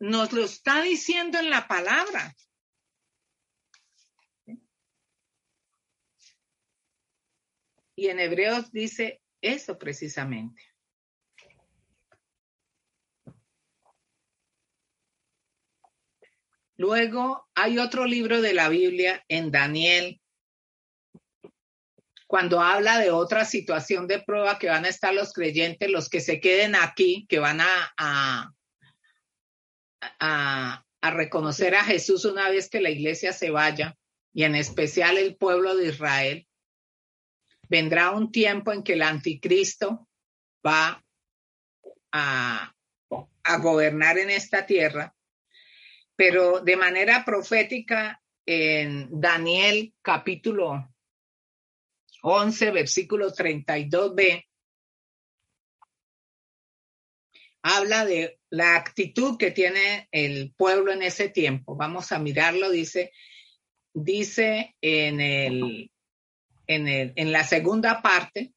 nos 0.00 0.32
lo 0.32 0.44
está 0.44 0.80
diciendo 0.80 1.38
en 1.38 1.50
la 1.50 1.68
palabra. 1.68 2.34
Y 7.94 8.08
en 8.08 8.18
Hebreos 8.18 8.72
dice 8.72 9.20
eso 9.42 9.76
precisamente. 9.76 10.62
Luego 16.78 17.46
hay 17.54 17.78
otro 17.78 18.06
libro 18.06 18.40
de 18.40 18.54
la 18.54 18.70
Biblia 18.70 19.22
en 19.28 19.50
Daniel, 19.50 20.22
cuando 22.28 22.60
habla 22.60 22.98
de 22.98 23.10
otra 23.10 23.46
situación 23.46 24.06
de 24.06 24.20
prueba 24.20 24.58
que 24.58 24.68
van 24.68 24.84
a 24.84 24.90
estar 24.90 25.14
los 25.14 25.32
creyentes, 25.32 25.90
los 25.90 26.10
que 26.10 26.20
se 26.20 26.40
queden 26.40 26.74
aquí, 26.74 27.26
que 27.26 27.38
van 27.38 27.62
a, 27.62 28.54
a, 30.20 30.84
reconocer 31.10 31.74
a 31.74 31.84
Jesús 31.84 32.26
una 32.26 32.50
vez 32.50 32.68
que 32.68 32.82
la 32.82 32.90
iglesia 32.90 33.32
se 33.32 33.50
vaya, 33.50 33.96
y 34.34 34.44
en 34.44 34.54
especial 34.54 35.16
el 35.16 35.36
pueblo 35.36 35.74
de 35.74 35.88
Israel, 35.88 36.46
vendrá 37.70 38.10
un 38.10 38.30
tiempo 38.30 38.74
en 38.74 38.82
que 38.82 38.92
el 38.92 39.02
anticristo 39.02 40.06
va 40.64 41.02
a 42.12 42.74
gobernar 43.62 44.18
en 44.18 44.28
esta 44.28 44.66
tierra. 44.66 45.14
Pero 46.14 46.60
de 46.60 46.76
manera 46.76 47.24
profética 47.24 48.22
en 48.44 49.08
Daniel 49.18 49.94
capítulo 50.02 50.90
11, 52.22 52.70
versículo 52.70 53.32
32b, 53.32 54.44
habla 57.62 58.04
de 58.04 58.38
la 58.50 58.76
actitud 58.76 59.36
que 59.36 59.50
tiene 59.50 60.08
el 60.10 60.54
pueblo 60.56 60.92
en 60.92 61.02
ese 61.02 61.28
tiempo. 61.28 61.76
Vamos 61.76 62.12
a 62.12 62.18
mirarlo, 62.18 62.70
dice, 62.70 63.12
dice 63.92 64.76
en, 64.80 65.20
el, 65.20 65.90
en, 66.66 66.88
el, 66.88 67.12
en 67.16 67.32
la 67.32 67.44
segunda 67.44 68.02
parte, 68.02 68.52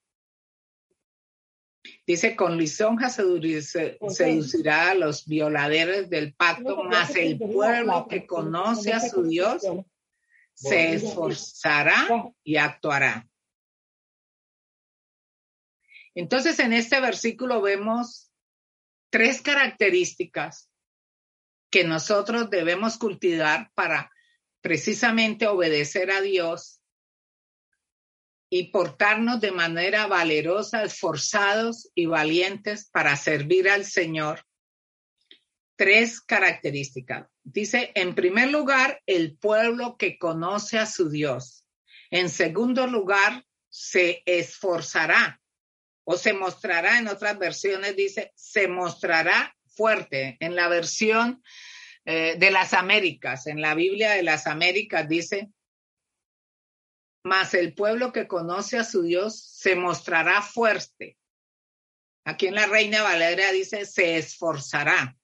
Dice, 2.05 2.35
con 2.35 2.57
lisonja 2.57 3.09
seducirá 3.09 4.91
a 4.91 4.95
los 4.95 5.25
violadores 5.25 6.09
del 6.09 6.33
pacto, 6.33 6.83
más 6.83 7.15
el 7.15 7.37
pueblo 7.37 8.07
que 8.07 8.25
conoce 8.25 8.93
a 8.93 8.99
su 8.99 9.23
Dios 9.23 9.63
se 10.53 10.93
esforzará 10.93 12.07
y 12.43 12.57
actuará. 12.57 13.27
Entonces, 16.15 16.59
en 16.59 16.73
este 16.73 16.99
versículo 16.99 17.61
vemos 17.61 18.31
tres 19.09 19.41
características 19.41 20.69
que 21.69 21.83
nosotros 21.83 22.49
debemos 22.49 22.97
cultivar 22.97 23.71
para 23.73 24.11
precisamente 24.61 25.47
obedecer 25.47 26.11
a 26.11 26.21
Dios 26.21 26.81
y 28.49 28.71
portarnos 28.71 29.39
de 29.39 29.51
manera 29.51 30.07
valerosa, 30.07 30.83
esforzados 30.83 31.89
y 31.95 32.05
valientes 32.05 32.89
para 32.91 33.15
servir 33.15 33.69
al 33.69 33.85
Señor. 33.85 34.45
Tres 35.77 36.19
características. 36.21 37.27
Dice, 37.43 37.91
en 37.95 38.13
primer 38.13 38.51
lugar, 38.51 39.01
el 39.05 39.37
pueblo 39.37 39.95
que 39.97 40.19
conoce 40.19 40.77
a 40.77 40.85
su 40.85 41.09
Dios. 41.09 41.65
En 42.11 42.29
segundo 42.29 42.85
lugar, 42.87 43.45
se 43.69 44.21
esforzará 44.25 45.40
o 46.03 46.17
se 46.17 46.33
mostrará, 46.33 46.97
en 46.97 47.07
otras 47.07 47.37
versiones 47.37 47.95
dice, 47.95 48.31
se 48.35 48.67
mostrará 48.67 49.55
fuerte. 49.65 50.37
En 50.39 50.55
la 50.55 50.67
versión 50.67 51.43
eh, 52.05 52.35
de 52.37 52.51
las 52.51 52.73
Américas, 52.73 53.47
en 53.47 53.61
la 53.61 53.75
Biblia 53.75 54.11
de 54.11 54.23
las 54.23 54.47
Américas 54.47 55.07
dice, 55.07 55.49
mas 57.23 57.53
el 57.53 57.73
pueblo 57.73 58.11
que 58.11 58.27
conoce 58.27 58.77
a 58.77 58.83
su 58.83 59.03
Dios 59.03 59.39
se 59.39 59.75
mostrará 59.75 60.41
fuerte. 60.41 61.17
Aquí 62.25 62.47
en 62.47 62.55
la 62.55 62.65
Reina 62.65 63.03
Valeria 63.03 63.51
dice, 63.51 63.85
se 63.85 64.17
esforzará. 64.17 65.15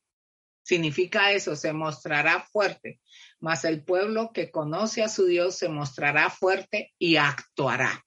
Significa 0.64 1.32
eso, 1.32 1.56
se 1.56 1.74
mostrará 1.74 2.42
fuerte. 2.52 3.00
Mas 3.40 3.66
el 3.66 3.84
pueblo 3.84 4.32
que 4.34 4.52
conoce 4.52 5.04
a 5.04 5.10
su 5.10 5.26
Dios 5.26 5.58
se 5.58 5.70
mostrará 5.70 6.30
fuerte 6.30 6.94
y 7.00 7.16
actuará. 7.16 8.07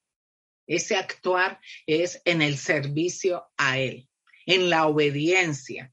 Ese 0.70 0.94
actuar 0.94 1.60
es 1.84 2.22
en 2.24 2.42
el 2.42 2.56
servicio 2.56 3.50
a 3.56 3.78
Él, 3.78 4.08
en 4.46 4.70
la 4.70 4.86
obediencia. 4.86 5.92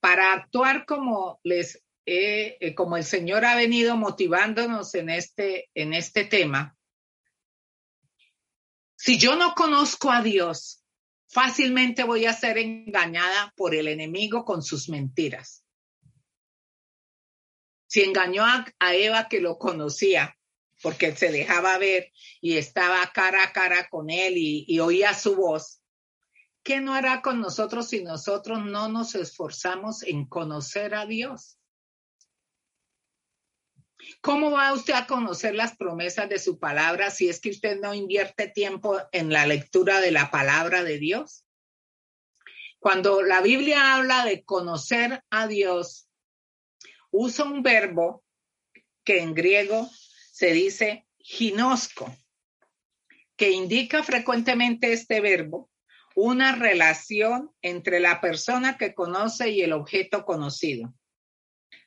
Para 0.00 0.32
actuar 0.32 0.86
como 0.86 1.38
les 1.42 1.84
eh, 2.06 2.74
como 2.74 2.96
el 2.96 3.04
Señor 3.04 3.44
ha 3.44 3.54
venido 3.54 3.96
motivándonos 3.96 4.94
en 4.94 5.10
este, 5.10 5.70
en 5.74 5.92
este 5.92 6.24
tema, 6.24 6.74
si 8.96 9.18
yo 9.18 9.36
no 9.36 9.54
conozco 9.54 10.10
a 10.10 10.22
Dios, 10.22 10.82
fácilmente 11.28 12.02
voy 12.02 12.24
a 12.24 12.32
ser 12.32 12.56
engañada 12.56 13.52
por 13.56 13.74
el 13.74 13.88
enemigo 13.88 14.46
con 14.46 14.62
sus 14.62 14.88
mentiras. 14.88 15.64
Si 17.86 18.02
engañó 18.02 18.44
a, 18.46 18.94
Eva 18.94 19.28
que 19.28 19.40
lo 19.40 19.58
conocía, 19.58 20.36
porque 20.82 21.14
se 21.14 21.30
dejaba 21.30 21.78
ver 21.78 22.12
y 22.40 22.56
estaba 22.56 23.10
cara 23.12 23.44
a 23.44 23.52
cara 23.52 23.88
con 23.88 24.10
él 24.10 24.36
y, 24.36 24.64
y 24.66 24.80
oía 24.80 25.14
su 25.14 25.36
voz, 25.36 25.82
¿qué 26.62 26.80
no 26.80 26.94
hará 26.94 27.22
con 27.22 27.40
nosotros 27.40 27.88
si 27.88 28.02
nosotros 28.02 28.64
no 28.64 28.88
nos 28.88 29.14
esforzamos 29.14 30.02
en 30.02 30.26
conocer 30.26 30.94
a 30.94 31.06
Dios? 31.06 31.58
¿Cómo 34.20 34.50
va 34.50 34.72
usted 34.72 34.94
a 34.94 35.06
conocer 35.06 35.54
las 35.54 35.76
promesas 35.76 36.28
de 36.28 36.38
su 36.38 36.58
palabra 36.58 37.10
si 37.10 37.28
es 37.28 37.40
que 37.40 37.50
usted 37.50 37.80
no 37.80 37.94
invierte 37.94 38.48
tiempo 38.48 38.98
en 39.12 39.30
la 39.32 39.46
lectura 39.46 40.00
de 40.00 40.10
la 40.10 40.30
palabra 40.30 40.82
de 40.84 40.98
Dios? 40.98 41.44
Cuando 42.78 43.22
la 43.22 43.42
Biblia 43.42 43.94
habla 43.94 44.24
de 44.24 44.42
conocer 44.44 45.22
a 45.30 45.46
Dios, 45.46 46.08
usa 47.10 47.44
un 47.44 47.62
verbo 47.62 48.24
que 49.04 49.20
en 49.20 49.34
griego 49.34 49.88
se 50.40 50.54
dice 50.54 51.06
ginosco, 51.18 52.16
que 53.36 53.50
indica 53.50 54.02
frecuentemente 54.02 54.90
este 54.94 55.20
verbo 55.20 55.70
una 56.16 56.56
relación 56.56 57.50
entre 57.60 58.00
la 58.00 58.22
persona 58.22 58.78
que 58.78 58.94
conoce 58.94 59.50
y 59.50 59.60
el 59.60 59.74
objeto 59.74 60.24
conocido. 60.24 60.94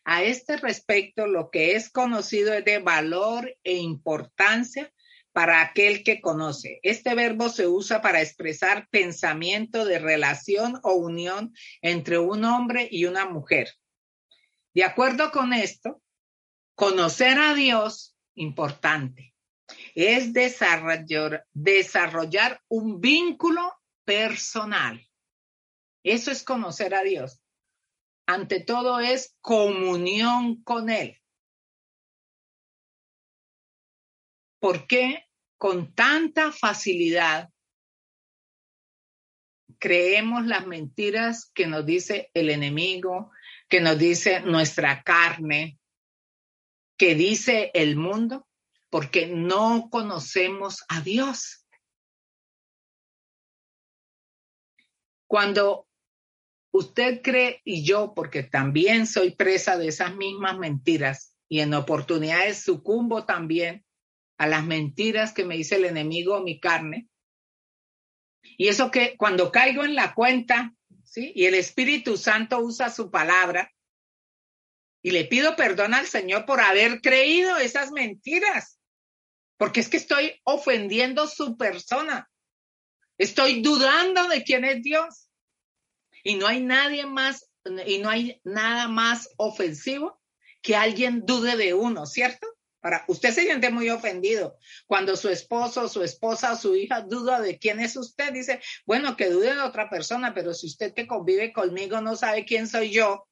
A 0.05 0.21
este 0.21 0.57
respecto, 0.57 1.25
lo 1.25 1.49
que 1.49 1.75
es 1.75 1.89
conocido 1.89 2.53
es 2.53 2.63
de 2.63 2.77
valor 2.77 3.57
e 3.63 3.77
importancia 3.77 4.93
para 5.31 5.63
aquel 5.63 6.03
que 6.03 6.21
conoce. 6.21 6.79
Este 6.83 7.15
verbo 7.15 7.49
se 7.49 7.65
usa 7.65 8.03
para 8.03 8.21
expresar 8.21 8.87
pensamiento 8.91 9.83
de 9.83 9.97
relación 9.97 10.79
o 10.83 10.93
unión 10.93 11.55
entre 11.81 12.19
un 12.19 12.45
hombre 12.45 12.87
y 12.91 13.05
una 13.05 13.25
mujer. 13.25 13.71
De 14.75 14.83
acuerdo 14.83 15.31
con 15.31 15.53
esto, 15.53 16.03
conocer 16.75 17.39
a 17.39 17.55
Dios, 17.55 18.12
importante, 18.35 19.33
es 19.95 20.33
desarrollar, 20.33 21.45
desarrollar 21.53 22.61
un 22.67 22.99
vínculo 22.99 23.73
personal. 24.05 25.01
Eso 26.03 26.31
es 26.31 26.43
conocer 26.43 26.93
a 26.93 27.03
Dios 27.03 27.43
ante 28.25 28.61
todo 28.61 28.99
es 28.99 29.35
comunión 29.41 30.63
con 30.63 30.89
Él. 30.89 31.19
¿Por 34.59 34.87
qué 34.87 35.25
con 35.57 35.93
tanta 35.93 36.51
facilidad 36.51 37.49
creemos 39.77 40.45
las 40.45 40.65
mentiras 40.65 41.51
que 41.53 41.67
nos 41.67 41.85
dice 41.85 42.31
el 42.33 42.49
enemigo, 42.49 43.31
que 43.67 43.81
nos 43.81 43.97
dice 43.97 44.39
nuestra 44.41 45.03
carne, 45.03 45.79
que 46.97 47.15
dice 47.15 47.71
el 47.73 47.95
mundo? 47.95 48.47
Porque 48.89 49.27
no 49.27 49.89
conocemos 49.89 50.83
a 50.87 51.01
Dios. 51.01 51.65
Cuando 55.27 55.87
usted 56.71 57.21
cree 57.21 57.61
y 57.63 57.83
yo, 57.83 58.13
porque 58.15 58.43
también 58.43 59.07
soy 59.07 59.31
presa 59.31 59.77
de 59.77 59.87
esas 59.87 60.15
mismas 60.15 60.57
mentiras 60.57 61.35
y 61.47 61.59
en 61.61 61.73
oportunidades 61.73 62.63
sucumbo 62.63 63.25
también 63.25 63.85
a 64.37 64.47
las 64.47 64.65
mentiras 64.65 65.33
que 65.33 65.45
me 65.45 65.55
dice 65.55 65.75
el 65.75 65.85
enemigo 65.85 66.41
mi 66.41 66.59
carne. 66.59 67.07
Y 68.57 68.67
eso 68.67 68.91
que 68.91 69.15
cuando 69.17 69.51
caigo 69.51 69.83
en 69.83 69.95
la 69.95 70.13
cuenta, 70.13 70.73
¿sí? 71.03 71.31
Y 71.35 71.45
el 71.45 71.55
Espíritu 71.55 72.17
Santo 72.17 72.59
usa 72.59 72.89
su 72.89 73.09
palabra 73.09 73.71
y 75.03 75.11
le 75.11 75.25
pido 75.25 75.55
perdón 75.55 75.93
al 75.93 76.07
Señor 76.07 76.45
por 76.45 76.61
haber 76.61 77.01
creído 77.01 77.57
esas 77.57 77.91
mentiras, 77.91 78.79
porque 79.57 79.81
es 79.81 79.89
que 79.89 79.97
estoy 79.97 80.41
ofendiendo 80.45 81.27
su 81.27 81.57
persona. 81.57 82.31
Estoy 83.17 83.61
dudando 83.61 84.27
de 84.29 84.43
quién 84.43 84.63
es 84.63 84.81
Dios. 84.81 85.29
Y 86.23 86.35
no 86.35 86.47
hay 86.47 86.61
nadie 86.61 87.05
más, 87.05 87.49
y 87.85 87.99
no 87.99 88.09
hay 88.09 88.39
nada 88.45 88.87
más 88.87 89.29
ofensivo 89.35 90.21
que 90.61 90.77
alguien 90.77 91.25
dude 91.25 91.57
de 91.57 91.73
uno, 91.73 92.05
¿cierto? 92.05 92.47
Para, 92.79 93.03
usted 93.07 93.33
se 93.33 93.43
siente 93.43 93.69
muy 93.69 93.89
ofendido 93.89 94.57
cuando 94.87 95.17
su 95.17 95.27
esposo, 95.29 95.89
su 95.89 96.01
esposa 96.01 96.53
o 96.53 96.57
su 96.57 96.75
hija 96.75 97.01
duda 97.01 97.41
de 97.41 97.57
quién 97.59 97.81
es 97.81 97.97
usted. 97.97 98.31
Dice, 98.31 98.61
bueno, 98.85 99.17
que 99.17 99.29
dude 99.29 99.53
de 99.53 99.61
otra 99.61 99.89
persona, 99.89 100.33
pero 100.33 100.53
si 100.53 100.67
usted 100.67 100.93
que 100.93 101.07
convive 101.07 101.51
conmigo 101.51 101.99
no 101.99 102.15
sabe 102.15 102.45
quién 102.45 102.67
soy 102.67 102.91
yo, 102.91 103.27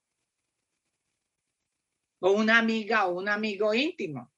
o 2.22 2.32
una 2.32 2.58
amiga 2.58 3.06
o 3.08 3.20
un 3.20 3.28
amigo 3.28 3.74
íntimo. 3.74 4.32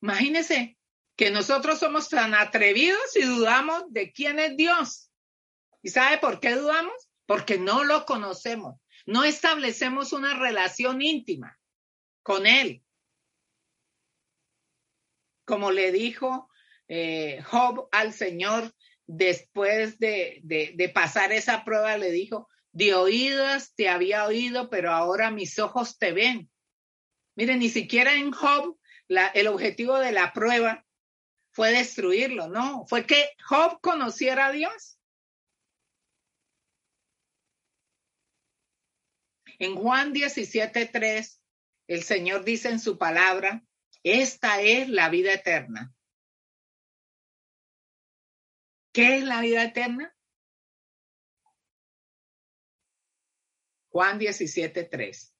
Imagínese 0.00 0.78
que 1.16 1.30
nosotros 1.30 1.78
somos 1.78 2.08
tan 2.08 2.34
atrevidos 2.34 3.14
y 3.16 3.22
dudamos 3.22 3.84
de 3.90 4.12
quién 4.12 4.38
es 4.38 4.56
Dios. 4.56 5.10
¿Y 5.82 5.90
sabe 5.90 6.18
por 6.18 6.40
qué 6.40 6.56
dudamos? 6.56 6.94
Porque 7.26 7.58
no 7.58 7.84
lo 7.84 8.06
conocemos. 8.06 8.80
No 9.04 9.24
establecemos 9.24 10.12
una 10.12 10.34
relación 10.34 11.02
íntima 11.02 11.58
con 12.22 12.46
Él 12.46 12.82
como 15.46 15.70
le 15.70 15.92
dijo 15.92 16.50
eh, 16.88 17.40
Job 17.44 17.88
al 17.92 18.12
Señor 18.12 18.74
después 19.06 19.98
de, 19.98 20.40
de, 20.42 20.88
pasar 20.88 21.32
esa 21.32 21.64
prueba, 21.64 21.96
le 21.96 22.10
dijo, 22.10 22.48
de 22.76 22.94
oídas 22.94 23.74
te 23.74 23.88
había 23.88 24.26
oído, 24.26 24.68
pero 24.68 24.92
ahora 24.92 25.30
mis 25.30 25.58
ojos 25.58 25.96
te 25.96 26.12
ven. 26.12 26.50
Miren, 27.34 27.60
ni 27.60 27.70
siquiera 27.70 28.14
en 28.16 28.32
Job 28.32 28.78
la, 29.08 29.28
el 29.28 29.46
objetivo 29.46 29.98
de 29.98 30.12
la 30.12 30.34
prueba 30.34 30.84
fue 31.52 31.70
destruirlo, 31.70 32.48
no, 32.48 32.84
fue 32.86 33.06
que 33.06 33.30
Job 33.48 33.80
conociera 33.80 34.46
a 34.46 34.52
Dios. 34.52 34.98
En 39.58 39.74
Juan 39.74 40.12
17:3, 40.12 41.40
el 41.88 42.02
Señor 42.02 42.44
dice 42.44 42.68
en 42.68 42.78
su 42.78 42.98
palabra, 42.98 43.64
esta 44.02 44.60
es 44.60 44.90
la 44.90 45.08
vida 45.08 45.32
eterna. 45.32 45.94
¿Qué 48.92 49.16
es 49.16 49.24
la 49.24 49.40
vida 49.40 49.62
eterna? 49.62 50.15
Juan 53.96 54.18
17, 54.18 54.84
3. 54.84 55.34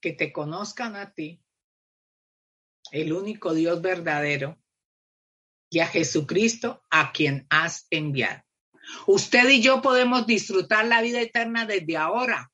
Que 0.00 0.12
te 0.14 0.32
conozcan 0.32 0.96
a 0.96 1.12
ti, 1.12 1.44
el 2.90 3.12
único 3.12 3.52
Dios 3.52 3.82
verdadero, 3.82 4.58
y 5.68 5.80
a 5.80 5.86
Jesucristo 5.88 6.82
a 6.88 7.12
quien 7.12 7.46
has 7.50 7.86
enviado. 7.90 8.42
Usted 9.06 9.46
y 9.50 9.60
yo 9.60 9.82
podemos 9.82 10.26
disfrutar 10.26 10.86
la 10.86 11.02
vida 11.02 11.20
eterna 11.20 11.66
desde 11.66 11.98
ahora 11.98 12.50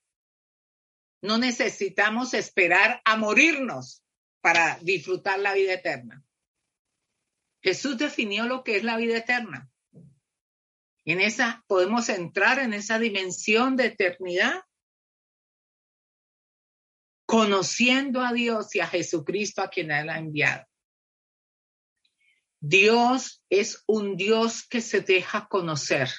no 1.23 1.39
necesitamos 1.39 2.35
esperar 2.35 3.01
a 3.05 3.17
morirnos 3.17 4.03
para 4.41 4.77
disfrutar 4.81 5.39
la 5.39 5.55
vida 5.55 5.75
eterna. 5.75 6.25
Jesús 7.63 7.97
definió 7.97 8.47
lo 8.47 8.65
que 8.65 8.77
es 8.77 8.83
la 8.83 8.97
vida 8.97 9.19
eterna. 9.19 9.71
En 11.07 11.21
esa 11.21 11.65
podemos 11.69 12.09
entrar 12.09 12.59
en 12.59 12.75
esa 12.75 12.99
dimensión 12.99 13.77
de 13.77 13.87
eternidad 13.87 14.61
conociendo 17.27 18.21
a 18.23 18.33
Dios 18.33 18.75
y 18.75 18.81
a 18.81 18.89
Jesucristo 18.89 19.63
a 19.63 19.71
quien 19.71 19.93
Él 19.93 20.11
ha 20.11 20.19
enviado. 20.19 20.67
Dios 22.61 23.45
es 23.49 23.85
un 23.87 24.17
Dios 24.17 24.67
que 24.67 24.81
se 24.81 25.01
deja 25.01 25.47
conocer. 25.47 26.11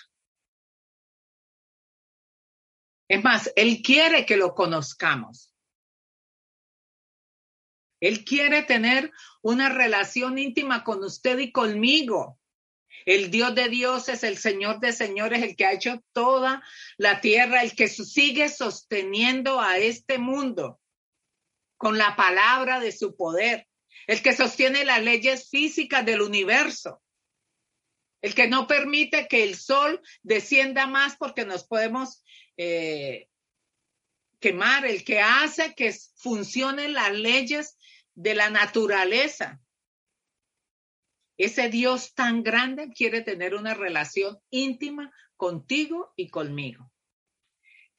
Es 3.09 3.23
más, 3.23 3.51
Él 3.57 3.81
quiere 3.81 4.25
que 4.25 4.37
lo 4.37 4.53
conozcamos. 4.55 5.53
Él 7.99 8.23
quiere 8.23 8.63
tener 8.63 9.11
una 9.41 9.67
relación 9.69 10.37
íntima 10.37 10.83
con 10.85 11.03
usted 11.03 11.39
y 11.39 11.51
conmigo. 11.51 12.39
El 13.07 13.31
Dios 13.31 13.55
de 13.55 13.69
Dios 13.69 14.09
es 14.09 14.23
el 14.23 14.37
Señor 14.37 14.81
de 14.81 14.91
señores, 14.91 15.41
el 15.41 15.55
que 15.55 15.65
ha 15.65 15.71
hecho 15.71 16.03
toda 16.11 16.61
la 16.97 17.21
tierra, 17.21 17.63
el 17.63 17.73
que 17.73 17.87
sigue 17.87 18.49
sosteniendo 18.49 19.61
a 19.61 19.77
este 19.77 20.17
mundo 20.17 20.81
con 21.77 21.97
la 21.97 22.17
palabra 22.17 22.81
de 22.81 22.91
su 22.91 23.15
poder, 23.15 23.65
el 24.07 24.21
que 24.21 24.35
sostiene 24.35 24.83
las 24.83 25.01
leyes 25.01 25.49
físicas 25.49 26.05
del 26.05 26.21
universo, 26.21 27.01
el 28.21 28.35
que 28.35 28.49
no 28.49 28.67
permite 28.67 29.29
que 29.29 29.45
el 29.45 29.55
sol 29.55 30.01
descienda 30.21 30.85
más 30.85 31.15
porque 31.15 31.45
nos 31.45 31.65
podemos 31.65 32.25
eh, 32.57 33.29
quemar, 34.41 34.85
el 34.85 35.05
que 35.05 35.21
hace 35.21 35.75
que 35.75 35.95
funcionen 36.17 36.91
las 36.91 37.13
leyes 37.13 37.77
de 38.15 38.35
la 38.35 38.49
naturaleza. 38.49 39.61
Ese 41.37 41.69
Dios 41.69 42.13
tan 42.15 42.41
grande 42.41 42.89
quiere 42.89 43.21
tener 43.21 43.53
una 43.53 43.73
relación 43.73 44.39
íntima 44.49 45.13
contigo 45.35 46.13
y 46.15 46.29
conmigo. 46.29 46.91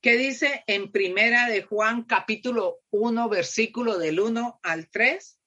¿Qué 0.01 0.17
dice 0.17 0.65
en 0.67 0.93
Primera 0.93 1.49
de 1.49 1.63
Juan 1.63 2.05
capítulo 2.05 2.81
1 2.91 3.29
versículo 3.29 3.99
del 3.99 4.21
1 4.21 4.61
al 4.63 4.89
3? 4.91 5.41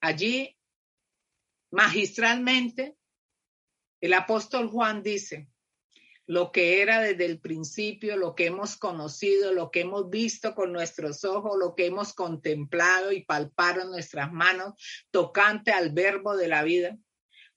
Allí 0.00 0.58
magistralmente 1.70 2.96
el 4.00 4.12
apóstol 4.12 4.68
Juan 4.68 5.02
dice, 5.02 5.48
lo 6.26 6.50
que 6.50 6.82
era 6.82 7.00
desde 7.00 7.24
el 7.24 7.40
principio, 7.40 8.16
lo 8.16 8.34
que 8.34 8.46
hemos 8.46 8.76
conocido, 8.76 9.52
lo 9.52 9.70
que 9.70 9.82
hemos 9.82 10.10
visto 10.10 10.54
con 10.54 10.72
nuestros 10.72 11.24
ojos, 11.24 11.56
lo 11.58 11.74
que 11.76 11.86
hemos 11.86 12.14
contemplado 12.14 13.12
y 13.12 13.24
palpado 13.24 13.82
en 13.82 13.90
nuestras 13.90 14.32
manos, 14.32 14.74
tocante 15.12 15.70
al 15.70 15.92
verbo 15.92 16.36
de 16.36 16.48
la 16.48 16.64
vida, 16.64 16.98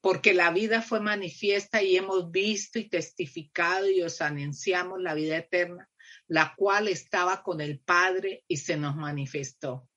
porque 0.00 0.32
la 0.32 0.52
vida 0.52 0.82
fue 0.82 1.00
manifiesta 1.00 1.82
y 1.82 1.96
hemos 1.96 2.30
visto 2.30 2.78
y 2.78 2.88
testificado 2.88 3.90
y 3.90 4.02
os 4.02 4.20
anunciamos 4.20 5.00
la 5.00 5.14
vida 5.14 5.36
eterna, 5.36 5.90
la 6.28 6.54
cual 6.56 6.86
estaba 6.86 7.42
con 7.42 7.60
el 7.60 7.80
Padre 7.80 8.44
y 8.46 8.58
se 8.58 8.76
nos 8.76 8.94
manifestó. 8.94 9.88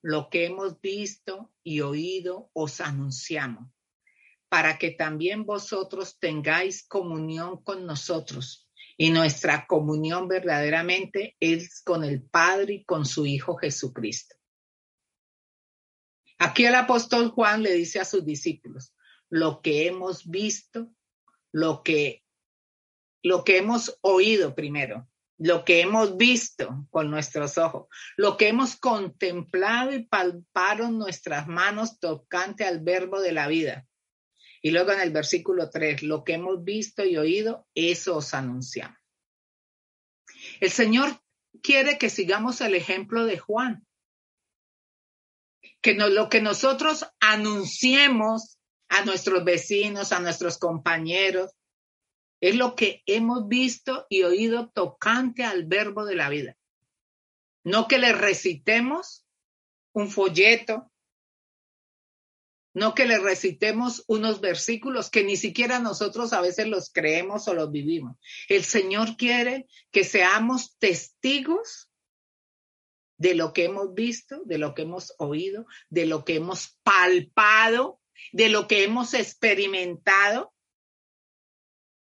Lo 0.00 0.30
que 0.30 0.46
hemos 0.46 0.80
visto 0.80 1.52
y 1.62 1.82
oído 1.82 2.50
os 2.54 2.80
anunciamos 2.80 3.68
para 4.48 4.78
que 4.78 4.90
también 4.90 5.44
vosotros 5.44 6.18
tengáis 6.18 6.86
comunión 6.86 7.62
con 7.62 7.86
nosotros. 7.86 8.68
Y 8.96 9.10
nuestra 9.10 9.66
comunión 9.66 10.26
verdaderamente 10.26 11.36
es 11.38 11.82
con 11.82 12.02
el 12.02 12.22
Padre 12.22 12.74
y 12.74 12.84
con 12.84 13.04
su 13.06 13.26
Hijo 13.26 13.56
Jesucristo. 13.56 14.34
Aquí 16.38 16.66
el 16.66 16.74
apóstol 16.74 17.30
Juan 17.30 17.62
le 17.62 17.74
dice 17.74 18.00
a 18.00 18.04
sus 18.04 18.24
discípulos, 18.24 18.94
lo 19.28 19.60
que 19.60 19.86
hemos 19.86 20.28
visto, 20.28 20.90
lo 21.52 21.82
que, 21.82 22.24
lo 23.22 23.44
que 23.44 23.58
hemos 23.58 23.98
oído 24.00 24.54
primero, 24.54 25.08
lo 25.36 25.64
que 25.64 25.80
hemos 25.80 26.16
visto 26.16 26.86
con 26.90 27.10
nuestros 27.10 27.58
ojos, 27.58 27.86
lo 28.16 28.36
que 28.36 28.48
hemos 28.48 28.76
contemplado 28.76 29.92
y 29.92 30.04
palparon 30.04 30.98
nuestras 30.98 31.46
manos 31.46 32.00
tocante 32.00 32.64
al 32.64 32.80
verbo 32.80 33.20
de 33.20 33.32
la 33.32 33.46
vida 33.46 33.88
y 34.62 34.70
luego 34.70 34.92
en 34.92 35.00
el 35.00 35.10
versículo 35.10 35.70
3, 35.70 36.02
lo 36.02 36.24
que 36.24 36.34
hemos 36.34 36.64
visto 36.64 37.04
y 37.04 37.16
oído, 37.16 37.66
eso 37.74 38.16
os 38.16 38.34
anunciamos. 38.34 38.98
El 40.60 40.70
Señor 40.70 41.20
quiere 41.62 41.98
que 41.98 42.10
sigamos 42.10 42.60
el 42.60 42.74
ejemplo 42.74 43.24
de 43.24 43.38
Juan. 43.38 43.86
Que 45.80 45.94
lo 45.94 46.28
que 46.28 46.40
nosotros 46.40 47.06
anunciemos 47.20 48.58
a 48.88 49.04
nuestros 49.04 49.44
vecinos, 49.44 50.12
a 50.12 50.20
nuestros 50.20 50.58
compañeros, 50.58 51.52
es 52.40 52.56
lo 52.56 52.74
que 52.74 53.02
hemos 53.06 53.48
visto 53.48 54.06
y 54.08 54.22
oído 54.22 54.70
tocante 54.70 55.44
al 55.44 55.66
verbo 55.66 56.04
de 56.04 56.16
la 56.16 56.28
vida. 56.28 56.56
No 57.64 57.88
que 57.88 57.98
le 57.98 58.12
recitemos 58.12 59.24
un 59.92 60.10
folleto, 60.10 60.90
no 62.78 62.94
que 62.94 63.06
le 63.06 63.18
recitemos 63.18 64.04
unos 64.06 64.40
versículos 64.40 65.10
que 65.10 65.24
ni 65.24 65.36
siquiera 65.36 65.80
nosotros 65.80 66.32
a 66.32 66.40
veces 66.40 66.68
los 66.68 66.90
creemos 66.90 67.48
o 67.48 67.54
los 67.54 67.72
vivimos. 67.72 68.16
El 68.48 68.64
Señor 68.64 69.16
quiere 69.16 69.66
que 69.90 70.04
seamos 70.04 70.78
testigos 70.78 71.90
de 73.16 73.34
lo 73.34 73.52
que 73.52 73.64
hemos 73.64 73.94
visto, 73.94 74.42
de 74.44 74.58
lo 74.58 74.74
que 74.74 74.82
hemos 74.82 75.12
oído, 75.18 75.66
de 75.90 76.06
lo 76.06 76.24
que 76.24 76.36
hemos 76.36 76.78
palpado, 76.84 78.00
de 78.32 78.48
lo 78.48 78.68
que 78.68 78.84
hemos 78.84 79.12
experimentado, 79.12 80.54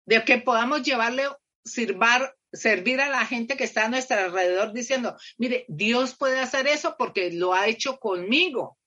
de 0.06 0.24
que 0.24 0.38
podamos 0.38 0.84
llevarle, 0.84 1.24
sirvar, 1.66 2.36
servir 2.54 3.02
a 3.02 3.10
la 3.10 3.26
gente 3.26 3.58
que 3.58 3.64
está 3.64 3.86
a 3.86 3.90
nuestro 3.90 4.18
alrededor 4.18 4.74
diciendo, 4.74 5.18
mire, 5.40 5.66
Dios 5.68 6.16
puede 6.16 6.40
hacer 6.40 6.68
eso 6.68 6.96
porque 7.00 7.32
lo 7.32 7.54
ha 7.56 7.68
hecho 7.68 7.98
conmigo. 7.98 8.78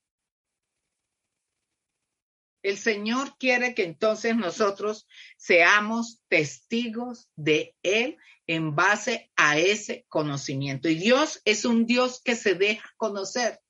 El 2.64 2.78
Señor 2.78 3.36
quiere 3.36 3.74
que 3.74 3.84
entonces 3.84 4.34
nosotros 4.34 5.06
seamos 5.36 6.22
testigos 6.28 7.28
de 7.36 7.76
Él 7.82 8.16
en 8.46 8.74
base 8.74 9.30
a 9.36 9.58
ese 9.58 10.06
conocimiento. 10.08 10.88
Y 10.88 10.94
Dios 10.94 11.42
es 11.44 11.66
un 11.66 11.84
Dios 11.84 12.22
que 12.24 12.34
se 12.34 12.54
deja 12.54 12.90
conocer. 12.96 13.60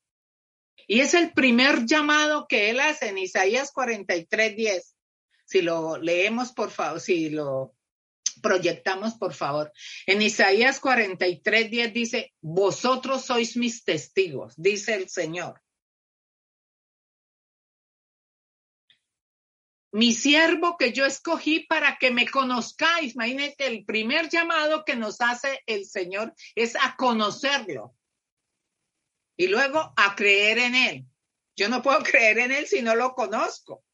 Y 0.87 1.01
es 1.01 1.15
el 1.15 1.33
primer 1.33 1.87
llamado 1.87 2.47
que 2.49 2.71
Él 2.71 2.79
hace 2.79 3.09
en 3.09 3.19
Isaías 3.19 3.73
43, 3.73 4.55
10. 4.55 4.95
Si 5.45 5.61
lo 5.61 5.97
leemos, 5.99 6.53
por 6.53 6.71
favor, 6.71 7.01
si 7.01 7.31
lo 7.31 7.75
proyectamos, 8.43 9.15
por 9.15 9.35
favor. 9.35 9.73
En 10.07 10.23
Isaías 10.23 10.79
43, 10.79 11.69
10 11.69 11.93
dice, 11.93 12.35
vosotros 12.41 13.25
sois 13.25 13.57
mis 13.57 13.83
testigos, 13.83 14.55
dice 14.57 14.95
el 14.95 15.09
Señor. 15.09 15.64
Mi 19.95 20.13
siervo 20.13 20.77
que 20.77 20.93
yo 20.93 21.07
escogí 21.07 21.61
para 21.61 21.99
que 21.99 22.11
me 22.11 22.29
conozcáis. 22.29 23.15
Imagínate, 23.15 23.69
el 23.69 23.85
primer 23.85 24.29
llamado 24.29 24.85
que 24.85 24.97
nos 24.97 25.21
hace 25.21 25.63
el 25.67 25.87
Señor 25.87 26.35
es 26.57 26.75
a 26.75 26.97
conocerlo 26.97 27.95
y 29.37 29.47
luego 29.47 29.93
a 29.97 30.17
creer 30.17 30.59
en 30.59 30.75
Él. 30.75 31.07
Yo 31.55 31.69
no 31.69 31.81
puedo 31.81 31.99
creer 32.03 32.39
en 32.41 32.51
Él 32.51 32.67
si 32.67 32.83
no 32.83 32.97
lo 32.97 33.15
conozco. 33.15 33.85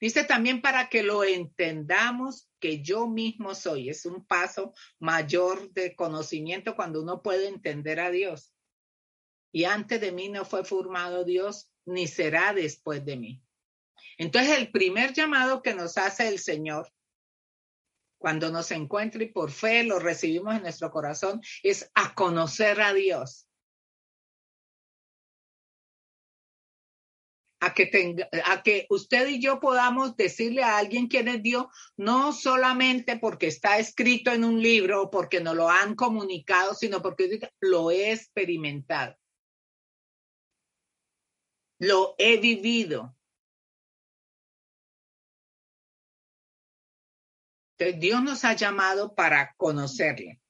Dice 0.00 0.24
también 0.24 0.60
para 0.60 0.88
que 0.88 1.04
lo 1.04 1.22
entendamos 1.22 2.50
que 2.58 2.82
yo 2.82 3.06
mismo 3.06 3.54
soy. 3.54 3.90
Es 3.90 4.04
un 4.06 4.26
paso 4.26 4.74
mayor 4.98 5.72
de 5.72 5.94
conocimiento 5.94 6.74
cuando 6.74 7.00
uno 7.00 7.22
puede 7.22 7.46
entender 7.46 8.00
a 8.00 8.10
Dios. 8.10 8.52
Y 9.52 9.66
antes 9.66 10.00
de 10.00 10.10
mí 10.10 10.30
no 10.30 10.44
fue 10.44 10.64
formado 10.64 11.22
Dios, 11.22 11.70
ni 11.84 12.08
será 12.08 12.52
después 12.52 13.04
de 13.04 13.16
mí. 13.16 13.43
Entonces, 14.18 14.58
el 14.58 14.70
primer 14.70 15.12
llamado 15.12 15.62
que 15.62 15.74
nos 15.74 15.98
hace 15.98 16.28
el 16.28 16.38
Señor 16.38 16.92
cuando 18.24 18.50
nos 18.50 18.70
encuentra 18.70 19.22
y 19.22 19.26
por 19.26 19.50
fe 19.50 19.84
lo 19.84 19.98
recibimos 19.98 20.56
en 20.56 20.62
nuestro 20.62 20.90
corazón 20.90 21.42
es 21.62 21.90
a 21.94 22.14
conocer 22.14 22.80
a 22.80 22.94
Dios. 22.94 23.46
A 27.60 27.74
que, 27.74 28.16
a 28.46 28.62
que 28.62 28.86
usted 28.88 29.28
y 29.28 29.42
yo 29.42 29.60
podamos 29.60 30.16
decirle 30.16 30.62
a 30.62 30.78
alguien 30.78 31.06
quién 31.06 31.28
es 31.28 31.42
Dios, 31.42 31.66
no 31.98 32.32
solamente 32.32 33.18
porque 33.18 33.46
está 33.46 33.78
escrito 33.78 34.32
en 34.32 34.44
un 34.44 34.62
libro 34.62 35.02
o 35.02 35.10
porque 35.10 35.40
nos 35.40 35.54
lo 35.54 35.68
han 35.68 35.94
comunicado, 35.94 36.72
sino 36.72 37.02
porque 37.02 37.50
lo 37.60 37.90
he 37.90 38.10
experimentado. 38.10 39.18
Lo 41.78 42.14
he 42.16 42.38
vivido. 42.38 43.13
Dios 47.92 48.22
nos 48.22 48.44
ha 48.44 48.54
llamado 48.54 49.14
para 49.14 49.54
conocerle. 49.56 50.40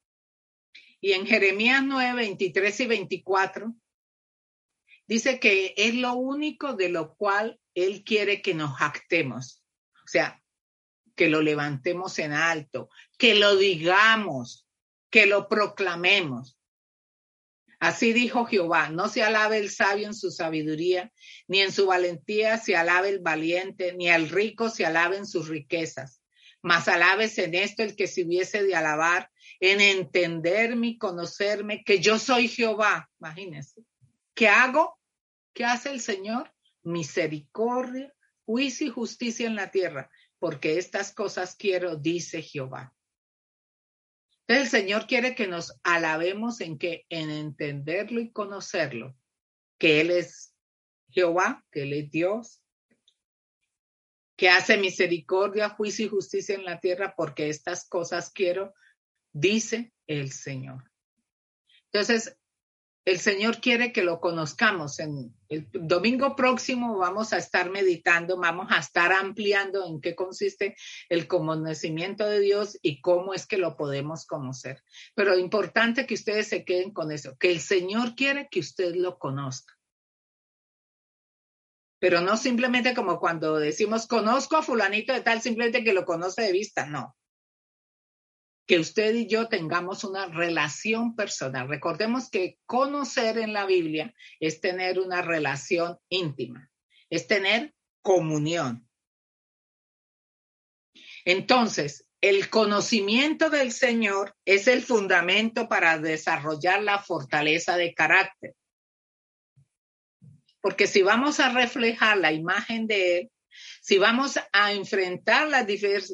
Y 1.00 1.12
en 1.12 1.26
Jeremías 1.26 1.82
9, 1.84 2.14
23 2.14 2.80
y 2.80 2.86
24, 2.86 3.74
dice 5.06 5.38
que 5.38 5.74
es 5.76 5.94
lo 5.94 6.14
único 6.14 6.74
de 6.74 6.88
lo 6.88 7.14
cual 7.16 7.60
Él 7.74 8.04
quiere 8.04 8.40
que 8.40 8.54
nos 8.54 8.76
jactemos. 8.76 9.62
O 10.04 10.08
sea, 10.08 10.42
que 11.14 11.28
lo 11.28 11.42
levantemos 11.42 12.18
en 12.18 12.32
alto, 12.32 12.88
que 13.18 13.34
lo 13.34 13.56
digamos, 13.56 14.66
que 15.10 15.26
lo 15.26 15.48
proclamemos. 15.48 16.58
Así 17.80 18.12
dijo 18.12 18.46
Jehová, 18.46 18.88
no 18.88 19.08
se 19.08 19.22
alabe 19.22 19.58
el 19.58 19.70
sabio 19.70 20.06
en 20.06 20.14
su 20.14 20.30
sabiduría, 20.30 21.12
ni 21.48 21.60
en 21.60 21.70
su 21.70 21.86
valentía 21.86 22.56
se 22.56 22.76
alabe 22.76 23.10
el 23.10 23.18
valiente, 23.18 23.92
ni 23.94 24.08
el 24.08 24.30
rico 24.30 24.70
se 24.70 24.86
alabe 24.86 25.18
en 25.18 25.26
sus 25.26 25.48
riquezas 25.48 26.23
mas 26.64 26.88
alabes 26.88 27.36
en 27.36 27.54
esto 27.54 27.82
el 27.82 27.94
que 27.94 28.06
se 28.06 28.24
hubiese 28.24 28.62
de 28.62 28.74
alabar, 28.74 29.30
en 29.60 29.82
entenderme 29.82 30.86
y 30.86 30.98
conocerme, 30.98 31.84
que 31.84 32.00
yo 32.00 32.18
soy 32.18 32.48
Jehová. 32.48 33.10
Imagínense. 33.20 33.82
¿Qué 34.32 34.48
hago? 34.48 34.98
¿Qué 35.52 35.66
hace 35.66 35.90
el 35.90 36.00
Señor? 36.00 36.54
Misericordia, 36.82 38.10
juicio 38.46 38.86
y 38.86 38.90
justicia 38.90 39.46
en 39.46 39.56
la 39.56 39.70
tierra, 39.70 40.10
porque 40.38 40.78
estas 40.78 41.12
cosas 41.12 41.54
quiero, 41.54 41.96
dice 41.96 42.40
Jehová. 42.40 42.94
Entonces 44.46 44.72
el 44.72 44.80
Señor 44.80 45.06
quiere 45.06 45.34
que 45.34 45.46
nos 45.46 45.78
alabemos 45.82 46.62
en 46.62 46.78
que 46.78 47.04
en 47.10 47.28
entenderlo 47.28 48.20
y 48.20 48.32
conocerlo, 48.32 49.14
que 49.76 50.00
Él 50.00 50.10
es 50.10 50.54
Jehová, 51.10 51.62
que 51.70 51.82
Él 51.82 51.92
es 51.92 52.10
Dios, 52.10 52.63
que 54.36 54.48
hace 54.48 54.76
misericordia, 54.76 55.70
juicio 55.70 56.06
y 56.06 56.10
justicia 56.10 56.54
en 56.54 56.64
la 56.64 56.80
tierra, 56.80 57.14
porque 57.16 57.48
estas 57.48 57.88
cosas 57.88 58.30
quiero, 58.30 58.74
dice 59.32 59.92
el 60.06 60.32
Señor. 60.32 60.90
Entonces, 61.92 62.36
el 63.04 63.20
Señor 63.20 63.60
quiere 63.60 63.92
que 63.92 64.02
lo 64.02 64.18
conozcamos. 64.18 64.98
En 64.98 65.34
el 65.48 65.68
domingo 65.72 66.34
próximo 66.34 66.96
vamos 66.96 67.32
a 67.32 67.38
estar 67.38 67.70
meditando, 67.70 68.38
vamos 68.38 68.68
a 68.70 68.78
estar 68.78 69.12
ampliando 69.12 69.86
en 69.86 70.00
qué 70.00 70.14
consiste 70.14 70.74
el 71.10 71.28
conocimiento 71.28 72.26
de 72.26 72.40
Dios 72.40 72.78
y 72.80 73.02
cómo 73.02 73.34
es 73.34 73.46
que 73.46 73.58
lo 73.58 73.76
podemos 73.76 74.26
conocer. 74.26 74.82
Pero 75.14 75.38
importante 75.38 76.06
que 76.06 76.14
ustedes 76.14 76.48
se 76.48 76.64
queden 76.64 76.92
con 76.92 77.12
eso, 77.12 77.36
que 77.38 77.52
el 77.52 77.60
Señor 77.60 78.14
quiere 78.14 78.48
que 78.50 78.60
usted 78.60 78.94
lo 78.94 79.18
conozca 79.18 79.73
pero 82.04 82.20
no 82.20 82.36
simplemente 82.36 82.92
como 82.92 83.18
cuando 83.18 83.58
decimos 83.58 84.06
conozco 84.06 84.58
a 84.58 84.62
fulanito 84.62 85.14
de 85.14 85.22
tal, 85.22 85.40
simplemente 85.40 85.82
que 85.82 85.94
lo 85.94 86.04
conoce 86.04 86.42
de 86.42 86.52
vista, 86.52 86.84
no. 86.84 87.16
Que 88.66 88.78
usted 88.78 89.14
y 89.14 89.26
yo 89.26 89.48
tengamos 89.48 90.04
una 90.04 90.26
relación 90.26 91.16
personal. 91.16 91.66
Recordemos 91.66 92.28
que 92.28 92.58
conocer 92.66 93.38
en 93.38 93.54
la 93.54 93.64
Biblia 93.64 94.14
es 94.38 94.60
tener 94.60 94.98
una 94.98 95.22
relación 95.22 95.96
íntima, 96.10 96.70
es 97.08 97.26
tener 97.26 97.72
comunión. 98.02 98.86
Entonces, 101.24 102.06
el 102.20 102.50
conocimiento 102.50 103.48
del 103.48 103.72
Señor 103.72 104.36
es 104.44 104.68
el 104.68 104.82
fundamento 104.82 105.70
para 105.70 105.98
desarrollar 105.98 106.82
la 106.82 106.98
fortaleza 106.98 107.78
de 107.78 107.94
carácter. 107.94 108.54
Porque 110.64 110.86
si 110.86 111.02
vamos 111.02 111.40
a 111.40 111.50
reflejar 111.50 112.16
la 112.16 112.32
imagen 112.32 112.86
de 112.86 113.18
Él, 113.18 113.30
si 113.82 113.98
vamos 113.98 114.40
a 114.50 114.72
enfrentar 114.72 115.46
las 115.46 115.66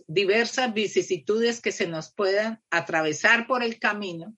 diversas 0.09 0.75
vicisitudes 0.75 1.61
que 1.61 1.71
se 1.71 1.87
nos 1.87 2.13
puedan 2.13 2.61
atravesar 2.69 3.47
por 3.47 3.63
el 3.63 3.79
camino, 3.79 4.37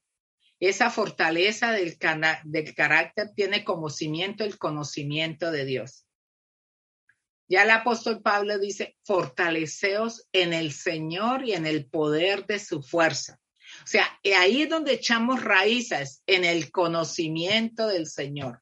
esa 0.60 0.90
fortaleza 0.90 1.72
del, 1.72 1.96
del 2.44 2.74
carácter 2.74 3.30
tiene 3.34 3.64
como 3.64 3.88
cimiento 3.88 4.44
el 4.44 4.58
conocimiento 4.58 5.50
de 5.50 5.64
Dios. 5.64 6.04
Ya 7.48 7.62
el 7.62 7.70
apóstol 7.70 8.20
Pablo 8.20 8.58
dice, 8.58 8.98
fortaleceos 9.04 10.28
en 10.34 10.52
el 10.52 10.72
Señor 10.72 11.42
y 11.48 11.54
en 11.54 11.66
el 11.66 11.86
poder 11.86 12.44
de 12.44 12.58
su 12.58 12.82
fuerza. 12.82 13.40
O 13.82 13.86
sea, 13.86 14.06
ahí 14.36 14.60
es 14.60 14.68
donde 14.68 14.92
echamos 14.92 15.42
raíces, 15.42 16.22
en 16.26 16.44
el 16.44 16.70
conocimiento 16.70 17.86
del 17.86 18.06
Señor 18.06 18.61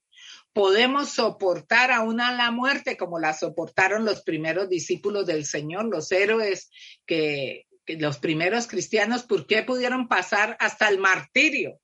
podemos 0.53 1.11
soportar 1.11 1.91
aún 1.91 2.21
a 2.21 2.33
la 2.33 2.51
muerte 2.51 2.97
como 2.97 3.19
la 3.19 3.35
soportaron 3.35 4.05
los 4.05 4.23
primeros 4.23 4.69
discípulos 4.69 5.27
del 5.27 5.45
Señor, 5.45 5.87
los 5.87 6.11
héroes 6.11 6.71
que, 7.07 7.67
los 7.87 8.19
primeros 8.19 8.67
cristianos, 8.67 9.25
¿por 9.25 9.47
qué 9.47 9.63
pudieron 9.63 10.07
pasar 10.07 10.57
hasta 10.61 10.89
el 10.89 10.99
martirio? 10.99 11.81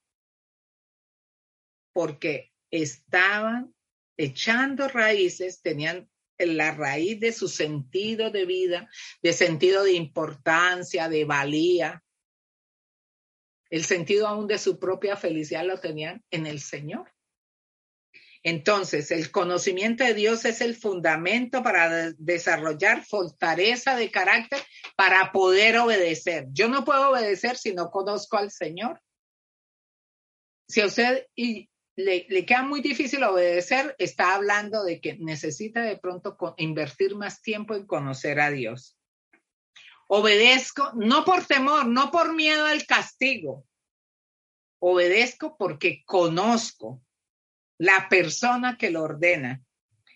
Porque 1.93 2.53
estaban 2.71 3.75
echando 4.17 4.89
raíces, 4.89 5.63
tenían 5.63 6.09
la 6.39 6.73
raíz 6.73 7.19
de 7.19 7.33
su 7.33 7.49
sentido 7.49 8.31
de 8.31 8.45
vida, 8.45 8.89
de 9.23 9.33
sentido 9.33 9.85
de 9.85 9.93
importancia, 9.93 11.09
de 11.09 11.25
valía. 11.25 12.05
El 13.71 13.85
sentido 13.85 14.29
aún 14.29 14.47
de 14.47 14.59
su 14.59 14.79
propia 14.79 15.17
felicidad 15.17 15.65
lo 15.65 15.81
tenían 15.81 16.23
en 16.31 16.47
el 16.47 16.61
Señor. 16.61 17.16
Entonces, 18.49 19.11
el 19.11 19.33
conocimiento 19.33 20.05
de 20.05 20.15
Dios 20.15 20.45
es 20.45 20.61
el 20.61 20.77
fundamento 20.77 21.65
para 21.65 22.13
desarrollar 22.13 23.05
fortaleza 23.05 23.97
de 23.97 24.13
carácter 24.13 24.61
para 24.95 25.33
poder 25.33 25.77
obedecer. 25.79 26.47
Yo 26.53 26.69
no 26.69 26.85
puedo 26.85 27.11
obedecer 27.11 27.57
si 27.57 27.75
no 27.75 27.91
conozco 27.91 28.37
al 28.37 28.53
Señor. 28.53 29.03
Si 30.69 30.81
a 30.81 30.87
usted 30.87 31.27
le, 31.35 31.69
le, 31.97 32.47
queda 32.47 32.63
muy 32.63 32.81
difícil 32.83 33.25
obedecer, 33.25 33.97
está 33.99 34.37
hablando 34.37 34.85
de 34.85 35.01
que 35.01 35.17
necesita 35.19 35.83
de 35.83 35.97
pronto 35.97 36.37
invertir 36.59 37.17
más 37.17 37.43
tiempo 37.43 37.75
en 37.75 37.85
conocer 37.85 38.39
a 38.39 38.53
Dios. 38.53 38.97
Obedezco 40.07 40.93
no 40.95 41.25
por 41.25 41.45
temor, 41.47 41.89
no 41.89 42.13
por 42.13 42.33
miedo 42.33 42.65
al 42.65 42.87
castigo. 42.87 43.67
Obedezco 44.79 45.57
porque 45.59 46.05
conozco 46.07 47.03
la 47.79 48.09
persona 48.09 48.77
que 48.79 48.91
lo 48.91 49.03
ordena. 49.03 49.63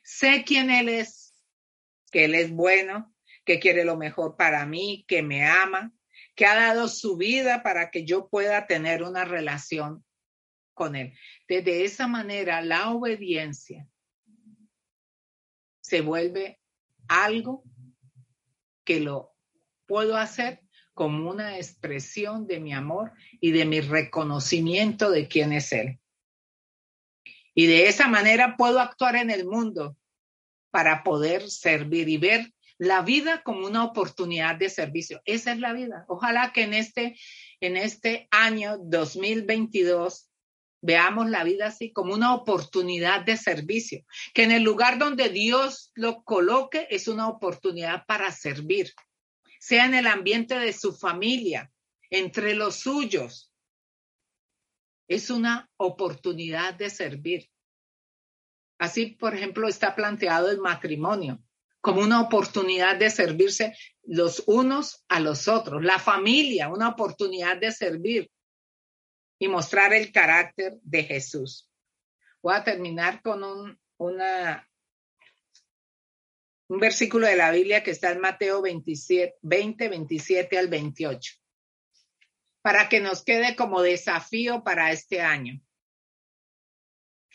Sé 0.02 0.44
quién 0.44 0.70
Él 0.70 0.88
es, 0.88 1.34
que 2.10 2.24
Él 2.24 2.34
es 2.34 2.50
bueno, 2.50 3.14
que 3.44 3.58
quiere 3.58 3.84
lo 3.84 3.96
mejor 3.96 4.36
para 4.36 4.66
mí, 4.66 5.04
que 5.06 5.22
me 5.22 5.46
ama, 5.46 5.92
que 6.34 6.46
ha 6.46 6.54
dado 6.54 6.88
su 6.88 7.16
vida 7.16 7.62
para 7.62 7.90
que 7.90 8.04
yo 8.04 8.28
pueda 8.28 8.66
tener 8.66 9.02
una 9.02 9.24
relación 9.24 10.04
con 10.74 10.96
Él. 10.96 11.12
De 11.48 11.84
esa 11.84 12.06
manera, 12.06 12.62
la 12.62 12.90
obediencia 12.90 13.86
se 15.80 16.00
vuelve 16.00 16.60
algo 17.08 17.64
que 18.84 19.00
lo 19.00 19.34
puedo 19.86 20.16
hacer 20.16 20.62
como 20.94 21.30
una 21.30 21.56
expresión 21.56 22.46
de 22.46 22.60
mi 22.60 22.72
amor 22.72 23.12
y 23.40 23.52
de 23.52 23.64
mi 23.64 23.80
reconocimiento 23.80 25.10
de 25.10 25.28
quién 25.28 25.52
es 25.52 25.72
Él. 25.72 25.99
Y 27.54 27.66
de 27.66 27.88
esa 27.88 28.08
manera 28.08 28.56
puedo 28.56 28.80
actuar 28.80 29.16
en 29.16 29.30
el 29.30 29.46
mundo 29.46 29.96
para 30.70 31.02
poder 31.02 31.50
servir 31.50 32.08
y 32.08 32.18
ver 32.18 32.52
la 32.78 33.02
vida 33.02 33.42
como 33.42 33.66
una 33.66 33.84
oportunidad 33.84 34.56
de 34.56 34.70
servicio. 34.70 35.20
Esa 35.26 35.52
es 35.52 35.58
la 35.58 35.72
vida. 35.72 36.04
Ojalá 36.08 36.52
que 36.52 36.62
en 36.62 36.72
este, 36.72 37.14
en 37.60 37.76
este 37.76 38.26
año 38.30 38.78
2022 38.78 40.30
veamos 40.80 41.28
la 41.28 41.44
vida 41.44 41.66
así 41.66 41.92
como 41.92 42.14
una 42.14 42.34
oportunidad 42.34 43.20
de 43.20 43.36
servicio, 43.36 44.04
que 44.32 44.44
en 44.44 44.52
el 44.52 44.62
lugar 44.62 44.98
donde 44.98 45.28
Dios 45.28 45.92
lo 45.94 46.22
coloque 46.24 46.86
es 46.90 47.06
una 47.06 47.28
oportunidad 47.28 48.06
para 48.06 48.32
servir, 48.32 48.92
sea 49.58 49.84
en 49.84 49.94
el 49.94 50.06
ambiente 50.06 50.58
de 50.58 50.72
su 50.72 50.94
familia, 50.94 51.70
entre 52.08 52.54
los 52.54 52.76
suyos. 52.76 53.49
Es 55.10 55.28
una 55.28 55.68
oportunidad 55.76 56.74
de 56.74 56.88
servir. 56.88 57.50
Así, 58.78 59.06
por 59.06 59.34
ejemplo, 59.34 59.66
está 59.66 59.96
planteado 59.96 60.48
el 60.52 60.60
matrimonio 60.60 61.42
como 61.80 62.00
una 62.00 62.20
oportunidad 62.20 62.96
de 62.96 63.10
servirse 63.10 63.74
los 64.04 64.44
unos 64.46 65.04
a 65.08 65.18
los 65.18 65.48
otros, 65.48 65.82
la 65.82 65.98
familia, 65.98 66.68
una 66.68 66.90
oportunidad 66.90 67.56
de 67.56 67.72
servir 67.72 68.30
y 69.40 69.48
mostrar 69.48 69.92
el 69.94 70.12
carácter 70.12 70.78
de 70.82 71.02
Jesús. 71.02 71.68
Voy 72.40 72.54
a 72.54 72.62
terminar 72.62 73.20
con 73.20 73.42
un, 73.42 73.80
un 73.98 74.20
versículo 76.78 77.26
de 77.26 77.34
la 77.34 77.50
Biblia 77.50 77.82
que 77.82 77.90
está 77.90 78.12
en 78.12 78.20
Mateo 78.20 78.62
27, 78.62 79.38
20, 79.42 79.88
27 79.88 80.56
al 80.56 80.68
28, 80.68 81.39
para 82.62 82.88
que 82.88 83.00
nos 83.00 83.24
quede 83.24 83.56
como 83.56 83.82
desafío 83.82 84.62
para 84.62 84.92
este 84.92 85.20
año. 85.20 85.60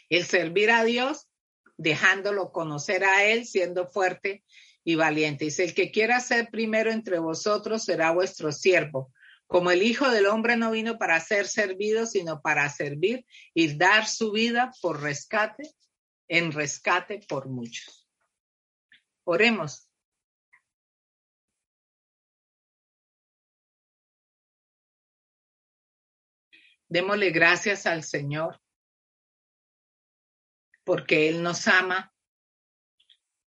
El 0.09 0.25
servir 0.25 0.71
a 0.71 0.83
Dios 0.83 1.27
dejándolo 1.77 2.51
conocer 2.51 3.03
a 3.03 3.23
Él, 3.23 3.45
siendo 3.45 3.87
fuerte 3.87 4.43
y 4.83 4.95
valiente. 4.95 5.45
Dice, 5.45 5.63
el 5.63 5.73
que 5.73 5.91
quiera 5.91 6.19
ser 6.19 6.49
primero 6.49 6.91
entre 6.91 7.19
vosotros 7.19 7.83
será 7.83 8.11
vuestro 8.11 8.51
siervo. 8.51 9.11
Como 9.47 9.71
el 9.71 9.83
Hijo 9.83 10.09
del 10.09 10.25
Hombre 10.27 10.57
no 10.57 10.71
vino 10.71 10.97
para 10.97 11.19
ser 11.19 11.47
servido, 11.47 12.05
sino 12.05 12.41
para 12.41 12.69
servir 12.69 13.25
y 13.53 13.75
dar 13.77 14.07
su 14.07 14.31
vida 14.31 14.71
por 14.81 15.01
rescate, 15.01 15.71
en 16.27 16.51
rescate 16.51 17.19
por 17.27 17.47
muchos. 17.47 18.07
Oremos. 19.23 19.89
Démosle 26.87 27.31
gracias 27.31 27.85
al 27.85 28.03
Señor 28.03 28.61
porque 30.83 31.29
Él 31.29 31.41
nos 31.41 31.67
ama 31.67 32.13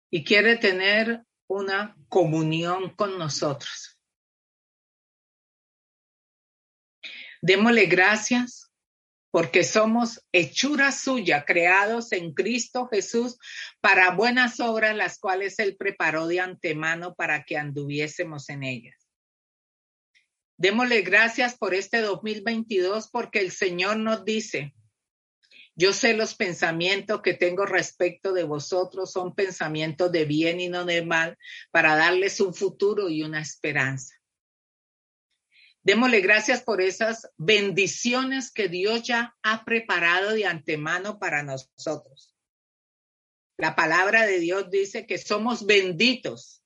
y 0.09 0.23
quiere 0.23 0.55
tener 0.55 1.25
una 1.47 1.95
comunión 2.07 2.95
con 2.95 3.17
nosotros. 3.19 3.99
Démosle 7.41 7.85
gracias 7.85 8.71
porque 9.29 9.65
somos 9.65 10.25
hechura 10.31 10.93
suya, 10.93 11.43
creados 11.43 12.13
en 12.13 12.33
Cristo 12.33 12.87
Jesús 12.87 13.37
para 13.81 14.15
buenas 14.15 14.61
obras, 14.61 14.95
las 14.95 15.19
cuales 15.19 15.59
Él 15.59 15.75
preparó 15.75 16.25
de 16.25 16.39
antemano 16.39 17.13
para 17.15 17.43
que 17.43 17.57
anduviésemos 17.57 18.49
en 18.49 18.63
ellas. 18.63 19.04
Démosle 20.57 21.01
gracias 21.01 21.57
por 21.57 21.73
este 21.73 22.01
2022 22.01 23.09
porque 23.09 23.39
el 23.39 23.51
Señor 23.51 23.97
nos 23.97 24.23
dice, 24.23 24.73
yo 25.75 25.91
sé 25.91 26.13
los 26.13 26.35
pensamientos 26.35 27.21
que 27.21 27.33
tengo 27.33 27.65
respecto 27.65 28.31
de 28.31 28.43
vosotros 28.43 29.11
son 29.11 29.35
pensamientos 29.35 30.09
de 30.11 30.23
bien 30.23 30.61
y 30.61 30.69
no 30.69 30.85
de 30.85 31.05
mal, 31.05 31.37
para 31.71 31.97
darles 31.97 32.39
un 32.39 32.53
futuro 32.53 33.09
y 33.09 33.23
una 33.23 33.41
esperanza. 33.41 34.15
Démosle 35.83 36.21
gracias 36.21 36.63
por 36.63 36.81
esas 36.81 37.29
bendiciones 37.37 38.51
que 38.51 38.69
Dios 38.69 39.03
ya 39.03 39.35
ha 39.43 39.65
preparado 39.65 40.31
de 40.31 40.45
antemano 40.45 41.19
para 41.19 41.43
nosotros. 41.43 42.33
La 43.57 43.75
palabra 43.75 44.25
de 44.25 44.39
Dios 44.39 44.69
dice 44.71 45.05
que 45.05 45.17
somos 45.17 45.65
benditos 45.65 46.64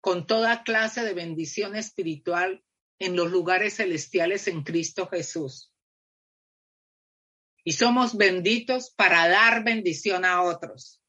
con 0.00 0.26
toda 0.26 0.62
clase 0.62 1.04
de 1.04 1.14
bendición 1.14 1.76
espiritual 1.76 2.64
en 2.98 3.16
los 3.16 3.30
lugares 3.30 3.76
celestiales 3.76 4.48
en 4.48 4.62
Cristo 4.62 5.08
Jesús 5.08 5.72
y 7.68 7.72
somos 7.72 8.16
benditos 8.16 8.94
para 8.96 9.28
dar 9.28 9.62
bendición 9.62 10.24
a 10.24 10.40
otros. 10.40 11.02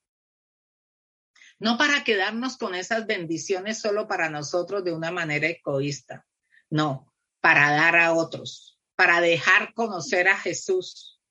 No 1.57 1.77
para 1.77 2.03
quedarnos 2.03 2.57
con 2.57 2.75
esas 2.75 3.05
bendiciones 3.05 3.79
solo 3.79 4.09
para 4.09 4.29
nosotros 4.29 4.83
de 4.83 4.91
una 4.93 5.11
manera 5.11 5.47
egoísta, 5.47 6.27
no, 6.69 7.13
para 7.39 7.71
dar 7.71 7.95
a 7.95 8.13
otros, 8.13 8.77
para 8.95 9.21
dejar 9.21 9.73
conocer 9.73 10.27
a 10.27 10.37
Jesús, 10.37 11.21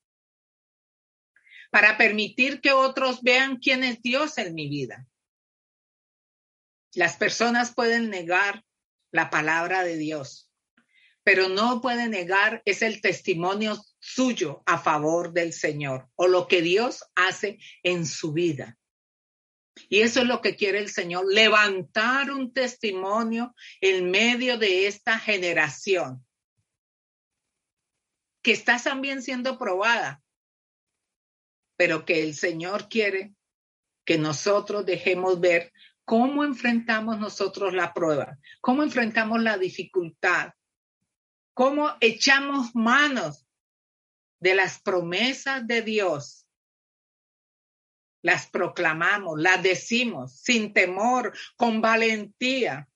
para 1.70 1.98
permitir 1.98 2.62
que 2.62 2.72
otros 2.72 3.22
vean 3.22 3.58
quién 3.58 3.84
es 3.84 4.00
Dios 4.00 4.38
en 4.38 4.54
mi 4.54 4.68
vida. 4.68 5.07
Las 6.94 7.16
personas 7.16 7.74
pueden 7.74 8.10
negar 8.10 8.64
la 9.10 9.30
palabra 9.30 9.84
de 9.84 9.96
Dios, 9.96 10.50
pero 11.22 11.48
no 11.48 11.80
pueden 11.80 12.10
negar 12.10 12.62
es 12.64 12.82
el 12.82 13.00
testimonio 13.00 13.82
suyo 13.98 14.62
a 14.66 14.78
favor 14.78 15.32
del 15.32 15.52
Señor 15.52 16.08
o 16.14 16.26
lo 16.26 16.48
que 16.48 16.62
Dios 16.62 17.04
hace 17.14 17.58
en 17.82 18.06
su 18.06 18.32
vida. 18.32 18.78
Y 19.88 20.00
eso 20.00 20.20
es 20.20 20.26
lo 20.26 20.40
que 20.40 20.56
quiere 20.56 20.78
el 20.78 20.88
Señor, 20.88 21.32
levantar 21.32 22.30
un 22.30 22.52
testimonio 22.52 23.54
en 23.80 24.10
medio 24.10 24.58
de 24.58 24.86
esta 24.86 25.18
generación 25.18 26.26
que 28.42 28.52
está 28.52 28.78
también 28.82 29.22
siendo 29.22 29.58
probada, 29.58 30.22
pero 31.76 32.04
que 32.04 32.22
el 32.22 32.34
Señor 32.34 32.88
quiere 32.88 33.34
que 34.04 34.18
nosotros 34.18 34.86
dejemos 34.86 35.38
ver 35.38 35.72
cómo 36.08 36.42
enfrentamos 36.42 37.18
nosotros 37.18 37.74
la 37.74 37.92
prueba, 37.92 38.38
cómo 38.62 38.82
enfrentamos 38.82 39.42
la 39.42 39.58
dificultad, 39.58 40.54
cómo 41.52 41.90
echamos 42.00 42.74
manos 42.74 43.46
de 44.40 44.54
las 44.54 44.80
promesas 44.80 45.66
de 45.66 45.82
Dios, 45.82 46.46
las 48.22 48.46
proclamamos, 48.46 49.38
las 49.38 49.62
decimos 49.62 50.34
sin 50.40 50.72
temor, 50.72 51.36
con 51.56 51.82
valentía. 51.82 52.88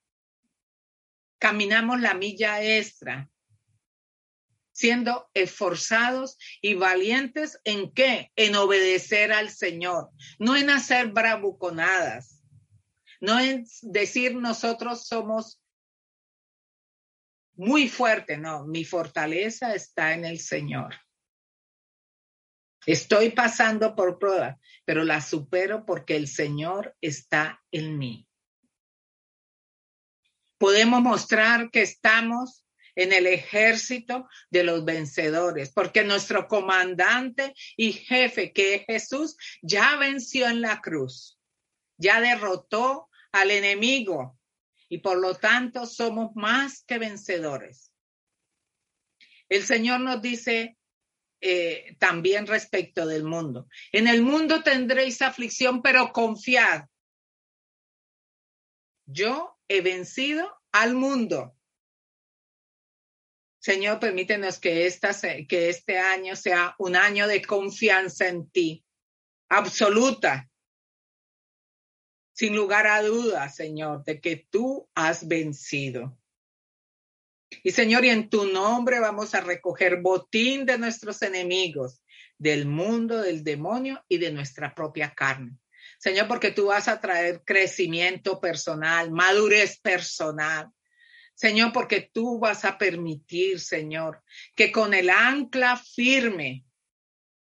Caminamos 1.38 2.00
la 2.00 2.14
milla 2.14 2.62
extra, 2.62 3.28
siendo 4.70 5.28
esforzados 5.34 6.38
y 6.62 6.72
valientes 6.76 7.60
en 7.64 7.92
qué? 7.92 8.32
En 8.36 8.56
obedecer 8.56 9.34
al 9.34 9.50
Señor, 9.50 10.08
no 10.38 10.56
en 10.56 10.70
hacer 10.70 11.08
bravuconadas, 11.08 12.41
no 13.22 13.38
en 13.38 13.64
decir 13.82 14.34
nosotros 14.34 15.06
somos 15.06 15.62
muy 17.54 17.88
fuertes, 17.88 18.40
no, 18.40 18.66
mi 18.66 18.84
fortaleza 18.84 19.76
está 19.76 20.12
en 20.12 20.24
el 20.24 20.40
Señor. 20.40 20.96
Estoy 22.84 23.30
pasando 23.30 23.94
por 23.94 24.18
prueba, 24.18 24.58
pero 24.84 25.04
la 25.04 25.20
supero 25.20 25.86
porque 25.86 26.16
el 26.16 26.26
Señor 26.26 26.96
está 27.00 27.62
en 27.70 27.96
mí. 27.96 28.28
Podemos 30.58 31.00
mostrar 31.00 31.70
que 31.70 31.82
estamos 31.82 32.66
en 32.96 33.12
el 33.12 33.28
ejército 33.28 34.28
de 34.50 34.64
los 34.64 34.84
vencedores, 34.84 35.70
porque 35.70 36.02
nuestro 36.02 36.48
comandante 36.48 37.54
y 37.76 37.92
jefe, 37.92 38.52
que 38.52 38.74
es 38.74 38.84
Jesús, 38.86 39.36
ya 39.62 39.94
venció 39.96 40.48
en 40.48 40.60
la 40.60 40.80
cruz, 40.80 41.38
ya 41.98 42.20
derrotó 42.20 43.08
al 43.32 43.50
enemigo 43.50 44.38
y 44.88 44.98
por 44.98 45.18
lo 45.18 45.34
tanto 45.34 45.86
somos 45.86 46.36
más 46.36 46.84
que 46.84 46.98
vencedores. 46.98 47.92
El 49.48 49.64
Señor 49.64 50.00
nos 50.00 50.20
dice 50.22 50.76
eh, 51.40 51.96
también 51.98 52.46
respecto 52.46 53.06
del 53.06 53.24
mundo. 53.24 53.68
En 53.90 54.06
el 54.06 54.22
mundo 54.22 54.62
tendréis 54.62 55.22
aflicción, 55.22 55.82
pero 55.82 56.12
confiad. 56.12 56.84
yo 59.06 59.58
he 59.66 59.80
vencido 59.80 60.48
al 60.70 60.94
mundo. 60.94 61.56
Señor, 63.58 63.98
permítenos 63.98 64.58
que, 64.58 64.86
esta, 64.86 65.12
que 65.48 65.68
este 65.68 65.98
año 65.98 66.36
sea 66.36 66.74
un 66.78 66.96
año 66.96 67.26
de 67.26 67.42
confianza 67.42 68.28
en 68.28 68.50
ti, 68.50 68.84
absoluta, 69.48 70.50
sin 72.32 72.56
lugar 72.56 72.86
a 72.86 73.02
dudas, 73.02 73.54
Señor, 73.54 74.04
de 74.04 74.20
que 74.20 74.46
tú 74.50 74.88
has 74.94 75.26
vencido. 75.26 76.18
Y 77.62 77.72
Señor, 77.72 78.04
y 78.04 78.10
en 78.10 78.30
tu 78.30 78.46
nombre 78.46 78.98
vamos 79.00 79.34
a 79.34 79.40
recoger 79.40 80.00
botín 80.00 80.64
de 80.64 80.78
nuestros 80.78 81.20
enemigos, 81.22 82.02
del 82.38 82.66
mundo, 82.66 83.20
del 83.20 83.44
demonio 83.44 84.02
y 84.08 84.18
de 84.18 84.32
nuestra 84.32 84.74
propia 84.74 85.12
carne. 85.14 85.58
Señor, 85.98 86.26
porque 86.26 86.50
tú 86.50 86.66
vas 86.66 86.88
a 86.88 87.00
traer 87.00 87.42
crecimiento 87.44 88.40
personal, 88.40 89.12
madurez 89.12 89.78
personal. 89.80 90.68
Señor, 91.34 91.72
porque 91.72 92.10
tú 92.12 92.38
vas 92.38 92.64
a 92.64 92.78
permitir, 92.78 93.60
Señor, 93.60 94.22
que 94.56 94.72
con 94.72 94.94
el 94.94 95.10
ancla 95.10 95.76
firme 95.76 96.64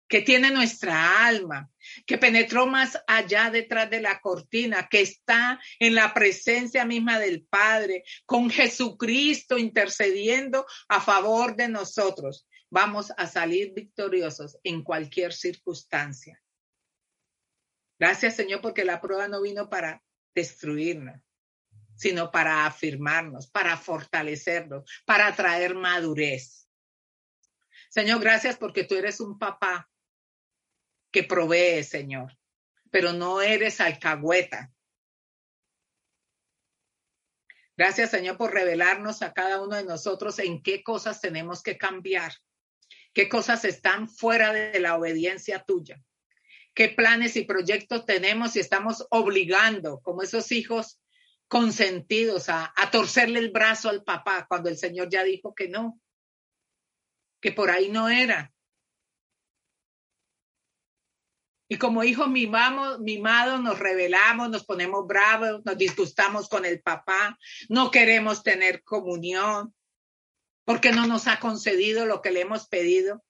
que 0.09 0.23
tiene 0.23 0.51
nuestra 0.51 1.27
alma, 1.27 1.71
que 2.05 2.19
penetró 2.19 2.67
más 2.67 2.99
allá 3.07 3.51
detrás 3.51 3.89
de 3.91 4.01
la 4.01 4.21
cortina, 4.21 4.89
que 4.91 5.01
está 5.01 5.61
en 5.79 5.95
la 5.95 6.13
presencia 6.13 6.85
misma 6.85 7.19
del 7.19 7.45
Padre, 7.45 8.05
con 8.25 8.51
Jesucristo 8.51 9.59
intercediendo 9.59 10.67
a 10.89 11.01
favor 11.01 11.57
de 11.57 11.69
nosotros. 11.69 12.47
Vamos 12.71 13.13
a 13.17 13.27
salir 13.27 13.73
victoriosos 13.73 14.59
en 14.65 14.83
cualquier 14.83 15.33
circunstancia. 15.33 16.43
Gracias, 17.99 18.37
Señor, 18.37 18.61
porque 18.61 18.85
la 18.85 19.01
prueba 19.01 19.29
no 19.29 19.41
vino 19.41 19.71
para 19.71 20.03
destruirnos, 20.35 21.21
sino 21.95 22.31
para 22.31 22.67
afirmarnos, 22.67 23.47
para 23.47 23.77
fortalecernos, 23.77 24.85
para 25.07 25.35
traer 25.35 25.75
madurez. 25.75 26.69
Señor, 27.89 28.21
gracias 28.21 28.57
porque 28.59 28.85
tú 28.85 28.97
eres 28.97 29.21
un 29.21 29.39
papá 29.39 29.89
que 31.17 31.25
provee, 31.25 31.83
Señor, 31.83 32.37
pero 32.91 33.15
no 33.15 33.41
eres 33.41 33.81
alcahueta. 33.81 34.71
Gracias, 37.75 38.11
Señor, 38.11 38.37
por 38.37 38.53
revelarnos 38.53 39.23
a 39.23 39.33
cada 39.33 39.63
uno 39.63 39.77
de 39.77 39.85
nosotros 39.85 40.39
en 40.41 40.63
qué 40.63 40.83
cosas 40.83 41.23
tenemos 41.23 41.63
que 41.63 41.79
cambiar, 41.79 42.35
qué 43.15 43.31
cosas 43.31 43.65
están 43.65 44.11
fuera 44.11 44.53
de 44.53 44.79
la 44.79 44.95
obediencia 44.95 45.65
tuya, 45.65 45.99
qué 46.75 46.91
planes 46.91 47.37
y 47.37 47.47
proyectos 47.47 48.05
tenemos 48.05 48.55
y 48.55 48.61
estamos 48.61 49.07
obligando, 49.09 50.03
como 50.03 50.21
esos 50.21 50.53
hijos 50.53 51.01
consentidos, 51.49 52.51
a, 52.51 52.75
a 52.77 52.91
torcerle 52.91 53.39
el 53.39 53.53
brazo 53.53 53.89
al 53.89 54.05
papá 54.05 54.45
cuando 54.47 54.69
el 54.69 54.77
Señor 54.77 55.09
ya 55.09 55.25
dijo 55.25 55.55
que 55.55 55.69
no, 55.69 55.99
que 57.41 57.53
por 57.53 57.71
ahí 57.71 57.89
no 57.89 58.11
era. 58.11 58.53
Y 61.69 61.79
como 61.79 62.05
hijos 62.05 62.29
mimamos, 62.29 63.01
mimados, 63.01 63.61
nos 63.61 63.79
rebelamos, 63.79 64.51
nos 64.51 64.65
ponemos 64.65 65.07
bravos, 65.07 65.65
nos 65.65 65.77
disgustamos 65.77 66.49
con 66.49 66.65
el 66.65 66.81
papá, 66.81 67.39
no 67.69 67.91
queremos 67.91 68.43
tener 68.43 68.85
comunión, 68.85 69.75
porque 70.65 70.93
no 70.93 71.07
nos 71.07 71.27
ha 71.27 71.41
concedido 71.41 72.07
lo 72.07 72.23
que 72.23 72.31
le 72.31 72.43
hemos 72.43 72.69
pedido, 72.69 73.25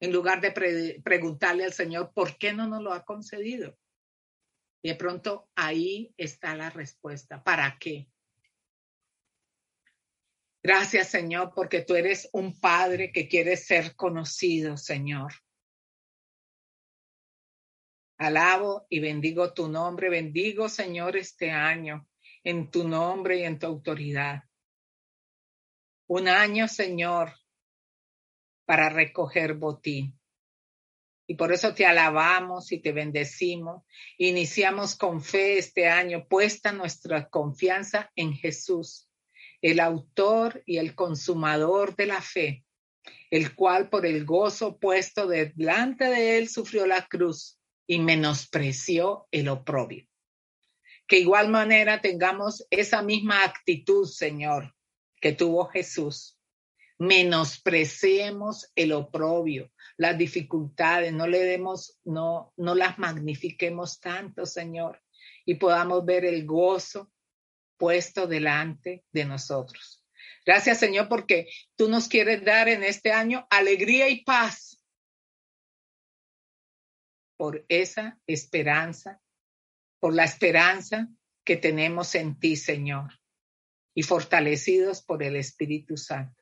en 0.00 0.12
lugar 0.12 0.40
de 0.40 1.00
preguntarle 1.02 1.64
al 1.64 1.72
Señor, 1.72 2.12
¿por 2.12 2.36
qué 2.36 2.52
no 2.52 2.66
nos 2.66 2.82
lo 2.82 2.92
ha 2.92 3.04
concedido? 3.04 3.78
Y 4.82 4.88
de 4.88 4.94
pronto 4.96 5.48
ahí 5.54 6.12
está 6.16 6.56
la 6.56 6.70
respuesta. 6.70 7.42
¿Para 7.42 7.78
qué? 7.78 8.08
Gracias, 10.62 11.08
Señor, 11.08 11.52
porque 11.54 11.82
tú 11.82 11.94
eres 11.94 12.28
un 12.32 12.58
Padre 12.58 13.12
que 13.12 13.28
quiere 13.28 13.56
ser 13.56 13.94
conocido, 13.94 14.76
Señor. 14.76 15.32
Alabo 18.22 18.86
y 18.88 19.00
bendigo 19.00 19.52
tu 19.52 19.66
nombre. 19.66 20.08
Bendigo, 20.08 20.68
Señor, 20.68 21.16
este 21.16 21.50
año 21.50 22.06
en 22.44 22.70
tu 22.70 22.86
nombre 22.86 23.38
y 23.38 23.42
en 23.42 23.58
tu 23.58 23.66
autoridad. 23.66 24.44
Un 26.06 26.28
año, 26.28 26.68
Señor, 26.68 27.32
para 28.64 28.90
recoger 28.90 29.54
botín. 29.54 30.16
Y 31.26 31.34
por 31.34 31.52
eso 31.52 31.74
te 31.74 31.84
alabamos 31.84 32.70
y 32.70 32.78
te 32.78 32.92
bendecimos. 32.92 33.82
Iniciamos 34.18 34.94
con 34.94 35.20
fe 35.20 35.58
este 35.58 35.88
año, 35.88 36.28
puesta 36.28 36.70
nuestra 36.70 37.28
confianza 37.28 38.12
en 38.14 38.34
Jesús, 38.34 39.10
el 39.60 39.80
autor 39.80 40.62
y 40.64 40.76
el 40.76 40.94
consumador 40.94 41.96
de 41.96 42.06
la 42.06 42.22
fe, 42.22 42.64
el 43.32 43.56
cual 43.56 43.90
por 43.90 44.06
el 44.06 44.24
gozo 44.24 44.78
puesto 44.78 45.26
delante 45.26 46.04
de 46.04 46.38
él 46.38 46.48
sufrió 46.48 46.86
la 46.86 47.04
cruz 47.08 47.58
y 47.92 47.98
menospreció 47.98 49.28
el 49.30 49.50
oprobio. 49.50 50.06
Que 51.06 51.18
igual 51.18 51.50
manera 51.50 52.00
tengamos 52.00 52.66
esa 52.70 53.02
misma 53.02 53.44
actitud, 53.44 54.06
Señor, 54.06 54.74
que 55.20 55.32
tuvo 55.32 55.66
Jesús. 55.66 56.38
Menospreciemos 56.98 58.72
el 58.76 58.92
oprobio, 58.92 59.70
las 59.98 60.16
dificultades, 60.16 61.12
no 61.12 61.26
le 61.26 61.40
demos, 61.40 62.00
no, 62.04 62.54
no 62.56 62.74
las 62.74 62.98
magnifiquemos 62.98 64.00
tanto, 64.00 64.46
Señor, 64.46 65.02
y 65.44 65.56
podamos 65.56 66.02
ver 66.06 66.24
el 66.24 66.46
gozo 66.46 67.12
puesto 67.76 68.26
delante 68.26 69.04
de 69.12 69.26
nosotros. 69.26 70.02
Gracias, 70.46 70.78
Señor, 70.78 71.10
porque 71.10 71.50
tú 71.76 71.90
nos 71.90 72.08
quieres 72.08 72.42
dar 72.42 72.70
en 72.70 72.84
este 72.84 73.12
año 73.12 73.46
alegría 73.50 74.08
y 74.08 74.24
paz 74.24 74.81
por 77.42 77.64
esa 77.68 78.20
esperanza, 78.28 79.20
por 79.98 80.14
la 80.14 80.22
esperanza 80.22 81.08
que 81.44 81.56
tenemos 81.56 82.14
en 82.14 82.38
ti, 82.38 82.54
Señor, 82.54 83.18
y 83.96 84.04
fortalecidos 84.04 85.02
por 85.02 85.24
el 85.24 85.34
Espíritu 85.34 85.96
Santo. 85.96 86.40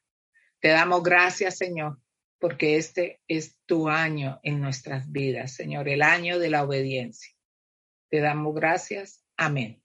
Te 0.60 0.68
damos 0.68 1.02
gracias, 1.02 1.56
Señor, 1.56 2.02
porque 2.38 2.76
este 2.76 3.22
es 3.28 3.58
tu 3.64 3.88
año 3.88 4.40
en 4.42 4.60
nuestras 4.60 5.10
vidas, 5.10 5.54
Señor, 5.54 5.88
el 5.88 6.02
año 6.02 6.38
de 6.38 6.50
la 6.50 6.64
obediencia. 6.64 7.34
Te 8.10 8.20
damos 8.20 8.54
gracias. 8.54 9.24
Amén. 9.38 9.79